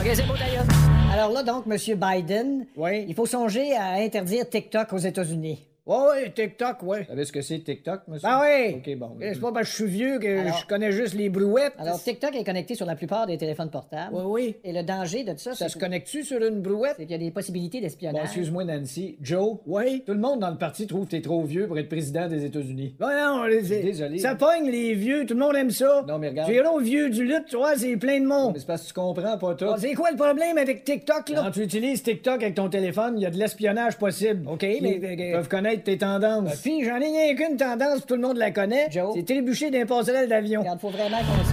OK, 0.00 0.10
c'est 0.14 0.26
beau 0.26 0.34
d'ailleurs. 0.34 0.64
Alors 1.12 1.32
là, 1.32 1.42
donc, 1.42 1.64
M. 1.66 1.76
Biden, 1.98 2.66
Oui. 2.76 3.04
il 3.08 3.14
faut 3.14 3.26
songer 3.26 3.74
à 3.74 3.94
interdire 4.02 4.48
TikTok 4.48 4.92
aux 4.92 4.98
États-Unis. 4.98 5.60
Ouais, 5.84 5.96
ouais, 6.12 6.30
TikTok, 6.32 6.80
ouais. 6.84 7.00
Vous 7.00 7.06
savez 7.08 7.24
ce 7.24 7.32
que 7.32 7.40
c'est, 7.42 7.58
TikTok, 7.58 8.02
monsieur? 8.06 8.28
Ah 8.30 8.40
oui! 8.44 8.76
OK, 8.76 8.96
bon. 8.98 9.16
Euh, 9.20 9.30
C'est 9.34 9.40
pas 9.40 9.50
parce 9.50 9.64
que 9.66 9.70
je 9.72 9.82
suis 9.82 9.90
vieux 9.90 10.18
que 10.20 10.38
Alors- 10.42 10.56
je 10.58 10.66
connais 10.68 10.92
juste 10.92 11.14
les 11.14 11.28
brouettes. 11.28 11.72
Alors, 11.76 12.00
TikTok 12.00 12.36
est 12.36 12.44
connecté 12.44 12.76
sur 12.76 12.86
la 12.86 12.94
plupart 12.94 13.26
des 13.26 13.36
téléphones 13.36 13.68
portables. 13.68 14.14
Oui, 14.14 14.22
oui. 14.26 14.56
Et 14.62 14.72
le 14.72 14.84
danger 14.84 15.24
de 15.24 15.30
ça, 15.36 15.54
Ça 15.54 15.66
c'est 15.66 15.74
se 15.74 15.78
connecte-tu 15.80 16.22
sur 16.22 16.40
une 16.40 16.60
brouette? 16.60 16.94
c'est 16.98 17.02
qu'il 17.02 17.10
y 17.10 17.14
a 17.16 17.18
des 17.18 17.32
possibilités 17.32 17.78
Bon, 17.78 17.82
d'espionnage. 17.82 18.22
excuse-moi, 18.26 18.62
Nancy. 18.62 19.16
Joe? 19.20 19.56
Oui? 19.66 20.04
Tout 20.06 20.12
le 20.12 20.20
monde 20.20 20.38
dans 20.38 20.50
le 20.50 20.56
parti 20.56 20.86
trouve 20.86 21.06
que 21.06 21.10
t'es 21.10 21.20
trop 21.20 21.42
vieux 21.42 21.66
pour 21.66 21.76
être 21.76 21.88
président 21.88 22.28
des 22.28 22.44
États-Unis. 22.44 22.94
Ouais, 23.00 23.16
non, 23.24 23.42
les- 23.42 23.62
Désolé. 23.62 24.18
Ça 24.18 24.36
pogne 24.36 24.70
les 24.70 24.94
vieux, 24.94 25.26
tout 25.26 25.34
le 25.34 25.40
monde 25.40 25.56
aime 25.56 25.72
ça. 25.72 26.04
Non, 26.06 26.16
mais 26.20 26.28
regarde. 26.28 26.48
J'irai 26.48 26.68
vieux 26.80 27.10
du 27.10 27.24
lutte, 27.24 27.46
tu 27.48 27.56
vois, 27.56 27.76
c'est 27.76 27.96
plein 27.96 28.20
de 28.20 28.26
monde. 28.26 28.52
Mais 28.54 28.60
c'est 28.60 28.66
parce 28.66 28.82
que 28.82 28.86
tu 28.86 28.94
comprends 28.94 29.36
pas 29.36 29.54
tout. 29.56 29.64
Bon, 29.64 29.74
c'est 29.78 29.94
quoi 29.94 30.12
le 30.12 30.16
problème 30.16 30.58
avec 30.58 30.84
TikTok, 30.84 31.28
là? 31.30 31.42
Quand 31.44 31.50
tu 31.50 31.62
utilises 31.62 32.04
TikTok 32.04 32.40
avec 32.40 32.54
ton 32.54 32.68
téléphone, 32.68 33.14
il 33.16 33.22
y 33.22 33.26
a 33.26 33.30
de 33.30 33.36
l'espionnage 33.36 33.98
possible. 33.98 34.46
OK, 34.48 34.62
mais- 34.80 35.00
Ils 35.02 35.32
peuvent 35.32 35.48
connaître 35.48 35.71
tes 35.80 35.98
tendances. 35.98 36.50
Euh, 36.52 36.56
Puis, 36.62 36.84
j'en 36.84 36.96
ai 36.96 37.06
rien 37.06 37.34
qu'une 37.34 37.56
tendance, 37.56 38.06
tout 38.06 38.14
le 38.14 38.20
monde 38.20 38.36
la 38.36 38.50
connaît. 38.50 38.88
Joe? 38.90 39.12
C'est 39.14 39.24
trébucher 39.24 39.70
d'un 39.70 39.86
passerelle 39.86 40.28
d'avion. 40.28 40.60
Regarde, 40.60 40.80
faut 40.80 40.90
vraiment 40.90 41.18
qu'on 41.18 41.44
se. 41.44 41.52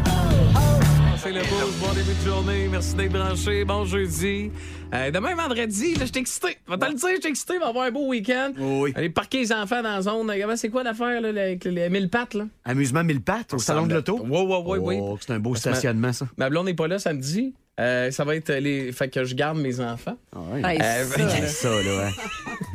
C'est 1.21 1.33
le 1.33 1.41
boost. 1.41 1.79
Bon 1.81 1.93
début 1.93 2.13
de 2.17 2.25
journée. 2.25 2.67
Merci 2.71 2.95
d'être 2.95 3.11
branché. 3.11 3.65
Bon 3.65 3.83
jeudi. 3.83 4.51
Euh, 4.93 5.11
demain, 5.11 5.35
vendredi, 5.35 5.93
là, 5.95 6.05
je 6.05 6.11
suis 6.11 6.17
excité. 6.21 6.57
Va 6.65 6.77
te 6.77 6.85
le 6.85 6.93
dire, 6.93 7.09
je 7.17 7.19
suis 7.21 7.29
excité. 7.29 7.55
On 7.57 7.59
va 7.59 7.67
avoir 7.67 7.85
un 7.87 7.91
beau 7.91 8.07
week-end. 8.07 8.53
Oui. 8.57 8.93
Allez 8.95 9.09
parquer 9.09 9.39
les 9.39 9.51
enfants 9.51 9.81
dans 9.83 9.95
la 9.95 10.01
zone. 10.01 10.31
Comment 10.39 10.55
C'est 10.55 10.69
quoi 10.69 10.81
l'affaire, 10.83 11.19
là, 11.19 11.27
avec 11.29 11.65
les 11.65 11.89
mille 11.89 12.09
pattes, 12.09 12.35
là? 12.35 12.45
Amusement 12.63 13.03
mille 13.03 13.21
pattes 13.21 13.53
au 13.53 13.57
salon 13.59 13.85
de 13.85 13.95
l'auto. 13.95 14.17
Oui, 14.23 14.29
oui, 14.47 14.55
oui, 14.65 14.77
oui. 14.81 14.97
Oh, 15.01 15.17
c'est 15.19 15.33
un 15.33 15.39
beau 15.39 15.51
Parce 15.51 15.63
que 15.65 15.69
ma- 15.69 15.75
stationnement, 15.75 16.13
ça. 16.13 16.25
Ma 16.37 16.49
blonde 16.49 16.67
n'est 16.67 16.73
pas 16.73 16.87
là 16.87 16.99
samedi. 16.99 17.53
Euh, 17.79 18.11
ça 18.11 18.23
va 18.25 18.35
être 18.35 18.51
les. 18.53 18.91
Fait 18.91 19.07
que 19.09 19.23
je 19.23 19.33
garde 19.35 19.57
mes 19.57 19.79
enfants. 19.79 20.17
Ah 20.35 20.39
ouais. 20.53 20.61
Hey, 20.75 20.79
Euh, 20.81 21.05
ça, 21.05 21.37
Hey, 21.37 21.47
ça, 21.47 21.69
là. 21.69 22.09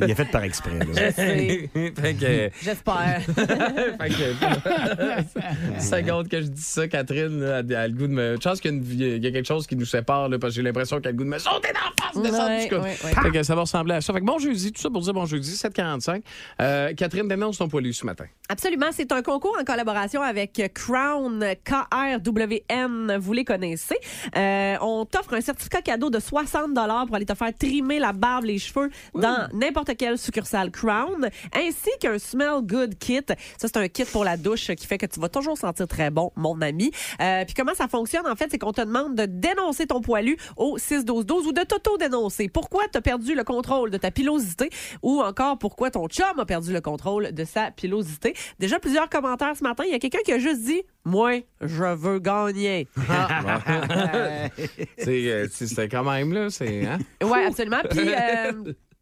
Il 0.01 0.11
est 0.11 0.14
fait 0.14 0.25
par 0.31 0.43
exprès, 0.45 0.79
là. 0.79 1.12
c'est- 1.12 1.69
fait 2.01 2.14
que. 2.14 2.51
J'espère. 2.62 3.21
fait 4.01 4.09
que. 4.09 5.81
seconde 5.81 6.29
que 6.29 6.40
je 6.40 6.47
dis 6.47 6.62
ça, 6.62 6.88
Catherine, 6.88 7.40
là, 7.40 7.59
elle 7.61 7.75
a 7.75 7.88
le 7.88 7.95
goût 7.95 8.07
de 8.07 8.12
me. 8.12 8.37
Chance 8.43 8.61
qu'il 8.61 8.71
y 8.71 8.75
a, 8.75 8.77
une- 8.79 9.01
il 9.19 9.25
y 9.25 9.27
a 9.27 9.31
quelque 9.31 9.47
chose 9.47 9.67
qui 9.67 9.77
nous 9.77 9.85
sépare, 9.85 10.29
là, 10.29 10.38
parce 10.38 10.53
que 10.53 10.57
j'ai 10.57 10.62
l'impression 10.62 10.99
qu'elle 11.01 11.09
a 11.09 11.12
le 11.12 11.19
goût 11.19 11.25
de 11.25 11.29
me 11.29 11.38
sauter 11.38 11.69
dans 11.73 11.81
la 11.81 11.93
face, 12.07 12.23
descendre 12.23 12.45
Ouais, 12.55 12.73
ouais, 12.73 12.97
ouais. 13.05 13.23
Fait 13.23 13.31
que 13.31 13.43
ça 13.43 13.55
va 13.55 13.62
ressembler 13.62 13.95
à 13.95 14.01
ça. 14.01 14.12
Fait 14.12 14.21
que 14.21 14.25
bon 14.25 14.38
jeudi, 14.38 14.73
tout 14.73 14.81
ça 14.81 14.90
pour 14.90 15.03
dire 15.03 15.12
bon 15.14 15.27
jeudi, 15.27 15.51
7h45. 15.51 16.23
Euh, 16.61 16.93
Catherine, 16.95 17.29
dénonce 17.29 17.59
ton 17.59 17.69
poilu 17.69 17.93
ce 17.93 18.07
matin. 18.07 18.25
Absolument. 18.49 18.87
C'est 18.93 19.11
un 19.12 19.23
concours 19.23 19.57
en 19.61 19.64
collaboration 19.64 20.23
avec 20.23 20.62
Crown, 20.75 21.45
K-R-W-N. 21.64 23.17
Vous 23.19 23.33
les 23.33 23.45
connaissez. 23.45 23.97
Euh, 24.37 24.77
on 25.00 25.04
t'offre 25.04 25.35
un 25.35 25.40
certificat 25.40 25.83
cadeau 25.83 26.11
de 26.11 26.18
60 26.18 26.74
pour 27.07 27.16
aller 27.16 27.26
te 27.26 27.35
faire 27.35 27.52
trimer 27.57 27.98
la 27.98 28.12
barbe, 28.12 28.44
les 28.44 28.59
cheveux 28.59 28.90
dans 29.14 29.48
n'importe 29.52 29.96
quelle 29.96 30.18
succursale 30.18 30.70
Crown, 30.70 31.28
ainsi 31.52 31.90
qu'un 32.00 32.18
Smell 32.18 32.62
Good 32.62 32.98
Kit. 32.98 33.26
Ça, 33.59 33.68
c'est 33.68 33.76
un 33.76 33.88
kit 33.88 34.04
pour 34.04 34.24
la 34.24 34.37
douche 34.37 34.72
qui 34.74 34.87
fait 34.87 34.98
que 34.98 35.07
tu 35.07 35.20
vas 35.20 35.28
toujours 35.28 35.59
sentir 35.59 35.87
très 35.88 36.11
bon, 36.11 36.33
mon 36.37 36.61
ami. 36.61 36.90
Euh, 37.20 37.44
puis 37.44 37.54
comment 37.54 37.74
ça 37.74 37.88
fonctionne, 37.88 38.26
en 38.26 38.37
fait, 38.37 38.48
c'est 38.50 38.59
qu'on 38.59 38.72
te 38.72 38.80
demande 38.80 39.14
de 39.14 39.26
dénoncer 39.26 39.87
ton 39.87 40.00
poilu 40.00 40.37
au 40.57 40.78
6-12-12 40.78 41.46
ou 41.46 41.52
de 41.52 41.62
t'auto-dénoncer. 41.62 42.48
Pourquoi 42.48 42.85
tu 42.90 42.98
as 42.98 43.02
perdu 43.02 43.35
le 43.35 43.44
contrôle 43.44 43.90
de 43.90 43.98
ta 43.98 44.11
pilosité 44.11 44.70
ou 45.02 45.20
encore 45.20 45.59
pourquoi 45.59 45.90
ton 45.90 46.07
chum 46.09 46.38
a 46.38 46.44
perdu 46.44 46.72
le 46.72 46.80
contrôle 46.80 47.33
de 47.33 47.44
sa 47.44 47.70
pilosité? 47.70 48.35
Déjà, 48.59 48.78
plusieurs 48.78 49.09
commentaires 49.09 49.57
ce 49.57 49.62
matin. 49.62 49.85
Il 49.87 49.92
y 49.92 49.94
a 49.94 49.98
quelqu'un 49.98 50.20
qui 50.24 50.33
a 50.33 50.38
juste 50.38 50.62
dit 50.62 50.83
«Moi, 51.05 51.40
je 51.61 51.85
veux 51.95 52.19
gagner. 52.19 52.88
C'est, 54.99 55.31
euh, 55.31 55.47
c'est- 55.51 55.67
c'était 55.67 55.88
quand 55.88 56.05
même, 56.05 56.33
là. 56.33 56.49
C'est. 56.51 56.87
Hein? 56.87 56.99
Oui, 57.23 57.38
absolument. 57.47 57.83
Puis... 57.90 58.09
euh, 58.09 58.73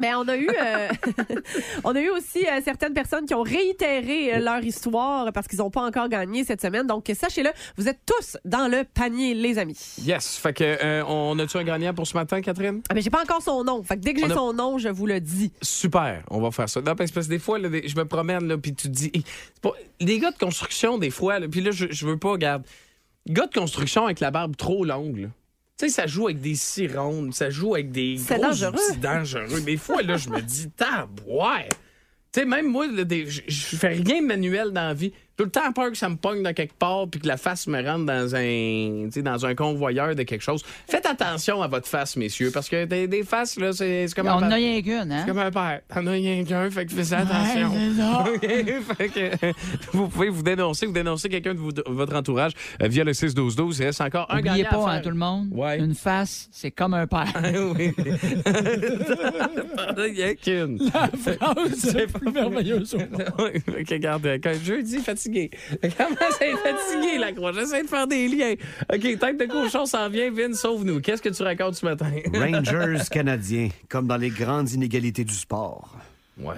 Mais 0.00 0.12
on 0.14 0.26
a 0.26 0.36
eu, 0.36 0.48
euh, 0.48 0.88
on 1.84 1.94
a 1.94 2.00
eu 2.00 2.08
aussi 2.10 2.44
euh, 2.44 2.60
certaines 2.64 2.94
personnes 2.94 3.26
qui 3.26 3.34
ont 3.34 3.42
réitéré 3.42 4.34
euh, 4.34 4.38
leur 4.40 4.58
histoire 4.64 5.32
parce 5.32 5.46
qu'ils 5.46 5.58
n'ont 5.60 5.70
pas 5.70 5.82
encore 5.82 6.08
gagné 6.08 6.42
cette 6.42 6.60
semaine. 6.60 6.86
Donc, 6.86 7.08
sachez-le, 7.14 7.50
vous 7.76 7.88
êtes 7.88 8.00
tous 8.04 8.36
dans 8.44 8.66
le 8.66 8.82
panier, 8.82 9.34
les 9.34 9.56
amis. 9.56 9.78
Yes. 10.02 10.36
Fait 10.36 10.52
que, 10.52 11.02
on 11.06 11.38
a-tu 11.38 11.56
un 11.58 11.62
gagnant 11.64 11.94
pour 11.94 12.08
ce 12.08 12.14
matin, 12.16 12.40
Catherine? 12.40 12.82
Ah, 12.90 12.94
mais 12.94 13.02
j'ai 13.02 13.10
pas 13.10 13.22
encore 13.22 13.40
son 13.40 13.62
nom. 13.62 13.84
Fait 13.84 13.94
que 13.96 14.00
dès 14.00 14.14
que 14.14 14.20
j'ai 14.20 14.32
a- 14.32 14.34
son 14.34 14.52
nom, 14.52 14.78
je 14.78 14.88
vous 14.88 15.06
le 15.06 15.20
dis. 15.20 15.52
Super, 15.62 16.24
on 16.28 16.40
va 16.40 16.50
faire 16.50 16.68
ça. 16.68 16.80
Non, 16.80 16.96
parce 16.96 17.12
que 17.12 17.20
des 17.20 17.38
fois, 17.38 17.60
là, 17.60 17.68
je 17.84 17.94
me 17.96 18.04
promène, 18.04 18.48
là, 18.48 18.58
puis 18.58 18.74
tu 18.74 18.88
te 18.88 18.92
dis. 18.92 19.10
hey, 19.14 19.22
c'est 19.54 19.60
pas- 19.62 19.74
les 20.00 20.18
gars 20.18 20.32
de 20.32 20.38
construction, 20.38 20.98
des 20.98 21.10
fois, 21.10 21.38
là, 21.38 21.46
puis 21.48 21.60
là, 21.60 21.70
je, 21.70 21.86
je 21.90 22.04
veux 22.06 22.16
pas, 22.18 22.32
regarde. 22.32 22.64
Gars 23.28 23.46
de 23.46 23.54
construction 23.58 24.04
avec 24.06 24.18
la 24.20 24.30
barbe 24.32 24.56
trop 24.56 24.84
longue, 24.84 25.18
là. 25.18 25.28
Tu 25.76 25.86
sais, 25.86 25.88
ça 25.88 26.06
joue 26.06 26.26
avec 26.26 26.40
des 26.40 26.54
cirondes, 26.54 27.34
ça 27.34 27.50
joue 27.50 27.74
avec 27.74 27.90
des 27.90 28.16
C'est 28.16 28.34
gros 28.36 28.44
dangereux. 28.44 28.74
outils 28.90 28.98
dangereux. 28.98 29.60
Des 29.60 29.76
fois, 29.76 30.02
là, 30.02 30.16
je 30.16 30.28
me 30.28 30.40
dis, 30.40 30.70
tabouais. 30.76 31.68
Tu 32.32 32.40
sais, 32.40 32.46
même 32.46 32.68
moi, 32.68 32.86
je 32.88 33.76
fais 33.76 33.88
rien 33.88 34.22
de 34.22 34.26
manuel 34.26 34.70
dans 34.70 34.82
la 34.88 34.94
vie. 34.94 35.12
Tout 35.36 35.44
le 35.44 35.50
temps 35.50 35.72
peur 35.72 35.90
que 35.90 35.96
ça 35.96 36.08
me 36.08 36.14
pogne 36.16 36.42
dans 36.42 36.52
quelque 36.52 36.74
part 36.74 37.08
puis 37.10 37.20
que 37.20 37.26
la 37.26 37.36
face 37.36 37.66
me 37.66 37.82
rentre 37.84 38.04
dans 38.06 38.36
un, 38.36 39.08
dans 39.22 39.46
un 39.46 39.54
convoyeur 39.56 40.14
de 40.14 40.22
quelque 40.22 40.42
chose. 40.42 40.62
Faites 40.88 41.06
attention 41.06 41.60
à 41.62 41.66
votre 41.66 41.88
face, 41.88 42.16
messieurs, 42.16 42.50
parce 42.54 42.68
que 42.68 42.84
des, 42.84 43.08
des 43.08 43.24
faces, 43.24 43.56
là, 43.58 43.72
c'est 43.72 44.06
comme 44.14 44.28
On 44.28 44.30
un 44.30 44.34
en 44.34 44.42
a 44.42 44.48
pa- 44.50 44.54
rien 44.54 44.80
qu'une, 44.80 45.10
hein? 45.10 45.22
c'est 45.24 45.28
comme 45.28 45.38
un 45.40 45.50
père. 45.50 45.80
T'en 45.92 46.06
as 46.06 46.10
rien 46.12 46.44
qu'un, 46.44 46.70
fait 46.70 46.86
que 46.86 46.92
fais 46.94 47.12
attention. 47.14 47.68
OK? 48.34 48.96
Fait 48.96 49.08
que, 49.08 49.52
vous 49.92 50.08
pouvez 50.08 50.28
vous 50.28 50.42
dénoncer, 50.44 50.86
vous 50.86 50.92
dénoncer 50.92 51.28
quelqu'un 51.28 51.54
de 51.54 51.58
vous- 51.58 51.72
votre 51.86 52.14
entourage 52.14 52.52
euh, 52.80 52.86
via 52.88 53.02
le 53.02 53.12
6-12-12. 53.12 53.76
Il 53.80 53.84
reste 53.86 54.00
encore 54.02 54.26
un 54.32 54.40
gagnant 54.40 54.68
pas, 54.70 54.88
à 54.90 54.94
hein, 54.94 55.00
tout 55.00 55.10
le 55.10 55.16
monde, 55.16 55.48
Ouais. 55.50 55.78
une 55.78 55.94
face, 55.96 56.48
c'est 56.52 56.70
comme 56.70 56.94
un 56.94 57.06
père. 57.08 57.32
oui. 57.76 57.92
Il 60.06 60.14
y 60.16 60.22
a 60.22 60.34
qu'une. 60.34 60.78
c'est 61.76 62.06
plus 62.12 62.30
merveilleuse 62.32 62.94
au 62.94 62.98
monde. 62.98 63.22
Fait 63.66 63.84
que 63.84 63.94
regarde, 63.94 64.26
quand 64.42 64.54
jeudi 64.62 64.98
fatigué. 65.24 65.50
Comment 65.96 66.30
ça 66.38 66.46
être 66.46 66.58
fatigué, 66.58 67.18
la 67.18 67.32
croix? 67.32 67.52
J'essaie 67.52 67.82
de 67.82 67.88
faire 67.88 68.06
des 68.06 68.28
liens. 68.28 68.54
OK, 68.92 69.00
tête 69.00 69.38
de 69.38 69.46
cochon 69.46 69.86
s'en 69.86 70.08
vient. 70.08 70.30
Vin, 70.30 70.52
sauve-nous. 70.52 71.00
Qu'est-ce 71.00 71.22
que 71.22 71.28
tu 71.28 71.42
racontes 71.42 71.74
ce 71.74 71.86
matin? 71.86 72.10
Rangers 72.34 73.02
canadiens, 73.10 73.68
comme 73.88 74.06
dans 74.06 74.16
les 74.16 74.30
grandes 74.30 74.70
inégalités 74.70 75.24
du 75.24 75.34
sport. 75.34 75.96
Ouais. 76.36 76.54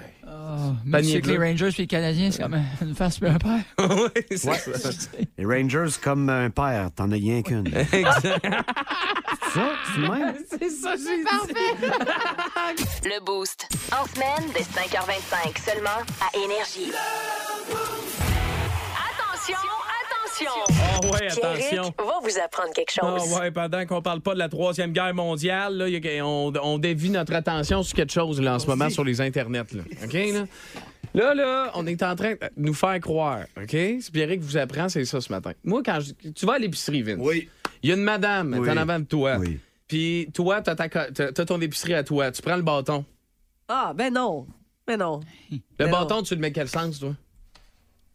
Mais 0.85 1.03
sais 1.03 1.21
que 1.21 1.29
les. 1.29 1.37
Rangers 1.37 1.67
et 1.67 1.81
les 1.81 1.87
Canadiens, 1.87 2.31
c'est 2.31 2.41
comme 2.41 2.59
une 2.81 2.95
face 2.95 3.21
et 3.21 3.27
un 3.27 3.37
père. 3.37 3.61
oui, 3.79 4.21
c'est 4.31 4.37
ça. 4.37 4.89
Les 5.37 5.45
Rangers, 5.45 5.99
comme 6.01 6.29
un 6.29 6.49
père, 6.49 6.89
t'en 6.95 7.11
as 7.11 7.15
rien 7.15 7.43
qu'une. 7.43 7.67
Exact. 7.67 8.43
Ça, 9.53 9.69
c'est 9.93 10.01
le 10.01 10.09
même? 10.09 10.35
C'est 10.49 10.69
ça, 10.69 10.95
j'ai 10.95 11.23
dit. 11.23 11.91
Le 13.03 13.23
Boost. 13.23 13.67
En 13.91 14.05
semaine, 14.07 14.49
dès 14.53 14.61
5h25, 14.61 15.63
seulement 15.63 16.01
à 16.21 16.35
Énergie. 16.35 16.91
Attention, 16.91 18.26
attention! 19.53 20.51
Ah 20.69 20.99
ouais, 21.07 21.27
attention. 21.31 21.91
Pierrick 21.91 21.97
va 21.97 22.19
vous 22.21 22.39
apprendre 22.43 22.73
quelque 22.73 22.93
Ah 23.01 23.17
chose. 23.17 23.33
ouais, 23.39 23.51
pendant 23.51 23.85
qu'on 23.85 24.01
parle 24.01 24.21
pas 24.21 24.33
de 24.33 24.39
la 24.39 24.49
Troisième 24.49 24.91
Guerre 24.91 25.13
mondiale, 25.13 25.75
là, 25.77 25.87
il 25.89 26.03
y 26.05 26.19
a- 26.19 26.25
on, 26.25 26.53
on 26.61 26.77
dévie 26.77 27.09
notre 27.09 27.33
attention 27.33 27.83
sur 27.83 27.95
quelque 27.95 28.11
chose 28.13 28.41
là, 28.41 28.55
en 28.55 28.59
ce 28.59 28.67
moment 28.67 28.89
sur 28.89 29.03
les 29.03 29.21
internets. 29.21 29.73
Là. 29.73 29.83
OK, 30.03 30.13
là? 30.13 30.45
Là, 31.13 31.33
là, 31.33 31.71
on 31.75 31.87
est 31.87 32.03
en 32.03 32.15
train 32.15 32.33
de 32.33 32.39
nous 32.57 32.73
faire 32.73 32.99
croire, 32.99 33.45
OK? 33.59 33.69
C'est 33.71 34.11
Pierrick 34.11 34.41
qui 34.41 34.45
vous 34.47 34.57
apprend, 34.57 34.87
c'est 34.89 35.05
ça 35.05 35.19
ce 35.21 35.31
matin. 35.31 35.53
Moi, 35.63 35.81
quand 35.83 35.99
je- 36.01 36.29
tu 36.31 36.45
vas 36.45 36.53
à 36.53 36.59
l'épicerie, 36.59 37.01
Vince, 37.01 37.17
Oui. 37.19 37.49
il 37.81 37.89
y 37.89 37.93
a 37.93 37.95
une 37.95 38.03
madame 38.03 38.53
elle 38.53 38.59
est 38.59 38.63
Oui. 38.63 38.69
en 38.69 38.77
avant 38.77 38.99
de 38.99 39.05
toi. 39.05 39.37
Oui. 39.39 39.59
Puis 39.87 40.29
toi, 40.33 40.61
t'as, 40.61 40.75
ta 40.75 40.89
t'as- 40.89 41.31
ton 41.45 41.59
épicerie 41.61 41.93
à 41.95 42.03
toi. 42.03 42.29
Tu 42.31 42.41
prends 42.41 42.57
le 42.57 42.61
bâton. 42.61 43.05
Ah, 43.69 43.93
ben 43.95 44.13
non. 44.13 44.45
Ben 44.85 44.97
non. 44.99 45.21
Le 45.51 45.57
Ben 45.77 45.89
bâton, 45.91 46.21
tu 46.21 46.35
le 46.35 46.41
mets 46.41 46.51
quel 46.51 46.67
sens, 46.67 46.99
toi? 46.99 47.13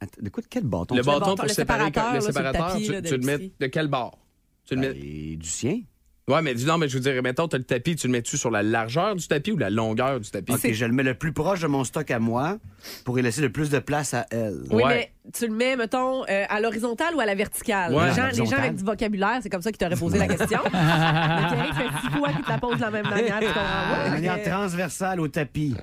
Attends, 0.02 0.20
De 0.22 0.28
quoi, 0.28 0.42
de 0.42 0.48
quel 0.50 0.64
bâton? 0.64 0.94
Le 0.96 1.00
tu- 1.02 1.06
bâton 1.06 1.34
pour 1.36 1.44
le 1.44 1.48
séparer 1.52 1.84
séparateur, 1.86 2.12
le 2.12 2.18
là, 2.18 2.20
séparateur, 2.26 2.72
tapis, 2.72 2.84
tu, 2.86 2.92
là, 2.92 3.02
tu 3.02 3.16
le 3.16 3.24
mets 3.26 3.50
de 3.60 3.66
quel 3.66 3.88
bord? 3.88 4.18
Tu 4.66 4.74
le 4.74 4.80
mets... 4.80 4.96
Et 4.96 5.36
du 5.36 5.48
sien? 5.48 5.80
Ouais, 6.28 6.40
mais 6.40 6.54
dis 6.54 6.64
non, 6.64 6.78
mais 6.78 6.88
je 6.88 6.94
veux 6.98 7.00
dire, 7.02 7.20
mettons, 7.20 7.48
t'as 7.48 7.58
le 7.58 7.64
tapis, 7.64 7.96
tu 7.96 8.06
le 8.06 8.12
mets-tu 8.12 8.36
sur 8.38 8.50
la 8.52 8.62
largeur 8.62 9.16
du 9.16 9.26
tapis 9.26 9.50
ou 9.50 9.56
la 9.58 9.70
longueur 9.70 10.20
du 10.20 10.30
tapis? 10.30 10.52
OK, 10.52 10.72
je 10.72 10.84
le 10.84 10.92
mets 10.92 11.02
le 11.02 11.14
plus 11.14 11.32
proche 11.32 11.60
de 11.60 11.66
mon 11.66 11.82
stock 11.82 12.08
à 12.12 12.20
moi 12.20 12.58
pour 13.04 13.18
y 13.18 13.22
laisser 13.22 13.40
le 13.40 13.50
plus 13.50 13.70
de 13.70 13.80
place 13.80 14.14
à 14.14 14.26
elle. 14.30 14.60
Oui, 14.70 14.84
Ouais. 14.84 14.94
mais 15.24 15.30
tu 15.32 15.48
le 15.48 15.52
mets, 15.54 15.74
mettons, 15.76 16.22
euh, 16.28 16.44
à 16.48 16.60
l'horizontale 16.60 17.14
ou 17.16 17.20
à 17.20 17.26
la 17.26 17.34
verticale? 17.34 17.92
Ouais. 17.92 18.08
les, 18.10 18.14
gens, 18.14 18.28
les 18.28 18.46
gens 18.46 18.56
avec 18.56 18.76
du 18.76 18.84
vocabulaire, 18.84 19.38
c'est 19.42 19.50
comme 19.50 19.62
ça 19.62 19.70
qu'ils 19.72 19.78
t'auraient 19.78 19.96
posé 19.96 20.16
la 20.18 20.28
question. 20.28 20.60
mais 20.72 21.72
fait 21.74 22.00
six 22.02 22.10
fois 22.16 22.28
qu'il 22.32 22.42
te 22.44 22.48
la 22.50 22.58
pose 22.58 22.76
de 22.76 22.80
la 22.82 22.90
même 22.92 23.08
manière. 23.08 23.40
tu 23.40 23.46
comprends? 23.46 23.60
De 23.62 24.04
Ouais, 24.04 24.10
manière 24.10 24.42
transversale 24.44 25.20
au 25.20 25.28
tapis 25.28 25.74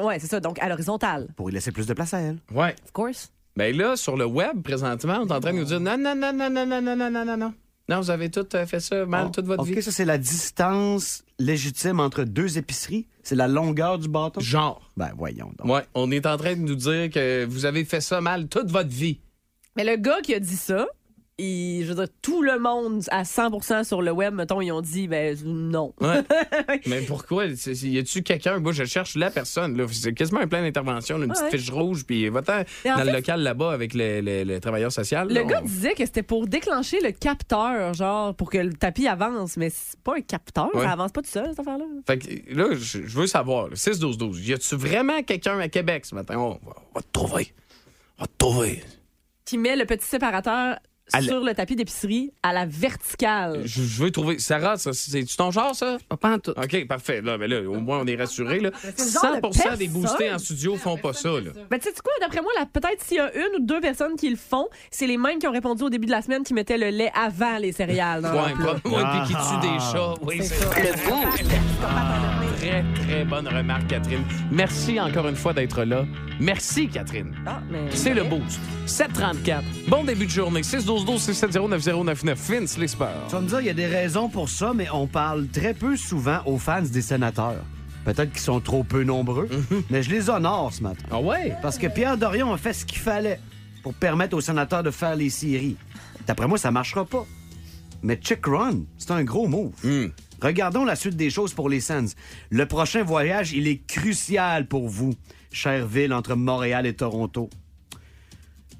ouais, 0.00 0.18
c'est 0.20 0.26
ça. 0.28 0.40
Donc, 0.40 0.58
à 0.62 0.68
l'horizontale. 0.68 1.26
pour 1.36 1.50
y 1.50 1.52
laisser 1.52 1.70
plus 1.72 1.86
de 1.86 1.92
place 1.92 2.14
à 2.14 2.20
elle. 2.20 2.38
Ouais. 2.54 2.74
Of 2.84 2.92
course. 2.92 3.30
Ben 3.56 3.76
là, 3.76 3.96
sur 3.96 4.16
le 4.16 4.24
web, 4.24 4.62
présentement, 4.62 5.18
on 5.22 5.26
est 5.26 5.32
en 5.32 5.40
train 5.40 5.52
de 5.52 5.58
nous 5.58 5.64
dire 5.64 5.80
non, 5.80 5.98
non, 5.98 6.14
non, 6.14 6.32
non, 6.32 6.50
non, 6.50 6.66
non, 6.66 6.80
non, 6.82 6.96
non, 6.96 7.10
non, 7.10 7.24
non, 7.24 7.36
non. 7.36 7.54
Non, 7.88 8.00
vous 8.00 8.10
avez 8.10 8.30
tout 8.30 8.46
euh, 8.54 8.64
fait 8.64 8.80
ça 8.80 9.04
mal 9.06 9.30
toute 9.32 9.44
votre 9.44 9.62
OK, 9.62 9.68
vie. 9.68 9.82
ça, 9.82 9.90
c'est 9.90 10.04
la 10.04 10.16
distance 10.16 11.24
légitime 11.38 12.00
entre 12.00 12.24
deux 12.24 12.56
épiceries? 12.56 13.06
C'est 13.22 13.34
la 13.34 13.48
longueur 13.48 13.98
du 13.98 14.08
bâton? 14.08 14.40
Genre. 14.40 14.80
Ben, 14.96 15.10
voyons 15.16 15.52
donc. 15.58 15.70
Ouais, 15.70 15.82
on 15.94 16.10
est 16.10 16.24
en 16.26 16.36
train 16.36 16.54
de 16.54 16.60
nous 16.60 16.74
dire 16.76 17.10
que 17.10 17.44
vous 17.44 17.66
avez 17.66 17.84
fait 17.84 18.00
ça 18.00 18.20
mal 18.20 18.48
toute 18.48 18.70
votre 18.70 18.88
vie. 18.88 19.20
Mais 19.76 19.84
le 19.84 19.96
gars 19.96 20.20
qui 20.22 20.34
a 20.34 20.40
dit 20.40 20.56
ça, 20.56 20.86
il, 21.38 21.82
je 21.84 21.88
veux 21.88 21.94
dire, 21.94 22.14
tout 22.20 22.42
le 22.42 22.58
monde 22.58 23.02
à 23.10 23.24
100 23.24 23.82
sur 23.84 24.02
le 24.02 24.10
web, 24.12 24.34
mettons, 24.34 24.60
ils 24.60 24.70
ont 24.70 24.80
dit, 24.82 25.08
ben 25.08 25.36
non. 25.44 25.92
Ouais. 26.00 26.22
Mais 26.86 27.00
pourquoi? 27.00 27.46
Y 27.46 27.98
a-tu 27.98 28.22
quelqu'un? 28.22 28.58
Moi, 28.60 28.72
je 28.72 28.84
cherche 28.84 29.16
la 29.16 29.30
personne. 29.30 29.76
là. 29.76 29.86
C'est 29.90 30.12
quasiment 30.12 30.40
un 30.40 30.46
plan 30.46 30.60
d'intervention, 30.62 31.16
une 31.22 31.28
petite 31.32 31.50
fiche 31.50 31.70
rouge, 31.70 32.04
puis 32.04 32.28
va-t'en 32.28 32.62
dans 32.84 33.04
le 33.04 33.12
local 33.12 33.40
là-bas 33.42 33.72
avec 33.72 33.94
les, 33.94 34.20
les- 34.22 34.44
les 34.44 34.60
travailleurs 34.60 34.92
sociaux. 34.92 35.18
Le 35.26 35.34
là, 35.34 35.44
gars 35.44 35.60
on- 35.62 35.66
disait 35.66 35.94
que 35.94 36.04
c'était 36.04 36.22
pour 36.22 36.46
déclencher 36.46 37.00
le 37.00 37.12
capteur, 37.12 37.94
genre, 37.94 38.34
pour 38.34 38.50
que 38.50 38.58
le 38.58 38.74
tapis 38.74 39.08
avance, 39.08 39.56
mais 39.56 39.70
c'est 39.70 39.98
pas 40.00 40.16
un 40.16 40.20
capteur, 40.20 40.68
Ouais. 40.74 40.82
ça 40.82 40.92
avance 40.92 41.12
pas 41.12 41.22
tout 41.22 41.30
seul, 41.30 41.48
cette 41.50 41.60
affaire-là. 41.60 41.84
Fait 42.06 42.18
que 42.18 42.54
là, 42.54 42.66
je 42.72 43.00
je 43.06 43.18
veux 43.18 43.26
savoir, 43.26 43.68
6-12-12, 43.74 44.38
y 44.46 44.52
a-tu 44.52 44.76
vraiment 44.76 45.22
quelqu'un 45.22 45.58
à 45.58 45.68
Québec 45.68 46.04
ce 46.06 46.14
matin? 46.14 46.36
On 46.38 46.50
va, 46.50 46.58
on 46.66 46.94
va 46.98 47.02
te 47.02 47.10
trouver. 47.12 47.52
On 48.18 48.22
va 48.22 48.26
te 48.26 48.32
trouver. 48.38 48.84
Qui 49.44 49.58
met 49.58 49.74
le 49.76 49.86
petit 49.86 50.06
séparateur 50.06 50.76
Sur 51.20 51.40
le 51.42 51.52
tapis 51.52 51.76
d'épicerie 51.76 52.32
à 52.42 52.52
la 52.52 52.64
verticale. 52.64 53.62
Je, 53.64 53.82
je 53.82 54.02
veux 54.02 54.10
trouver. 54.10 54.38
Sarah, 54.38 54.76
ça, 54.78 54.92
c'est-tu 54.92 55.36
ton 55.36 55.50
genre, 55.50 55.74
ça? 55.74 55.98
Pas 56.20 56.34
en 56.34 56.38
tout. 56.38 56.52
OK, 56.52 56.86
parfait. 56.86 57.20
Là, 57.20 57.36
mais 57.36 57.48
là, 57.48 57.60
au 57.68 57.80
moins, 57.80 57.98
on 58.00 58.06
est 58.06 58.16
rassurés. 58.16 58.60
Là. 58.60 58.70
c'est 58.80 59.04
le 59.06 59.10
genre 59.12 59.54
100 59.54 59.70
de 59.72 59.76
des 59.76 59.88
boostés 59.88 60.32
en 60.32 60.38
studio 60.38 60.76
font 60.76 60.96
pas 60.96 61.12
ça. 61.12 61.28
Là. 61.28 61.50
Ben, 61.70 61.78
tu 61.78 61.88
sais 61.88 61.94
quoi, 62.02 62.12
d'après 62.20 62.40
moi, 62.40 62.52
là, 62.58 62.66
peut-être 62.72 63.02
s'il 63.02 63.16
y 63.18 63.20
a 63.20 63.34
une 63.34 63.56
ou 63.62 63.66
deux 63.66 63.80
personnes 63.80 64.16
qui 64.16 64.30
le 64.30 64.36
font, 64.36 64.68
c'est 64.90 65.06
les 65.06 65.16
mêmes 65.18 65.38
qui 65.38 65.46
ont 65.46 65.52
répondu 65.52 65.82
au 65.82 65.90
début 65.90 66.06
de 66.06 66.12
la 66.12 66.22
semaine 66.22 66.44
qui 66.44 66.54
mettaient 66.54 66.78
le 66.78 66.88
lait 66.90 67.10
avant 67.14 67.58
les 67.58 67.72
céréales. 67.72 68.22
Dans 68.22 68.32
Ouais, 68.32 68.52
puis 68.54 69.26
qui 69.26 69.32
tue 69.34 69.60
des 69.60 69.78
chats. 69.92 70.14
Oui, 70.22 70.36
c'est 70.40 70.54
ça. 70.54 70.66
Le 70.78 70.92
Boost. 71.10 71.44
Très, 72.58 72.84
très 72.94 73.24
bonne 73.24 73.48
remarque, 73.48 73.88
Catherine. 73.88 74.22
Merci 74.50 75.00
encore 75.00 75.26
une 75.28 75.34
fois 75.36 75.52
d'être 75.52 75.82
là. 75.84 76.04
Merci, 76.38 76.88
Catherine. 76.88 77.34
Ah, 77.46 77.60
mais- 77.70 77.90
C'est 77.90 78.14
le 78.14 78.22
boost. 78.24 78.60
734. 78.86 79.62
Bon 79.88 80.04
début 80.04 80.26
de 80.26 80.30
journée. 80.30 80.62
612-12-670-9099. 80.92 82.34
Vince, 82.34 82.78
les 82.78 82.88
sports. 82.88 83.08
Tu 83.28 83.34
vas 83.34 83.40
me 83.40 83.48
dire, 83.48 83.60
il 83.60 83.66
y 83.66 83.70
a 83.70 83.74
des 83.74 83.86
raisons 83.86 84.28
pour 84.28 84.48
ça, 84.48 84.72
mais 84.74 84.88
on 84.92 85.06
parle 85.06 85.46
très 85.48 85.74
peu 85.74 85.96
souvent 85.96 86.40
aux 86.44 86.58
fans 86.58 86.82
des 86.82 87.02
sénateurs. 87.02 87.64
Peut-être 88.04 88.32
qu'ils 88.32 88.40
sont 88.40 88.60
trop 88.60 88.82
peu 88.82 89.04
nombreux, 89.04 89.48
mais 89.90 90.02
je 90.02 90.10
les 90.10 90.28
honore 90.28 90.72
ce 90.72 90.82
matin. 90.82 91.04
Ah 91.10 91.20
ouais? 91.20 91.54
Parce 91.62 91.78
que 91.78 91.86
Pierre 91.86 92.18
Dorion 92.18 92.52
a 92.52 92.58
fait 92.58 92.72
ce 92.72 92.84
qu'il 92.84 92.98
fallait 92.98 93.40
pour 93.82 93.94
permettre 93.94 94.36
aux 94.36 94.40
sénateurs 94.40 94.82
de 94.82 94.90
faire 94.90 95.16
les 95.16 95.30
séries. 95.30 95.76
D'après 96.26 96.46
moi, 96.46 96.58
ça 96.58 96.70
marchera 96.70 97.04
pas. 97.04 97.24
Mais 98.02 98.16
check 98.16 98.44
run, 98.46 98.82
c'est 98.98 99.12
un 99.12 99.22
gros 99.22 99.46
move. 99.46 99.72
Regardons 100.42 100.84
la 100.84 100.96
suite 100.96 101.16
des 101.16 101.30
choses 101.30 101.54
pour 101.54 101.68
les 101.68 101.80
Sens. 101.80 102.16
Le 102.50 102.66
prochain 102.66 103.04
voyage, 103.04 103.52
il 103.52 103.68
est 103.68 103.86
crucial 103.86 104.66
pour 104.66 104.88
vous, 104.88 105.14
chère 105.52 105.86
ville 105.86 106.12
entre 106.12 106.34
Montréal 106.34 106.84
et 106.84 106.94
Toronto. 106.94 107.48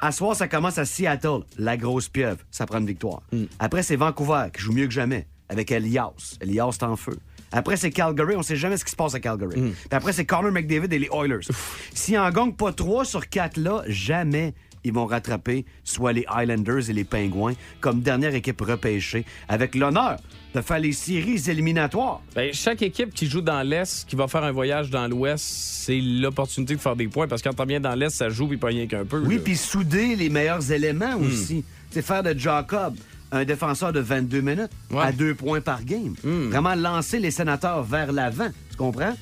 À 0.04 0.10
soir, 0.10 0.34
ça 0.34 0.48
commence 0.48 0.78
à 0.78 0.84
Seattle, 0.84 1.42
la 1.58 1.76
grosse 1.76 2.08
pieuvre. 2.08 2.38
Ça 2.50 2.66
prend 2.66 2.78
une 2.78 2.86
victoire. 2.86 3.22
Après, 3.60 3.84
c'est 3.84 3.94
Vancouver, 3.94 4.46
qui 4.52 4.60
joue 4.60 4.72
mieux 4.72 4.88
que 4.88 4.92
jamais, 4.92 5.28
avec 5.48 5.70
Elias. 5.70 6.36
Elias, 6.40 6.70
c'est 6.72 6.82
en 6.82 6.96
feu. 6.96 7.16
Après, 7.52 7.76
c'est 7.76 7.92
Calgary. 7.92 8.34
On 8.34 8.42
sait 8.42 8.56
jamais 8.56 8.76
ce 8.76 8.84
qui 8.84 8.90
se 8.90 8.96
passe 8.96 9.14
à 9.14 9.20
Calgary. 9.20 9.60
Puis 9.60 9.74
après, 9.92 10.12
c'est 10.12 10.24
Connor 10.26 10.50
McDavid 10.50 10.92
et 10.92 10.98
les 10.98 11.08
Oilers. 11.12 11.46
S'ils 11.94 12.18
en 12.18 12.28
gagnent 12.30 12.52
pas 12.52 12.72
trois 12.72 13.04
sur 13.04 13.28
quatre 13.28 13.58
là, 13.58 13.84
jamais 13.86 14.54
ils 14.84 14.92
vont 14.92 15.06
rattraper 15.06 15.64
soit 15.84 16.12
les 16.12 16.24
Islanders 16.40 16.90
et 16.90 16.92
les 16.92 17.04
Pingouins 17.04 17.54
comme 17.80 18.00
dernière 18.00 18.34
équipe 18.34 18.60
repêchée, 18.60 19.24
avec 19.48 19.74
l'honneur 19.74 20.16
de 20.54 20.60
faire 20.60 20.78
les 20.80 20.92
séries 20.92 21.42
éliminatoires. 21.48 22.20
Ben, 22.34 22.52
chaque 22.52 22.82
équipe 22.82 23.14
qui 23.14 23.26
joue 23.26 23.40
dans 23.40 23.62
l'Est, 23.62 24.06
qui 24.08 24.16
va 24.16 24.28
faire 24.28 24.44
un 24.44 24.52
voyage 24.52 24.90
dans 24.90 25.08
l'Ouest, 25.08 25.44
c'est 25.44 26.00
l'opportunité 26.00 26.74
de 26.74 26.80
faire 26.80 26.94
des 26.96 27.08
points. 27.08 27.26
Parce 27.26 27.40
que 27.42 27.48
quand 27.48 27.54
t'en 27.54 27.64
viens 27.64 27.80
dans 27.80 27.94
l'Est, 27.94 28.10
ça 28.10 28.28
joue 28.28 28.46
puis 28.48 28.58
pas 28.58 28.66
rien 28.68 28.86
qu'un 28.86 29.04
peu. 29.04 29.20
Oui, 29.24 29.38
puis 29.38 29.56
souder 29.56 30.14
les 30.16 30.28
meilleurs 30.28 30.70
éléments 30.70 31.16
aussi. 31.16 31.64
C'est 31.90 32.02
faire 32.02 32.22
de 32.22 32.38
Jacob 32.38 32.94
un 33.34 33.44
défenseur 33.46 33.94
de 33.94 34.00
22 34.00 34.40
minutes 34.42 34.70
Ouais. 34.90 35.00
à 35.04 35.12
deux 35.12 35.34
points 35.34 35.62
par 35.62 35.82
game. 35.84 36.14
Vraiment 36.22 36.74
lancer 36.74 37.18
les 37.18 37.30
sénateurs 37.30 37.82
vers 37.82 38.12
l'avant. 38.12 38.48
Tu 38.70 38.76
comprends? 38.76 39.14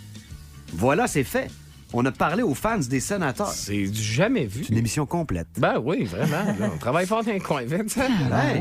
Voilà, 0.73 1.07
c'est 1.07 1.23
fait. 1.25 1.49
On 1.93 2.05
a 2.07 2.13
parlé 2.13 2.43
aux 2.43 2.55
fans 2.55 2.79
des 2.79 3.01
sénateurs. 3.01 3.49
C'est 3.49 3.83
du 3.89 4.01
jamais 4.03 4.47
vu. 4.47 4.63
C'est 4.65 4.71
une 4.73 4.79
émission 4.79 5.07
complète. 5.07 5.49
Ben 5.59 5.81
oui, 5.85 6.05
vraiment. 6.05 6.45
là. 6.59 6.71
on 6.73 6.79
travaille 6.79 7.07
fort 7.07 7.25
dans 7.25 7.33
les 7.33 7.41
coins 7.41 7.63
vite. 7.65 7.91
ça. 7.91 8.07
Ouais. 8.31 8.61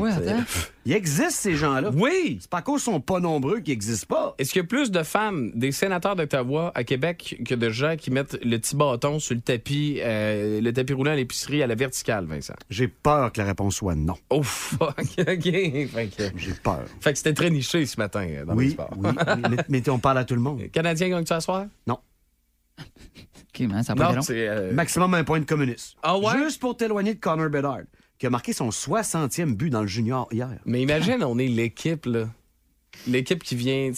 Il 0.84 0.92
existe 0.92 1.32
ces 1.32 1.54
gens-là. 1.54 1.90
Oui! 1.94 2.38
C'est 2.40 2.50
pas 2.50 2.58
à 2.58 2.62
cause 2.62 2.82
qu'ils 2.82 2.92
sont 2.92 3.00
pas 3.00 3.20
nombreux 3.20 3.60
qu'ils 3.60 3.72
n'existent 3.74 4.06
pas. 4.14 4.34
Est-ce 4.38 4.50
qu'il 4.52 4.62
y 4.62 4.64
a 4.64 4.66
plus 4.66 4.90
de 4.90 5.02
femmes 5.02 5.52
des 5.54 5.70
sénateurs 5.72 6.16
d'Ottawa 6.16 6.72
à 6.74 6.82
Québec 6.84 7.40
que 7.46 7.54
de 7.54 7.70
gens 7.70 7.96
qui 7.96 8.10
mettent 8.10 8.38
le 8.44 8.58
petit 8.58 8.74
bâton 8.74 9.18
sur 9.20 9.34
le 9.36 9.40
tapis, 9.42 9.98
euh, 10.00 10.60
le 10.60 10.72
tapis 10.72 10.92
roulant 10.94 11.12
à 11.12 11.16
l'épicerie 11.16 11.62
à 11.62 11.66
la 11.68 11.74
verticale, 11.76 12.24
Vincent? 12.24 12.54
J'ai 12.70 12.88
peur 12.88 13.30
que 13.32 13.40
la 13.40 13.46
réponse 13.46 13.76
soit 13.76 13.94
non. 13.94 14.16
Oh 14.30 14.42
fuck, 14.42 14.98
OK. 15.20 15.44
J'ai 15.44 16.52
peur. 16.62 16.82
fait 17.00 17.12
que 17.12 17.18
c'était 17.18 17.34
très 17.34 17.50
niché 17.50 17.86
ce 17.86 17.96
matin 17.98 18.26
euh, 18.28 18.44
le 18.48 18.54
Oui, 18.54 18.70
sport. 18.70 18.90
oui, 18.96 19.10
oui, 19.10 19.42
mais, 19.50 19.56
mais 19.68 19.88
on 19.90 19.98
parle 19.98 20.18
à 20.18 20.24
tout 20.24 20.34
le 20.34 20.40
monde. 20.40 20.62
Canadien 20.72 21.08
gagne-tu 21.10 21.32
à 21.32 21.40
soir? 21.40 21.66
OK, 23.54 23.60
man, 23.68 23.82
ça 23.82 23.94
va 23.94 24.12
Non, 24.12 24.22
c'est... 24.22 24.48
euh, 24.48 24.72
Maximum 24.72 25.12
un 25.14 25.24
point 25.24 25.40
de 25.40 25.44
communiste. 25.44 25.96
Ah 26.02 26.18
ouais? 26.18 26.32
Juste 26.38 26.60
pour 26.60 26.76
t'éloigner 26.76 27.14
de 27.14 27.20
Connor 27.20 27.48
Bedard, 27.50 27.80
qui 28.18 28.26
a 28.26 28.30
marqué 28.30 28.52
son 28.52 28.68
60e 28.70 29.54
but 29.54 29.70
dans 29.70 29.82
le 29.82 29.88
junior 29.88 30.28
hier. 30.30 30.48
Mais 30.64 30.82
imagine, 30.82 31.22
on 31.24 31.38
est 31.38 31.48
l'équipe, 31.48 32.06
là. 32.06 32.28
L'équipe 33.06 33.42
qui 33.42 33.54
vient, 33.54 33.92
tu 33.92 33.96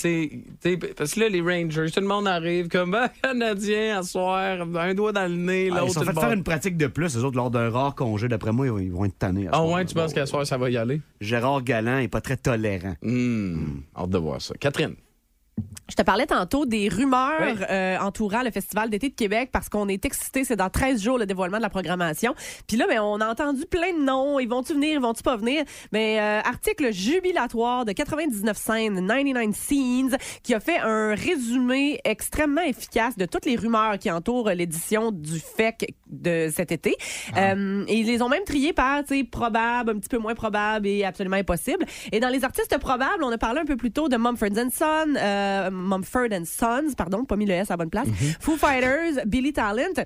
sais, 0.61 0.77
parce 0.97 1.15
que 1.15 1.21
là, 1.21 1.29
les 1.31 1.41
Rangers, 1.41 1.87
tout 1.93 2.01
le 2.01 2.07
monde 2.07 2.29
arrive 2.29 2.69
comme 2.69 2.95
ah, 2.95 3.09
Canadien 3.23 3.99
à 3.99 4.03
soir, 4.03 4.61
un 4.77 4.95
doigt 4.95 5.13
dans 5.13 5.23
le 5.29 5.35
nez, 5.35 5.71
Ah, 5.73 5.77
ils 5.77 5.81
l'autre. 5.81 5.95
sont 5.95 6.03
fait 6.03 6.13
faire 6.13 6.31
une 6.33 6.45
pratique 6.45 6.77
de 6.77 6.87
plus, 6.87 7.17
eux 7.17 7.25
autres, 7.25 7.37
lors 7.37 7.51
d'un 7.51 7.71
rare 7.71 7.95
congé. 7.95 8.29
D'après 8.29 8.53
moi, 8.53 8.67
ils 8.67 8.93
vont- 8.93 9.05
être 9.07 9.19
tannés. 9.19 9.49
Ah 9.51 9.65
ouais, 9.65 9.85
tu 9.87 9.95
penses 9.95 10.13
qu'à 10.13 10.27
soir, 10.27 10.47
ça 10.47 10.57
va 10.59 10.71
y 10.71 10.77
aller? 10.77 11.01
Gérard 11.21 11.63
Galland 11.63 11.99
est 11.99 12.09
pas 12.09 12.21
très 12.21 12.37
tolérant. 12.37 12.95
Hmm, 13.03 13.81
hâte 13.97 14.11
de 14.11 14.19
voir 14.19 14.41
ça. 14.43 14.55
Catherine. 14.61 14.95
Je 15.93 15.97
te 15.97 16.01
parlais 16.01 16.25
tantôt 16.25 16.65
des 16.65 16.89
rumeurs 16.89 17.39
Oui. 17.43 17.65
euh, 17.69 17.99
entourant 17.99 18.41
le 18.41 18.51
Festival 18.51 18.89
d'été 18.89 19.11
de 19.11 19.15
Québec 19.15 19.51
parce 19.53 19.69
qu'on 19.69 19.89
est 19.89 20.03
excité. 20.07 20.43
C'est 20.43 20.57
dans 20.57 20.71
13 20.71 21.03
jours 21.03 21.19
le 21.19 21.27
dévoilement 21.27 21.59
de 21.59 21.63
la 21.63 21.69
programmation. 21.69 22.35
Puis 22.67 22.79
là, 22.79 22.87
ben, 22.89 23.03
on 23.03 23.21
a 23.21 23.29
entendu 23.29 23.67
plein 23.67 23.93
de 23.93 24.03
noms. 24.03 24.39
Ils 24.39 24.49
vont-tu 24.49 24.73
venir, 24.73 24.93
ils 24.95 25.03
vont-tu 25.03 25.23
pas 25.23 25.37
venir? 25.37 25.65
Mais 25.93 26.19
euh, 26.19 26.41
article 26.49 26.95
jubilatoire 26.95 27.85
de 27.85 27.93
99 27.93 28.57
scènes, 28.57 29.07
99 29.07 29.55
scenes, 29.55 30.17
qui 30.43 30.55
a 30.55 30.61
fait 30.61 30.79
un 30.79 31.15
résumé 31.15 32.01
extrêmement 32.07 32.63
efficace 32.63 33.19
de 33.19 33.27
toutes 33.27 33.45
les 33.45 33.57
rumeurs 33.57 33.99
qui 33.99 34.11
entourent 34.11 34.49
l'édition 34.49 35.13
du 35.13 35.41
FEC 35.41 35.95
de 36.07 36.49
cet 36.51 36.73
été. 36.73 36.97
Euh, 37.37 37.85
et 37.87 37.97
ils 37.99 38.07
les 38.07 38.23
ont 38.23 38.31
même 38.31 38.45
triés 38.45 38.73
par, 38.73 39.05
tu 39.05 39.19
sais, 39.19 39.25
probable, 39.25 39.91
un 39.91 39.99
petit 39.99 40.09
peu 40.09 40.19
moins 40.19 40.35
probable 40.35 40.87
et 40.87 41.05
absolument 41.05 41.37
impossible. 41.37 41.85
Et 42.13 42.21
dans 42.21 42.31
les 42.31 42.45
artistes 42.45 42.79
probables, 42.79 43.23
on 43.23 43.31
a 43.31 43.37
parlé 43.37 43.61
un 43.61 43.67
peu 43.67 43.77
plus 43.77 43.91
tôt 43.91 44.09
de 44.09 44.17
Mumford 44.17 44.49
Son, 44.73 45.82
Mumford 45.83 46.33
and 46.33 46.45
Sons, 46.45 46.95
pardon, 46.97 47.25
pas 47.25 47.37
mis 47.37 47.47
le 47.47 47.55
S 47.55 47.71
à 47.71 47.75
la 47.75 47.79
bonne 47.79 47.91
place, 47.91 48.09
Foo 48.41 48.57
Fighters, 48.57 49.25
Billy 49.27 49.53
Talent. 49.53 50.05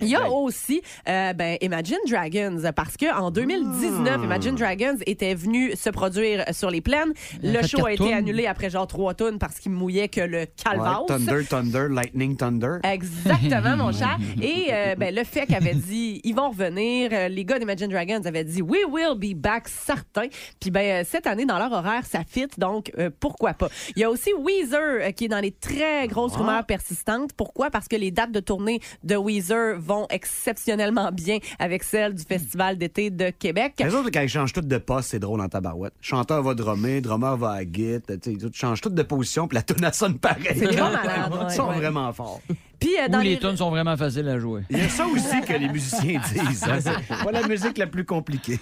Il 0.00 0.08
y 0.08 0.16
a 0.16 0.30
aussi 0.30 0.80
euh, 1.06 1.34
ben, 1.34 1.58
Imagine 1.60 1.98
Dragons, 2.08 2.62
parce 2.74 2.96
que 2.96 3.14
en 3.14 3.30
2019, 3.30 4.24
Imagine 4.24 4.54
Dragons 4.54 4.96
était 5.04 5.34
venu 5.34 5.76
se 5.76 5.90
produire 5.90 6.44
sur 6.52 6.70
les 6.70 6.80
plaines. 6.80 7.12
A 7.42 7.46
Le 7.46 7.66
show 7.66 7.84
a 7.84 7.92
été 7.92 8.14
annulé 8.14 8.46
après 8.46 8.70
genre 8.70 8.86
trois 8.86 9.12
tonnes 9.12 9.38
parce 9.38 9.58
qu'il 9.58 9.72
mouillait 9.72 10.08
que 10.08 10.22
le 10.22 10.36
Ouais, 10.38 10.50
calvaire. 10.64 11.02
Thunder, 11.06 11.44
Thunder, 11.44 11.86
Lightning, 11.90 12.36
Thunder. 12.36 12.78
Exactement, 12.84 13.76
mon 13.76 13.92
cher. 13.96 14.16
Et 14.40 14.68
euh, 14.72 14.94
ben, 14.94 15.14
le 15.14 15.24
fait 15.24 15.46
qu'avait 15.46 15.74
dit, 15.74 16.22
ils 16.24 16.34
vont 16.34 16.48
revenir. 16.48 17.10
Euh, 17.12 17.28
Les 17.28 17.44
gars 17.44 17.58
d'Imagine 17.58 17.88
Dragons 17.88 18.22
avaient 18.24 18.44
dit, 18.44 18.62
we 18.62 18.80
will 18.88 19.14
be 19.18 19.36
back, 19.36 19.68
certain. 19.68 20.28
Puis 20.58 20.70
ben, 20.70 21.02
euh, 21.02 21.04
cette 21.06 21.26
année, 21.26 21.44
dans 21.44 21.58
leur 21.58 21.72
horaire, 21.72 22.06
ça 22.06 22.20
fit, 22.26 22.46
donc 22.56 22.92
euh, 22.98 23.10
pourquoi 23.20 23.52
pas. 23.52 23.68
Il 23.94 24.00
y 24.00 24.04
a 24.04 24.10
aussi 24.10 24.30
Weezer 24.32 24.80
euh, 24.80 25.10
qui 25.10 25.26
est 25.26 25.28
dans 25.28 25.40
les 25.40 25.52
très 25.52 26.08
grosses 26.08 26.34
rumeurs 26.36 26.64
persistantes. 26.64 27.32
Pourquoi? 27.34 27.70
Parce 27.70 27.88
que 27.88 27.96
les 27.96 28.10
dates 28.10 28.32
de 28.32 28.40
tournée 28.40 28.80
de 29.04 29.16
Weezer 29.16 29.65
vont 29.74 30.06
exceptionnellement 30.10 31.10
bien 31.12 31.38
avec 31.58 31.82
celles 31.82 32.14
du 32.14 32.24
Festival 32.24 32.78
d'été 32.78 33.10
de 33.10 33.30
Québec. 33.30 33.74
Les 33.78 33.94
autres, 33.94 34.10
quand 34.12 34.20
ils 34.20 34.28
changent 34.28 34.52
tout 34.52 34.60
de 34.60 34.78
poste, 34.78 35.10
c'est 35.10 35.18
drôle 35.18 35.40
en 35.40 35.48
tabarouette. 35.48 35.94
Chanteur 36.00 36.42
va 36.42 36.54
drummer, 36.54 37.00
drummer 37.00 37.36
va 37.36 37.50
à 37.52 37.62
sais, 37.62 38.00
ils 38.26 38.50
changent 38.52 38.80
tout 38.80 38.90
de 38.90 39.02
position, 39.02 39.48
puis 39.48 39.56
la 39.56 39.62
tonne 39.62 39.84
elle 39.84 39.94
sonne 39.94 40.18
pareil. 40.18 40.44
C'est 40.56 40.74
grand 40.74 40.90
malade, 40.92 41.32
ouais, 41.32 41.38
Ils 41.48 41.54
sont 41.54 41.68
ouais. 41.68 41.76
vraiment 41.76 42.12
forts. 42.12 42.40
Puis 42.78 42.90
euh, 43.00 43.08
dans 43.08 43.20
les 43.20 43.30
les... 43.30 43.38
tunes 43.38 43.56
sont 43.56 43.70
vraiment 43.70 43.96
faciles 43.96 44.28
à 44.28 44.38
jouer. 44.38 44.62
Il 44.70 44.78
y 44.78 44.82
a 44.82 44.88
ça 44.88 45.06
aussi 45.06 45.40
que 45.40 45.52
les 45.54 45.68
musiciens 45.68 46.20
disent. 46.32 46.64
hein. 46.64 46.78
C'est 46.80 47.24
pas 47.24 47.32
la 47.32 47.46
musique 47.48 47.78
la 47.78 47.86
plus 47.86 48.04
compliquée. 48.04 48.58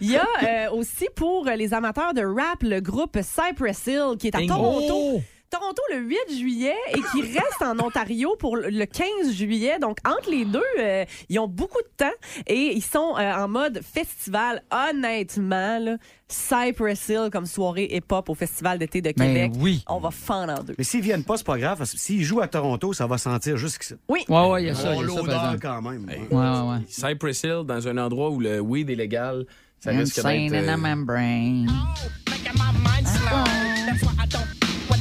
Il 0.00 0.10
y 0.10 0.16
a 0.16 0.24
euh, 0.42 0.70
aussi 0.72 1.06
pour 1.14 1.44
les 1.44 1.74
amateurs 1.74 2.14
de 2.14 2.22
rap 2.22 2.62
le 2.62 2.80
groupe 2.80 3.18
Cypress 3.22 3.86
Hill 3.86 4.16
qui 4.18 4.28
est 4.28 4.34
à 4.34 4.46
Toronto. 4.46 5.22
Toronto 5.50 5.82
le 5.92 5.98
8 5.98 6.16
juillet 6.38 6.76
et 6.90 7.00
qui 7.10 7.22
reste 7.22 7.60
en 7.60 7.76
Ontario 7.84 8.36
pour 8.38 8.56
le 8.56 8.84
15 8.84 9.32
juillet. 9.32 9.80
Donc, 9.80 9.98
entre 10.06 10.30
les 10.30 10.44
deux, 10.44 10.62
euh, 10.78 11.04
ils 11.28 11.40
ont 11.40 11.48
beaucoup 11.48 11.82
de 11.82 11.88
temps 11.96 12.12
et 12.46 12.72
ils 12.76 12.82
sont 12.84 13.16
euh, 13.18 13.34
en 13.34 13.48
mode 13.48 13.80
festival. 13.82 14.62
Honnêtement, 14.70 15.80
là, 15.80 15.96
Cypress 16.28 17.08
Hill 17.08 17.30
comme 17.32 17.46
soirée 17.46 17.88
hip-hop 17.90 18.28
au 18.28 18.34
Festival 18.36 18.78
d'été 18.78 19.02
de 19.02 19.12
Mais 19.16 19.26
Québec, 19.26 19.52
oui. 19.58 19.82
on 19.88 19.98
va 19.98 20.12
fendre 20.12 20.52
en 20.60 20.62
deux. 20.62 20.74
Mais 20.78 20.84
s'ils 20.84 21.00
viennent 21.00 21.24
pas, 21.24 21.36
c'est 21.36 21.46
pas 21.46 21.58
grave. 21.58 21.78
parce 21.78 21.92
que 21.92 21.98
S'ils 21.98 22.22
jouent 22.22 22.42
à 22.42 22.46
Toronto, 22.46 22.92
ça 22.92 23.08
va 23.08 23.18
sentir 23.18 23.56
jusqu'ici. 23.56 23.94
Oui. 24.08 24.20
Ouais, 24.28 24.48
ouais, 24.50 24.62
il 24.62 24.66
y 24.66 24.70
a 24.70 24.74
ça, 24.76 24.92
On 24.92 25.00
l'odeur 25.00 25.56
quand 25.60 25.82
même. 25.82 26.04
ouais. 26.06 26.20
Ouais, 26.30 26.36
ouais, 26.38 26.70
ouais. 26.70 26.78
Cypress 26.86 27.42
Hill, 27.42 27.62
dans 27.66 27.88
un 27.88 27.98
endroit 27.98 28.30
où 28.30 28.38
le 28.38 28.60
weed 28.60 28.88
est 28.88 28.94
légal, 28.94 29.46
ça 29.80 29.90
risque 29.90 30.18
Insane 30.18 30.46
d'être... 30.46 30.68
in 30.68 30.68
a 30.68 30.76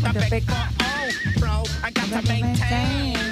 oh, 0.06 1.12
bro. 1.38 1.64
I 1.84 1.92
got 1.92 2.08
to 2.10 2.28
maintain. 2.28 3.30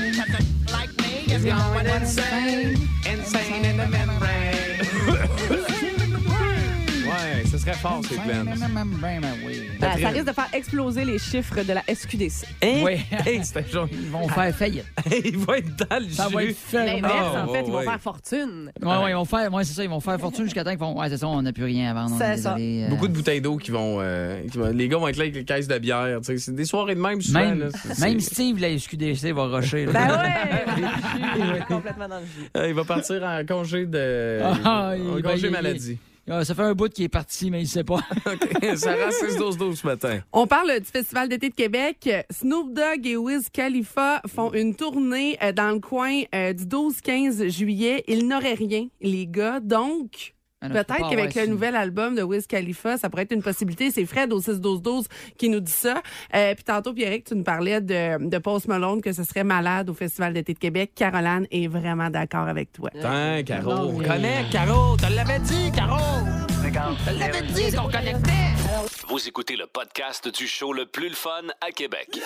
Going 1.48 1.86
insane. 1.86 2.90
Insane 3.06 3.64
in 3.64 3.78
the 3.78 3.88
membrane. 3.88 5.64
Ce 7.58 7.64
serait 7.64 7.74
fort, 7.74 8.02
c'est 8.08 8.16
plein. 8.22 8.44
Ben, 9.80 9.98
ça 10.00 10.10
risque 10.10 10.26
de 10.28 10.32
faire 10.32 10.48
exploser 10.54 11.06
les 11.06 11.18
chiffres 11.18 11.64
de 11.64 11.74
la 11.74 11.82
SQDC. 11.94 12.46
Hein? 12.64 12.82
Oui. 12.84 12.98
Hey, 13.26 13.42
genre... 13.72 13.88
Ils 13.92 14.10
vont 14.10 14.28
faire 14.28 14.56
faillite. 14.56 14.86
Il 15.26 15.38
va 15.38 15.58
être 15.58 15.76
dans 15.90 16.00
le 16.00 16.10
Ça 16.10 16.28
va 16.30 16.44
être. 16.44 16.56
L'inverse, 16.74 17.14
Ah, 17.36 17.46
en 17.48 17.54
fait, 17.54 17.64
ils 17.66 17.72
vont 17.72 17.78
ouais. 17.80 17.84
faire 17.84 18.00
fortune. 18.02 18.72
Ouais, 18.82 18.88
ouais, 18.98 19.10
ils 19.12 19.16
vont 19.16 19.26
faire, 19.26 19.52
ouais, 19.54 19.64
c'est 19.64 19.74
ça, 19.74 19.84
ils 19.84 19.90
vont 19.90 20.00
faire 20.00 20.20
fortune 20.20 20.46
jusqu'à 20.46 20.64
temps 20.64 20.70
qu'ils 20.70 20.80
font, 20.80 20.98
ouais, 21.00 21.10
c'est 21.10 21.18
ça, 21.18 21.28
on 21.28 21.42
n'a 21.42 21.52
plus 21.52 21.64
rien 21.66 21.92
à 21.92 21.94
vendre. 21.94 22.12
on 22.16 22.18
C'est 22.18 22.24
est 22.34 22.38
ça. 22.38 22.54
désolé, 22.54 22.84
euh, 22.84 22.90
Beaucoup 22.90 23.08
de 23.08 23.14
bouteilles 23.14 23.42
d'eau 23.42 23.58
qui 23.58 23.72
vont, 23.72 23.98
euh, 24.00 24.42
qui 24.52 24.58
vont- 24.58 24.72
Les 24.72 24.88
gars 24.88 24.98
vont 24.98 25.08
être 25.08 25.18
là 25.18 25.24
avec 25.24 25.36
les 25.36 25.44
caisses 25.46 25.68
de 25.68 25.78
bière. 25.80 26.20
tu 26.22 26.26
sais. 26.26 26.38
C'est 26.38 26.56
des 26.56 26.66
soirées 26.66 26.96
de 26.96 27.02
même 27.02 27.22
souvent. 27.22 27.40
Même, 27.40 27.60
là. 27.60 27.68
C'est- 27.72 28.00
même 28.06 28.20
c'est- 28.20 28.34
Steve, 28.36 28.60
la 28.60 28.70
SQDC, 28.78 29.32
va 29.34 29.46
rusher. 29.46 29.86
là. 29.88 29.92
Ben 29.94 31.54
ouais! 31.56 31.60
Complètement 31.68 32.08
dans 32.08 32.20
le 32.20 32.26
jus. 32.26 32.50
Euh, 32.56 32.68
il 32.70 32.74
va 32.76 32.84
partir 32.86 33.24
en 33.24 33.44
congé 33.46 33.86
de. 33.86 34.40
Ah, 34.64 34.92
en 34.92 35.18
il- 35.18 35.24
congé 35.24 35.50
maladie. 35.50 35.98
Ah, 36.30 36.44
ça 36.44 36.54
fait 36.54 36.64
un 36.64 36.74
bout 36.74 36.92
qu'il 36.92 37.06
est 37.06 37.10
parti, 37.10 37.50
mais 37.50 37.62
il 37.62 37.68
sait 37.68 37.86
pas. 37.86 38.00
OK. 38.26 38.76
Sarah, 38.76 39.10
6-12-12 39.10 39.76
ce 39.76 39.88
matin. 39.88 40.20
On 40.34 40.46
parle 40.46 40.80
du 40.80 40.86
Festival 40.86 41.30
d'été 41.30 41.50
de 41.50 41.56
Québec. 41.56 42.10
Snoop 42.30 42.74
Dogg 42.74 43.06
et 43.08 43.16
Wiz 43.16 43.50
Khalifa 43.50 44.22
font 44.28 44.52
une 44.54 44.76
tournée 44.76 45.38
euh, 45.42 45.54
dans 45.54 45.72
le 45.72 45.80
coin 45.80 46.24
euh, 46.36 46.52
du 46.52 46.66
12-15 46.66 47.50
juillet. 47.50 48.04
Ils 48.08 48.28
n'auraient 48.28 48.56
rien, 48.56 48.88
les 49.00 49.26
gars. 49.26 49.62
Donc, 49.62 50.36
Ah 50.70 50.84
peut-être 50.84 51.10
qu'avec 51.10 51.36
le 51.36 51.48
nouvel 51.48 51.76
album 51.76 52.16
de 52.16 52.24
Wiz 52.24 52.48
Khalifa, 52.48 52.98
ça 52.98 53.10
pourrait 53.10 53.24
être 53.24 53.32
une 53.34 53.44
possibilité. 53.44 53.92
C'est 53.92 54.06
Fred 54.06 54.32
au 54.34 54.40
6-12-12 54.40 55.06
qui 55.38 55.50
nous 55.50 55.60
dit 55.60 55.72
ça. 55.72 56.02
Euh, 56.36 56.54
Puis 56.56 56.64
tantôt, 56.64 56.94
Pierrick, 56.94 57.26
tu 57.26 57.36
nous 57.36 57.44
parlais 57.44 57.82
de, 57.82 58.28
de 58.28 58.38
Post 58.38 58.68
Malone, 58.68 59.02
que 59.02 59.14
ce 59.14 59.24
serait 59.24 59.44
malade 59.44 59.90
au 59.90 59.94
Festival 59.94 60.34
d'été 60.34 60.54
de 60.54 60.60
Québec. 60.60 60.92
Caroline 60.96 61.48
est 61.52 61.68
vraiment 61.68 62.10
d'accord 62.10 62.48
avec 62.48 62.72
toi. 62.72 62.90
Attends, 62.98 63.44
Caro. 63.46 63.70
Non, 63.74 63.94
On 63.96 63.98
connaît, 63.98 64.46
Caro. 64.52 64.96
Te 64.98 65.14
l'avais 65.14 65.40
dit, 65.40 65.72
Caro. 65.74 65.98
Te 67.06 67.20
l'avais 67.20 67.42
dit 67.54 67.76
qu'on 67.76 67.90
connectait. 67.90 68.32
Vous 69.08 69.28
écoutez 69.28 69.56
le 69.56 69.66
podcast 69.68 70.28
du 70.38 70.48
show 70.48 70.74
le 70.74 70.86
plus 70.86 71.10
le 71.10 71.16
fun 71.16 71.30
à 71.66 71.72
Québec. 71.72 72.20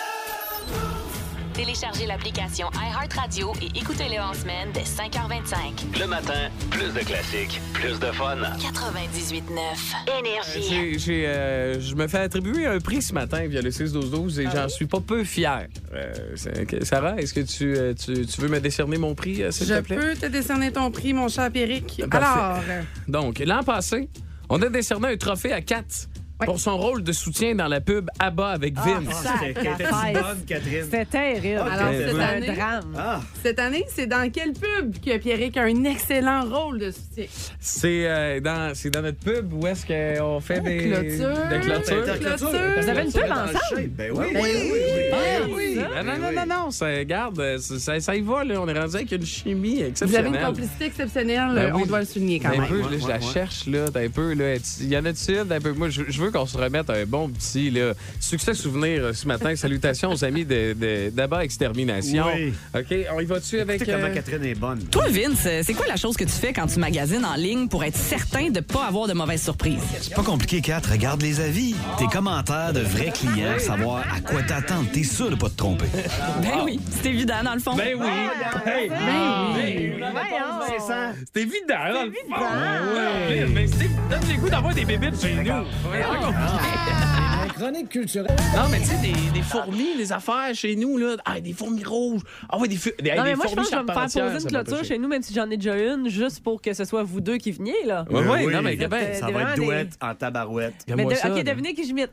Téléchargez 1.53 2.05
l'application 2.05 2.69
iHeartRadio 2.73 3.51
et 3.61 3.77
écoutez-le 3.77 4.19
en 4.21 4.33
semaine 4.33 4.69
dès 4.73 4.81
5h25. 4.83 5.99
Le 5.99 6.07
matin, 6.07 6.49
plus 6.69 6.93
de 6.93 6.99
classiques, 6.99 7.59
plus 7.73 7.99
de 7.99 8.05
fun. 8.07 8.37
98.9 8.57 9.95
Énergie. 10.19 10.63
J'ai- 10.69 10.99
j'ai, 10.99 11.27
euh, 11.27 11.79
je 11.81 11.93
me 11.95 12.07
fais 12.07 12.19
attribuer 12.19 12.65
un 12.67 12.79
prix 12.79 13.01
ce 13.01 13.13
matin 13.13 13.45
via 13.47 13.61
le 13.61 13.69
6-12-12 13.69 14.39
et 14.39 14.47
j'en 14.53 14.69
suis 14.69 14.85
pas 14.85 15.01
peu 15.01 15.23
fier. 15.25 15.67
Euh, 15.93 16.13
Sarah, 16.83 17.15
est-ce 17.17 17.33
que 17.33 17.41
tu, 17.41 17.75
euh, 17.75 17.93
tu, 17.93 18.25
tu 18.25 18.41
veux 18.41 18.47
me 18.47 18.59
décerner 18.61 18.97
mon 18.97 19.13
prix, 19.13 19.43
euh, 19.43 19.51
s'il 19.51 19.67
Je 19.67 19.73
te 19.75 19.81
plaît? 19.81 19.97
peux 19.97 20.15
te 20.15 20.25
décerner 20.27 20.71
ton 20.71 20.89
prix, 20.89 21.13
mon 21.13 21.27
cher 21.27 21.51
Pierrick. 21.51 22.01
Parfait. 22.09 22.25
Alors, 22.27 22.63
euh, 22.69 22.81
Donc, 23.09 23.39
l'an 23.39 23.63
passé, 23.63 24.07
on 24.49 24.61
a 24.61 24.69
décerné 24.69 25.09
un 25.09 25.17
trophée 25.17 25.51
à 25.51 25.61
Pour 26.45 26.59
son 26.59 26.77
rôle 26.77 27.03
de 27.03 27.11
soutien 27.11 27.55
dans 27.55 27.67
la 27.67 27.81
pub 27.81 28.09
ABBA 28.19 28.47
avec 28.49 28.73
Ah, 28.77 28.81
Vince. 28.85 29.25
C'était 29.39 29.51
était 29.51 29.83
bonne, 30.13 30.41
Catherine. 30.47 30.83
C'était 30.83 31.05
terrible. 31.05 31.59
Alors, 31.59 31.89
Ok. 31.89 31.95
cette 31.97 32.09
C'est 32.11 32.15
un 32.15 32.19
année, 32.19 32.47
drame. 32.55 32.95
Ah, 32.97 33.21
cette 33.43 33.59
année, 33.59 33.85
c'est 33.93 34.07
dans 34.07 34.29
quelle 34.31 34.53
pub 34.53 34.95
que 35.03 35.17
Pierrick 35.17 35.57
a 35.57 35.63
un 35.63 35.83
excellent 35.83 36.43
rôle 36.45 36.79
de 36.79 36.91
soutien? 36.91 37.25
C'est 37.59 38.07
euh, 38.07 38.39
dans, 38.39 38.73
notre 39.01 39.17
pub 39.19 39.53
où 39.53 39.67
est-ce 39.67 39.85
qu'on 39.85 40.39
fait 40.39 40.61
des, 40.61 40.77
Clôture. 40.89 41.37
des 41.49 41.59
clôtures. 41.59 42.03
Interclôture. 42.03 42.49
Vous 42.81 42.89
avez 42.89 43.01
une 43.03 43.11
pub 43.11 43.31
ensemble? 43.31 43.87
Ben 43.89 44.11
oui. 44.13 44.25
Ben 44.33 44.41
oui. 44.41 44.49
Ah, 45.11 45.15
Ben 45.15 45.51
oui. 45.53 45.75
ça. 45.75 46.03
Non, 46.03 46.11
non, 46.13 46.17
non, 46.19 46.31
non, 46.45 46.55
non, 46.65 46.71
ça, 46.71 46.87
regarde, 46.87 47.57
ça, 47.59 47.79
ça, 47.79 47.99
ça 47.99 48.15
y 48.15 48.21
va, 48.21 48.43
là. 48.43 48.59
On 48.61 48.67
est 48.67 48.79
rendu 48.79 48.95
avec 48.95 49.11
une 49.11 49.25
chimie 49.25 49.75
Vous 49.75 49.79
avez 49.81 49.87
exceptionnelle. 49.89 50.33
une 50.35 50.45
complicité 50.47 50.85
exceptionnelle, 50.85 51.51
Ben 51.55 51.73
oui. 51.75 51.81
on 51.83 51.85
doit 51.85 51.99
le 51.99 52.05
souligner 52.05 52.39
quand 52.39 52.49
T'as 52.49 52.57
un 52.57 52.61
même. 52.61 52.69
peu, 52.69 52.81
je 52.99 53.07
la 53.07 53.19
cherche, 53.19 53.67
là, 53.67 53.85
un 53.93 54.09
peu, 54.09 54.33
là. 54.33 54.55
Il 54.79 54.87
y 54.89 54.97
en 54.97 55.05
a-tu 55.05 55.31
une, 55.37 55.51
un 55.51 55.59
peu? 55.59 55.71
Moi, 55.73 55.89
je, 55.89 56.03
je 56.07 56.21
veux 56.31 56.39
qu'on 56.39 56.45
se 56.45 56.57
remette 56.57 56.89
un 56.89 57.05
bon 57.05 57.29
petit, 57.29 57.69
là, 57.69 57.93
succès 58.19 58.53
souvenir 58.53 59.03
euh, 59.03 59.13
ce 59.13 59.27
matin. 59.27 59.55
Salutations 59.55 60.11
aux 60.11 60.23
amis 60.23 60.45
de, 60.45 60.73
de, 60.73 61.09
d'Abba 61.09 61.43
Extermination. 61.43 62.25
Oui. 62.33 62.53
OK, 62.75 62.95
on 63.13 63.19
y 63.19 63.25
va-tu 63.25 63.59
avec... 63.59 63.81
Écoutez 63.81 63.91
comment 63.91 64.05
euh, 64.07 64.13
Catherine 64.13 64.45
est 64.45 64.55
bonne. 64.55 64.83
Toi, 64.85 65.05
Vince, 65.09 65.47
c'est 65.63 65.73
quoi 65.73 65.87
la 65.87 65.97
chose 65.97 66.15
que 66.15 66.23
tu 66.23 66.31
fais 66.31 66.53
quand 66.53 66.67
tu 66.67 66.79
magasines 66.79 67.25
en 67.25 67.35
ligne 67.35 67.67
pour 67.67 67.83
être 67.83 67.97
certain 67.97 68.49
de 68.49 68.59
pas 68.59 68.85
avoir 68.85 69.07
de 69.07 69.13
mauvaises 69.13 69.43
surprises? 69.43 69.81
C'est 70.01 70.15
pas 70.15 70.23
compliqué, 70.23 70.61
Kat. 70.61 70.81
Regarde 70.89 71.21
les 71.21 71.39
avis. 71.39 71.75
Tes 71.97 72.07
commentaires 72.07 72.73
de 72.73 72.81
vrais 72.81 73.11
clients, 73.11 73.59
savoir 73.59 74.03
à 74.13 74.21
quoi 74.21 74.41
t'attendre. 74.43 74.87
T'es 74.91 75.03
sûr 75.03 75.29
de 75.29 75.35
pas 75.35 75.49
te 75.49 75.55
tromper. 75.57 75.85
Ben 76.41 76.63
oui, 76.63 76.79
c'est 77.01 77.09
évident 77.09 77.43
dans 77.43 77.53
le 77.53 77.59
fond. 77.59 77.75
Ben 77.75 77.95
oui! 77.99 78.07
Hey, 78.65 78.89
Ben 78.89 79.53
oui. 79.55 79.93
Vincent. 80.69 81.13
C'est 81.33 81.41
évident, 81.41 81.93
dans 81.93 82.05
le 82.05 82.11
fond. 82.11 82.41
Ouais. 82.41 83.45
Mais 83.53 83.67
c'est 83.67 83.89
donne 84.09 84.29
les 84.29 84.35
goûts 84.35 84.49
d'avoir 84.49 84.73
des 84.73 84.85
bébites 84.85 85.21
chez 85.21 85.35
nous. 85.35 85.43
La 86.21 87.47
chronique 87.53 87.89
culturelle. 87.89 88.35
Non, 88.55 88.69
mais 88.69 88.79
tu 88.79 88.85
sais, 88.85 88.97
des, 88.97 89.13
des 89.33 89.41
fourmis, 89.41 89.95
des 89.97 90.11
affaires 90.11 90.53
chez 90.53 90.75
nous, 90.75 90.97
là. 90.97 91.15
Ah, 91.25 91.39
des 91.39 91.53
fourmis 91.53 91.83
rouges. 91.83 92.21
Ah, 92.49 92.57
ouais, 92.59 92.67
des, 92.67 92.75
fu- 92.77 92.93
des, 92.99 93.11
Non, 93.15 93.23
des 93.23 93.29
mais 93.29 93.35
moi, 93.35 93.45
je 93.47 93.53
fourmis 93.53 93.55
pense 93.55 93.65
que 93.65 93.71
je 93.71 93.75
vais 93.77 93.81
me 93.83 93.87
faire 93.87 94.31
poser 94.33 94.43
une 94.45 94.49
clôture 94.63 94.83
chez 94.85 94.97
nous, 94.97 95.07
même 95.07 95.21
si 95.21 95.33
j'en 95.33 95.49
ai 95.49 95.57
déjà 95.57 95.77
une, 95.77 96.09
juste 96.09 96.43
pour 96.43 96.61
que 96.61 96.73
ce 96.73 96.85
soit 96.85 97.03
vous 97.03 97.21
deux 97.21 97.37
qui 97.37 97.51
veniez, 97.51 97.83
là. 97.85 98.05
Ouais, 98.09 98.25
ouais, 98.27 98.45
oui. 98.45 98.53
non, 98.53 98.61
mais 98.61 98.75
ben, 98.75 99.13
Ça 99.13 99.29
va 99.31 99.41
être 99.53 99.55
douette 99.55 99.97
en 100.01 100.15
tabarouette. 100.15 100.73
Mais 100.87 100.93
regarde-moi 100.93 101.13
de- 101.13 101.19
ça, 101.19 101.33
OK, 101.33 101.43
devinez 101.43 101.73
qui 101.73 101.83
j'imite. 101.85 102.11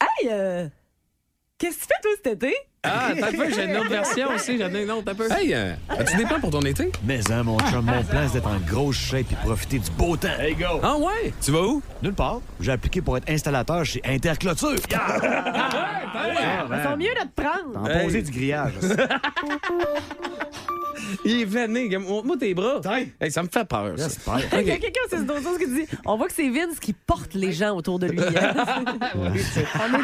Hey, 0.00 0.28
euh, 0.30 0.68
qu'est-ce 1.58 1.76
que 1.76 1.80
tu 1.82 1.86
fais, 1.88 2.00
toi, 2.02 2.10
cet 2.24 2.26
été? 2.44 2.54
Ah, 2.84 3.12
t'as 3.18 3.30
peu, 3.30 3.48
j'ai 3.54 3.66
une 3.66 3.76
autre 3.76 3.90
version 3.90 4.26
aussi. 4.34 4.58
J'en 4.58 4.74
ai 4.74 4.82
une 4.82 4.90
autre, 4.90 5.04
t'as 5.04 5.14
peu. 5.14 5.30
Hey, 5.30 5.54
euh, 5.54 5.72
as-tu 5.88 6.16
des 6.16 6.24
plans 6.24 6.40
pour 6.40 6.50
ton 6.50 6.62
été? 6.62 6.90
Mais 7.04 7.20
hein, 7.30 7.44
mon 7.44 7.56
chum, 7.70 7.84
mon 7.84 8.02
plan, 8.02 8.22
c'est 8.26 8.32
d'être 8.40 8.48
en 8.48 8.58
grosse 8.58 8.96
shape 8.96 9.30
et 9.30 9.36
profiter 9.36 9.78
du 9.78 9.88
beau 9.92 10.16
temps. 10.16 10.26
Hey, 10.40 10.56
go! 10.56 10.80
Ah, 10.82 10.96
ouais? 10.96 11.32
Tu 11.40 11.52
vas 11.52 11.62
où? 11.62 11.80
Nulle 12.02 12.12
part. 12.14 12.40
J'ai 12.58 12.72
appliqué 12.72 13.00
pour 13.00 13.16
être 13.16 13.30
installateur 13.30 13.84
chez 13.84 14.00
Interclôture. 14.04 14.74
Ah, 14.94 15.20
Ils 16.76 16.82
sont 16.82 16.96
mieux 16.96 17.14
de 17.14 17.20
te 17.20 17.40
prendre. 17.40 17.78
En 17.80 17.86
Hey. 17.86 18.04
poser 18.04 18.22
du 18.22 18.32
grillage. 18.32 18.72
Il 21.24 21.42
est 21.42 21.44
venu. 21.44 21.96
Montre-moi 21.98 22.36
tes 22.36 22.52
bras. 22.52 22.80
Tiens. 22.82 23.04
Hey, 23.20 23.30
ça 23.30 23.44
me 23.44 23.48
fait 23.48 23.64
peur, 23.64 23.92
ça. 23.96 24.08
J'espère. 24.08 24.40
Il 24.60 24.66
y 24.66 24.70
a 24.72 24.76
quelqu'un, 24.78 25.00
c'est 25.08 25.18
ce 25.18 25.22
dossier 25.22 25.50
qui 25.58 25.66
dit 25.72 25.86
On 26.04 26.16
voit 26.16 26.26
que 26.26 26.32
c'est 26.34 26.48
Vince 26.50 26.80
qui 26.80 26.92
porte 26.94 27.34
les 27.34 27.52
gens 27.52 27.76
autour 27.76 28.00
de 28.00 28.08
lui. 28.08 28.18
hein. 28.20 28.54
On 29.14 29.32
est 29.34 29.38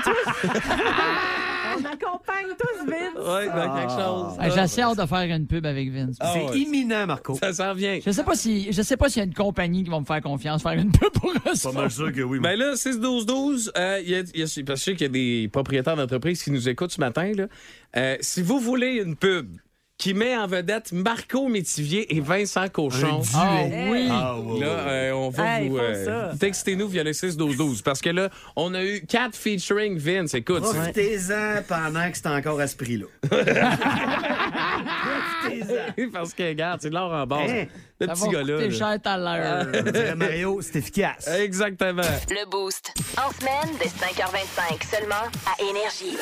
tous. 0.05 0.49
On 1.81 1.85
accompagne 1.85 2.47
tous 2.59 2.87
Vince. 2.91 3.27
Ouais, 3.27 3.47
dans 3.47 3.77
quelque 3.77 3.91
chose. 3.93 4.37
Ah, 4.39 4.51
J'ai 4.51 4.59
assez 4.61 4.81
hâte 4.83 4.99
de 4.99 5.07
faire 5.07 5.37
une 5.37 5.47
pub 5.47 5.65
avec 5.67 5.91
Vince. 5.93 6.17
Ah, 6.21 6.33
C'est 6.35 6.45
ouais. 6.51 6.59
imminent, 6.59 7.07
Marco. 7.07 7.35
Ça 7.37 7.53
s'en 7.53 7.75
vient. 7.75 7.99
Je 8.05 8.11
sais 8.11 8.25
pas 8.25 8.35
si 8.35 8.73
je 8.73 8.83
sais 8.83 8.97
pas 8.97 9.09
s'il 9.09 9.19
y 9.21 9.23
a 9.23 9.27
une 9.27 9.35
compagnie 9.35 9.85
qui 9.85 9.91
va 9.91 10.01
me 10.01 10.05
faire 10.05 10.21
confiance 10.21 10.63
faire 10.63 10.73
une 10.73 10.91
pub 10.93 11.11
pour 11.13 11.31
eux. 11.31 11.35
Pas 11.63 11.73
mal 11.73 11.91
sûr 11.91 12.13
que 12.13 12.23
oui. 12.23 12.39
moi. 12.39 12.51
Ben 12.51 12.59
là, 12.59 12.75
6-12-12, 12.77 13.71
euh, 13.77 14.01
il 14.05 14.11
y 14.11 14.15
a- 14.15 14.21
il 14.35 14.41
y 14.41 14.43
a- 14.43 14.45
parce 14.45 14.55
que 14.55 14.77
je 14.77 14.83
sais 14.83 14.93
qu'il 14.93 15.03
y 15.03 15.05
a 15.05 15.09
des 15.43 15.49
propriétaires 15.53 15.97
d'entreprises 15.97 16.43
qui 16.43 16.51
nous 16.51 16.69
écoutent 16.69 16.93
ce 16.93 17.01
matin. 17.01 17.33
Là. 17.35 17.47
Euh, 17.97 18.17
si 18.21 18.43
vous 18.43 18.59
voulez 18.61 19.03
une 19.05 19.17
pub 19.17 19.49
qui 19.99 20.15
met 20.15 20.37
en 20.37 20.47
vedette 20.47 20.93
Marco 20.93 21.49
Métivier 21.49 22.15
et 22.17 22.21
Vincent 22.21 22.69
Cochon, 22.69 23.21
Ah 23.35 23.63
oui. 23.91 24.07
Ah, 24.09 24.37
là, 24.61 24.67
euh, 24.67 25.13
on 25.13 25.29
va 25.29 25.59
Hey, 25.61 25.69
vous... 25.69 25.77
euh. 25.79 26.33
Textez-nous 26.39 26.87
via 26.87 27.03
le 27.03 27.11
6-12-12. 27.11 27.83
Parce 27.83 28.01
que 28.01 28.11
là, 28.11 28.29
on 28.55 28.75
a 28.75 28.85
eu 28.85 29.05
4 29.05 29.35
featuring 29.35 29.99
Vince. 29.99 30.35
Écoute, 30.35 30.63
Profitez-en 30.63 31.63
pendant 31.67 32.09
que 32.13 32.17
c'est 32.17 32.29
encore 32.29 32.61
à 32.61 32.69
ce 32.69 32.77
prix-là. 32.77 33.07
Profitez-en. 35.43 36.11
parce 36.13 36.33
que, 36.35 36.43
regarde, 36.49 36.81
c'est 36.81 36.91
de 36.91 36.95
l'or 36.95 37.13
en 37.13 37.27
base. 37.27 37.51
Hein? 37.51 37.65
Le 38.01 38.07
Ça 38.07 38.13
petit 38.13 38.29
gars-là. 38.29 38.71
cher 38.71 38.97
tout 39.03 39.09
à 39.09 39.17
l'heure. 39.19 39.67
On 39.75 39.83
dirait 39.91 40.15
Mario, 40.15 40.61
c'est 40.63 40.77
efficace. 40.79 41.27
Exactement. 41.27 42.03
Le 42.31 42.49
Boost. 42.49 42.93
En 43.17 43.33
semaine, 43.33 43.75
dès 43.81 43.87
5h25, 43.89 44.97
seulement 44.97 45.27
à 45.47 45.61
Énergie. 45.63 46.17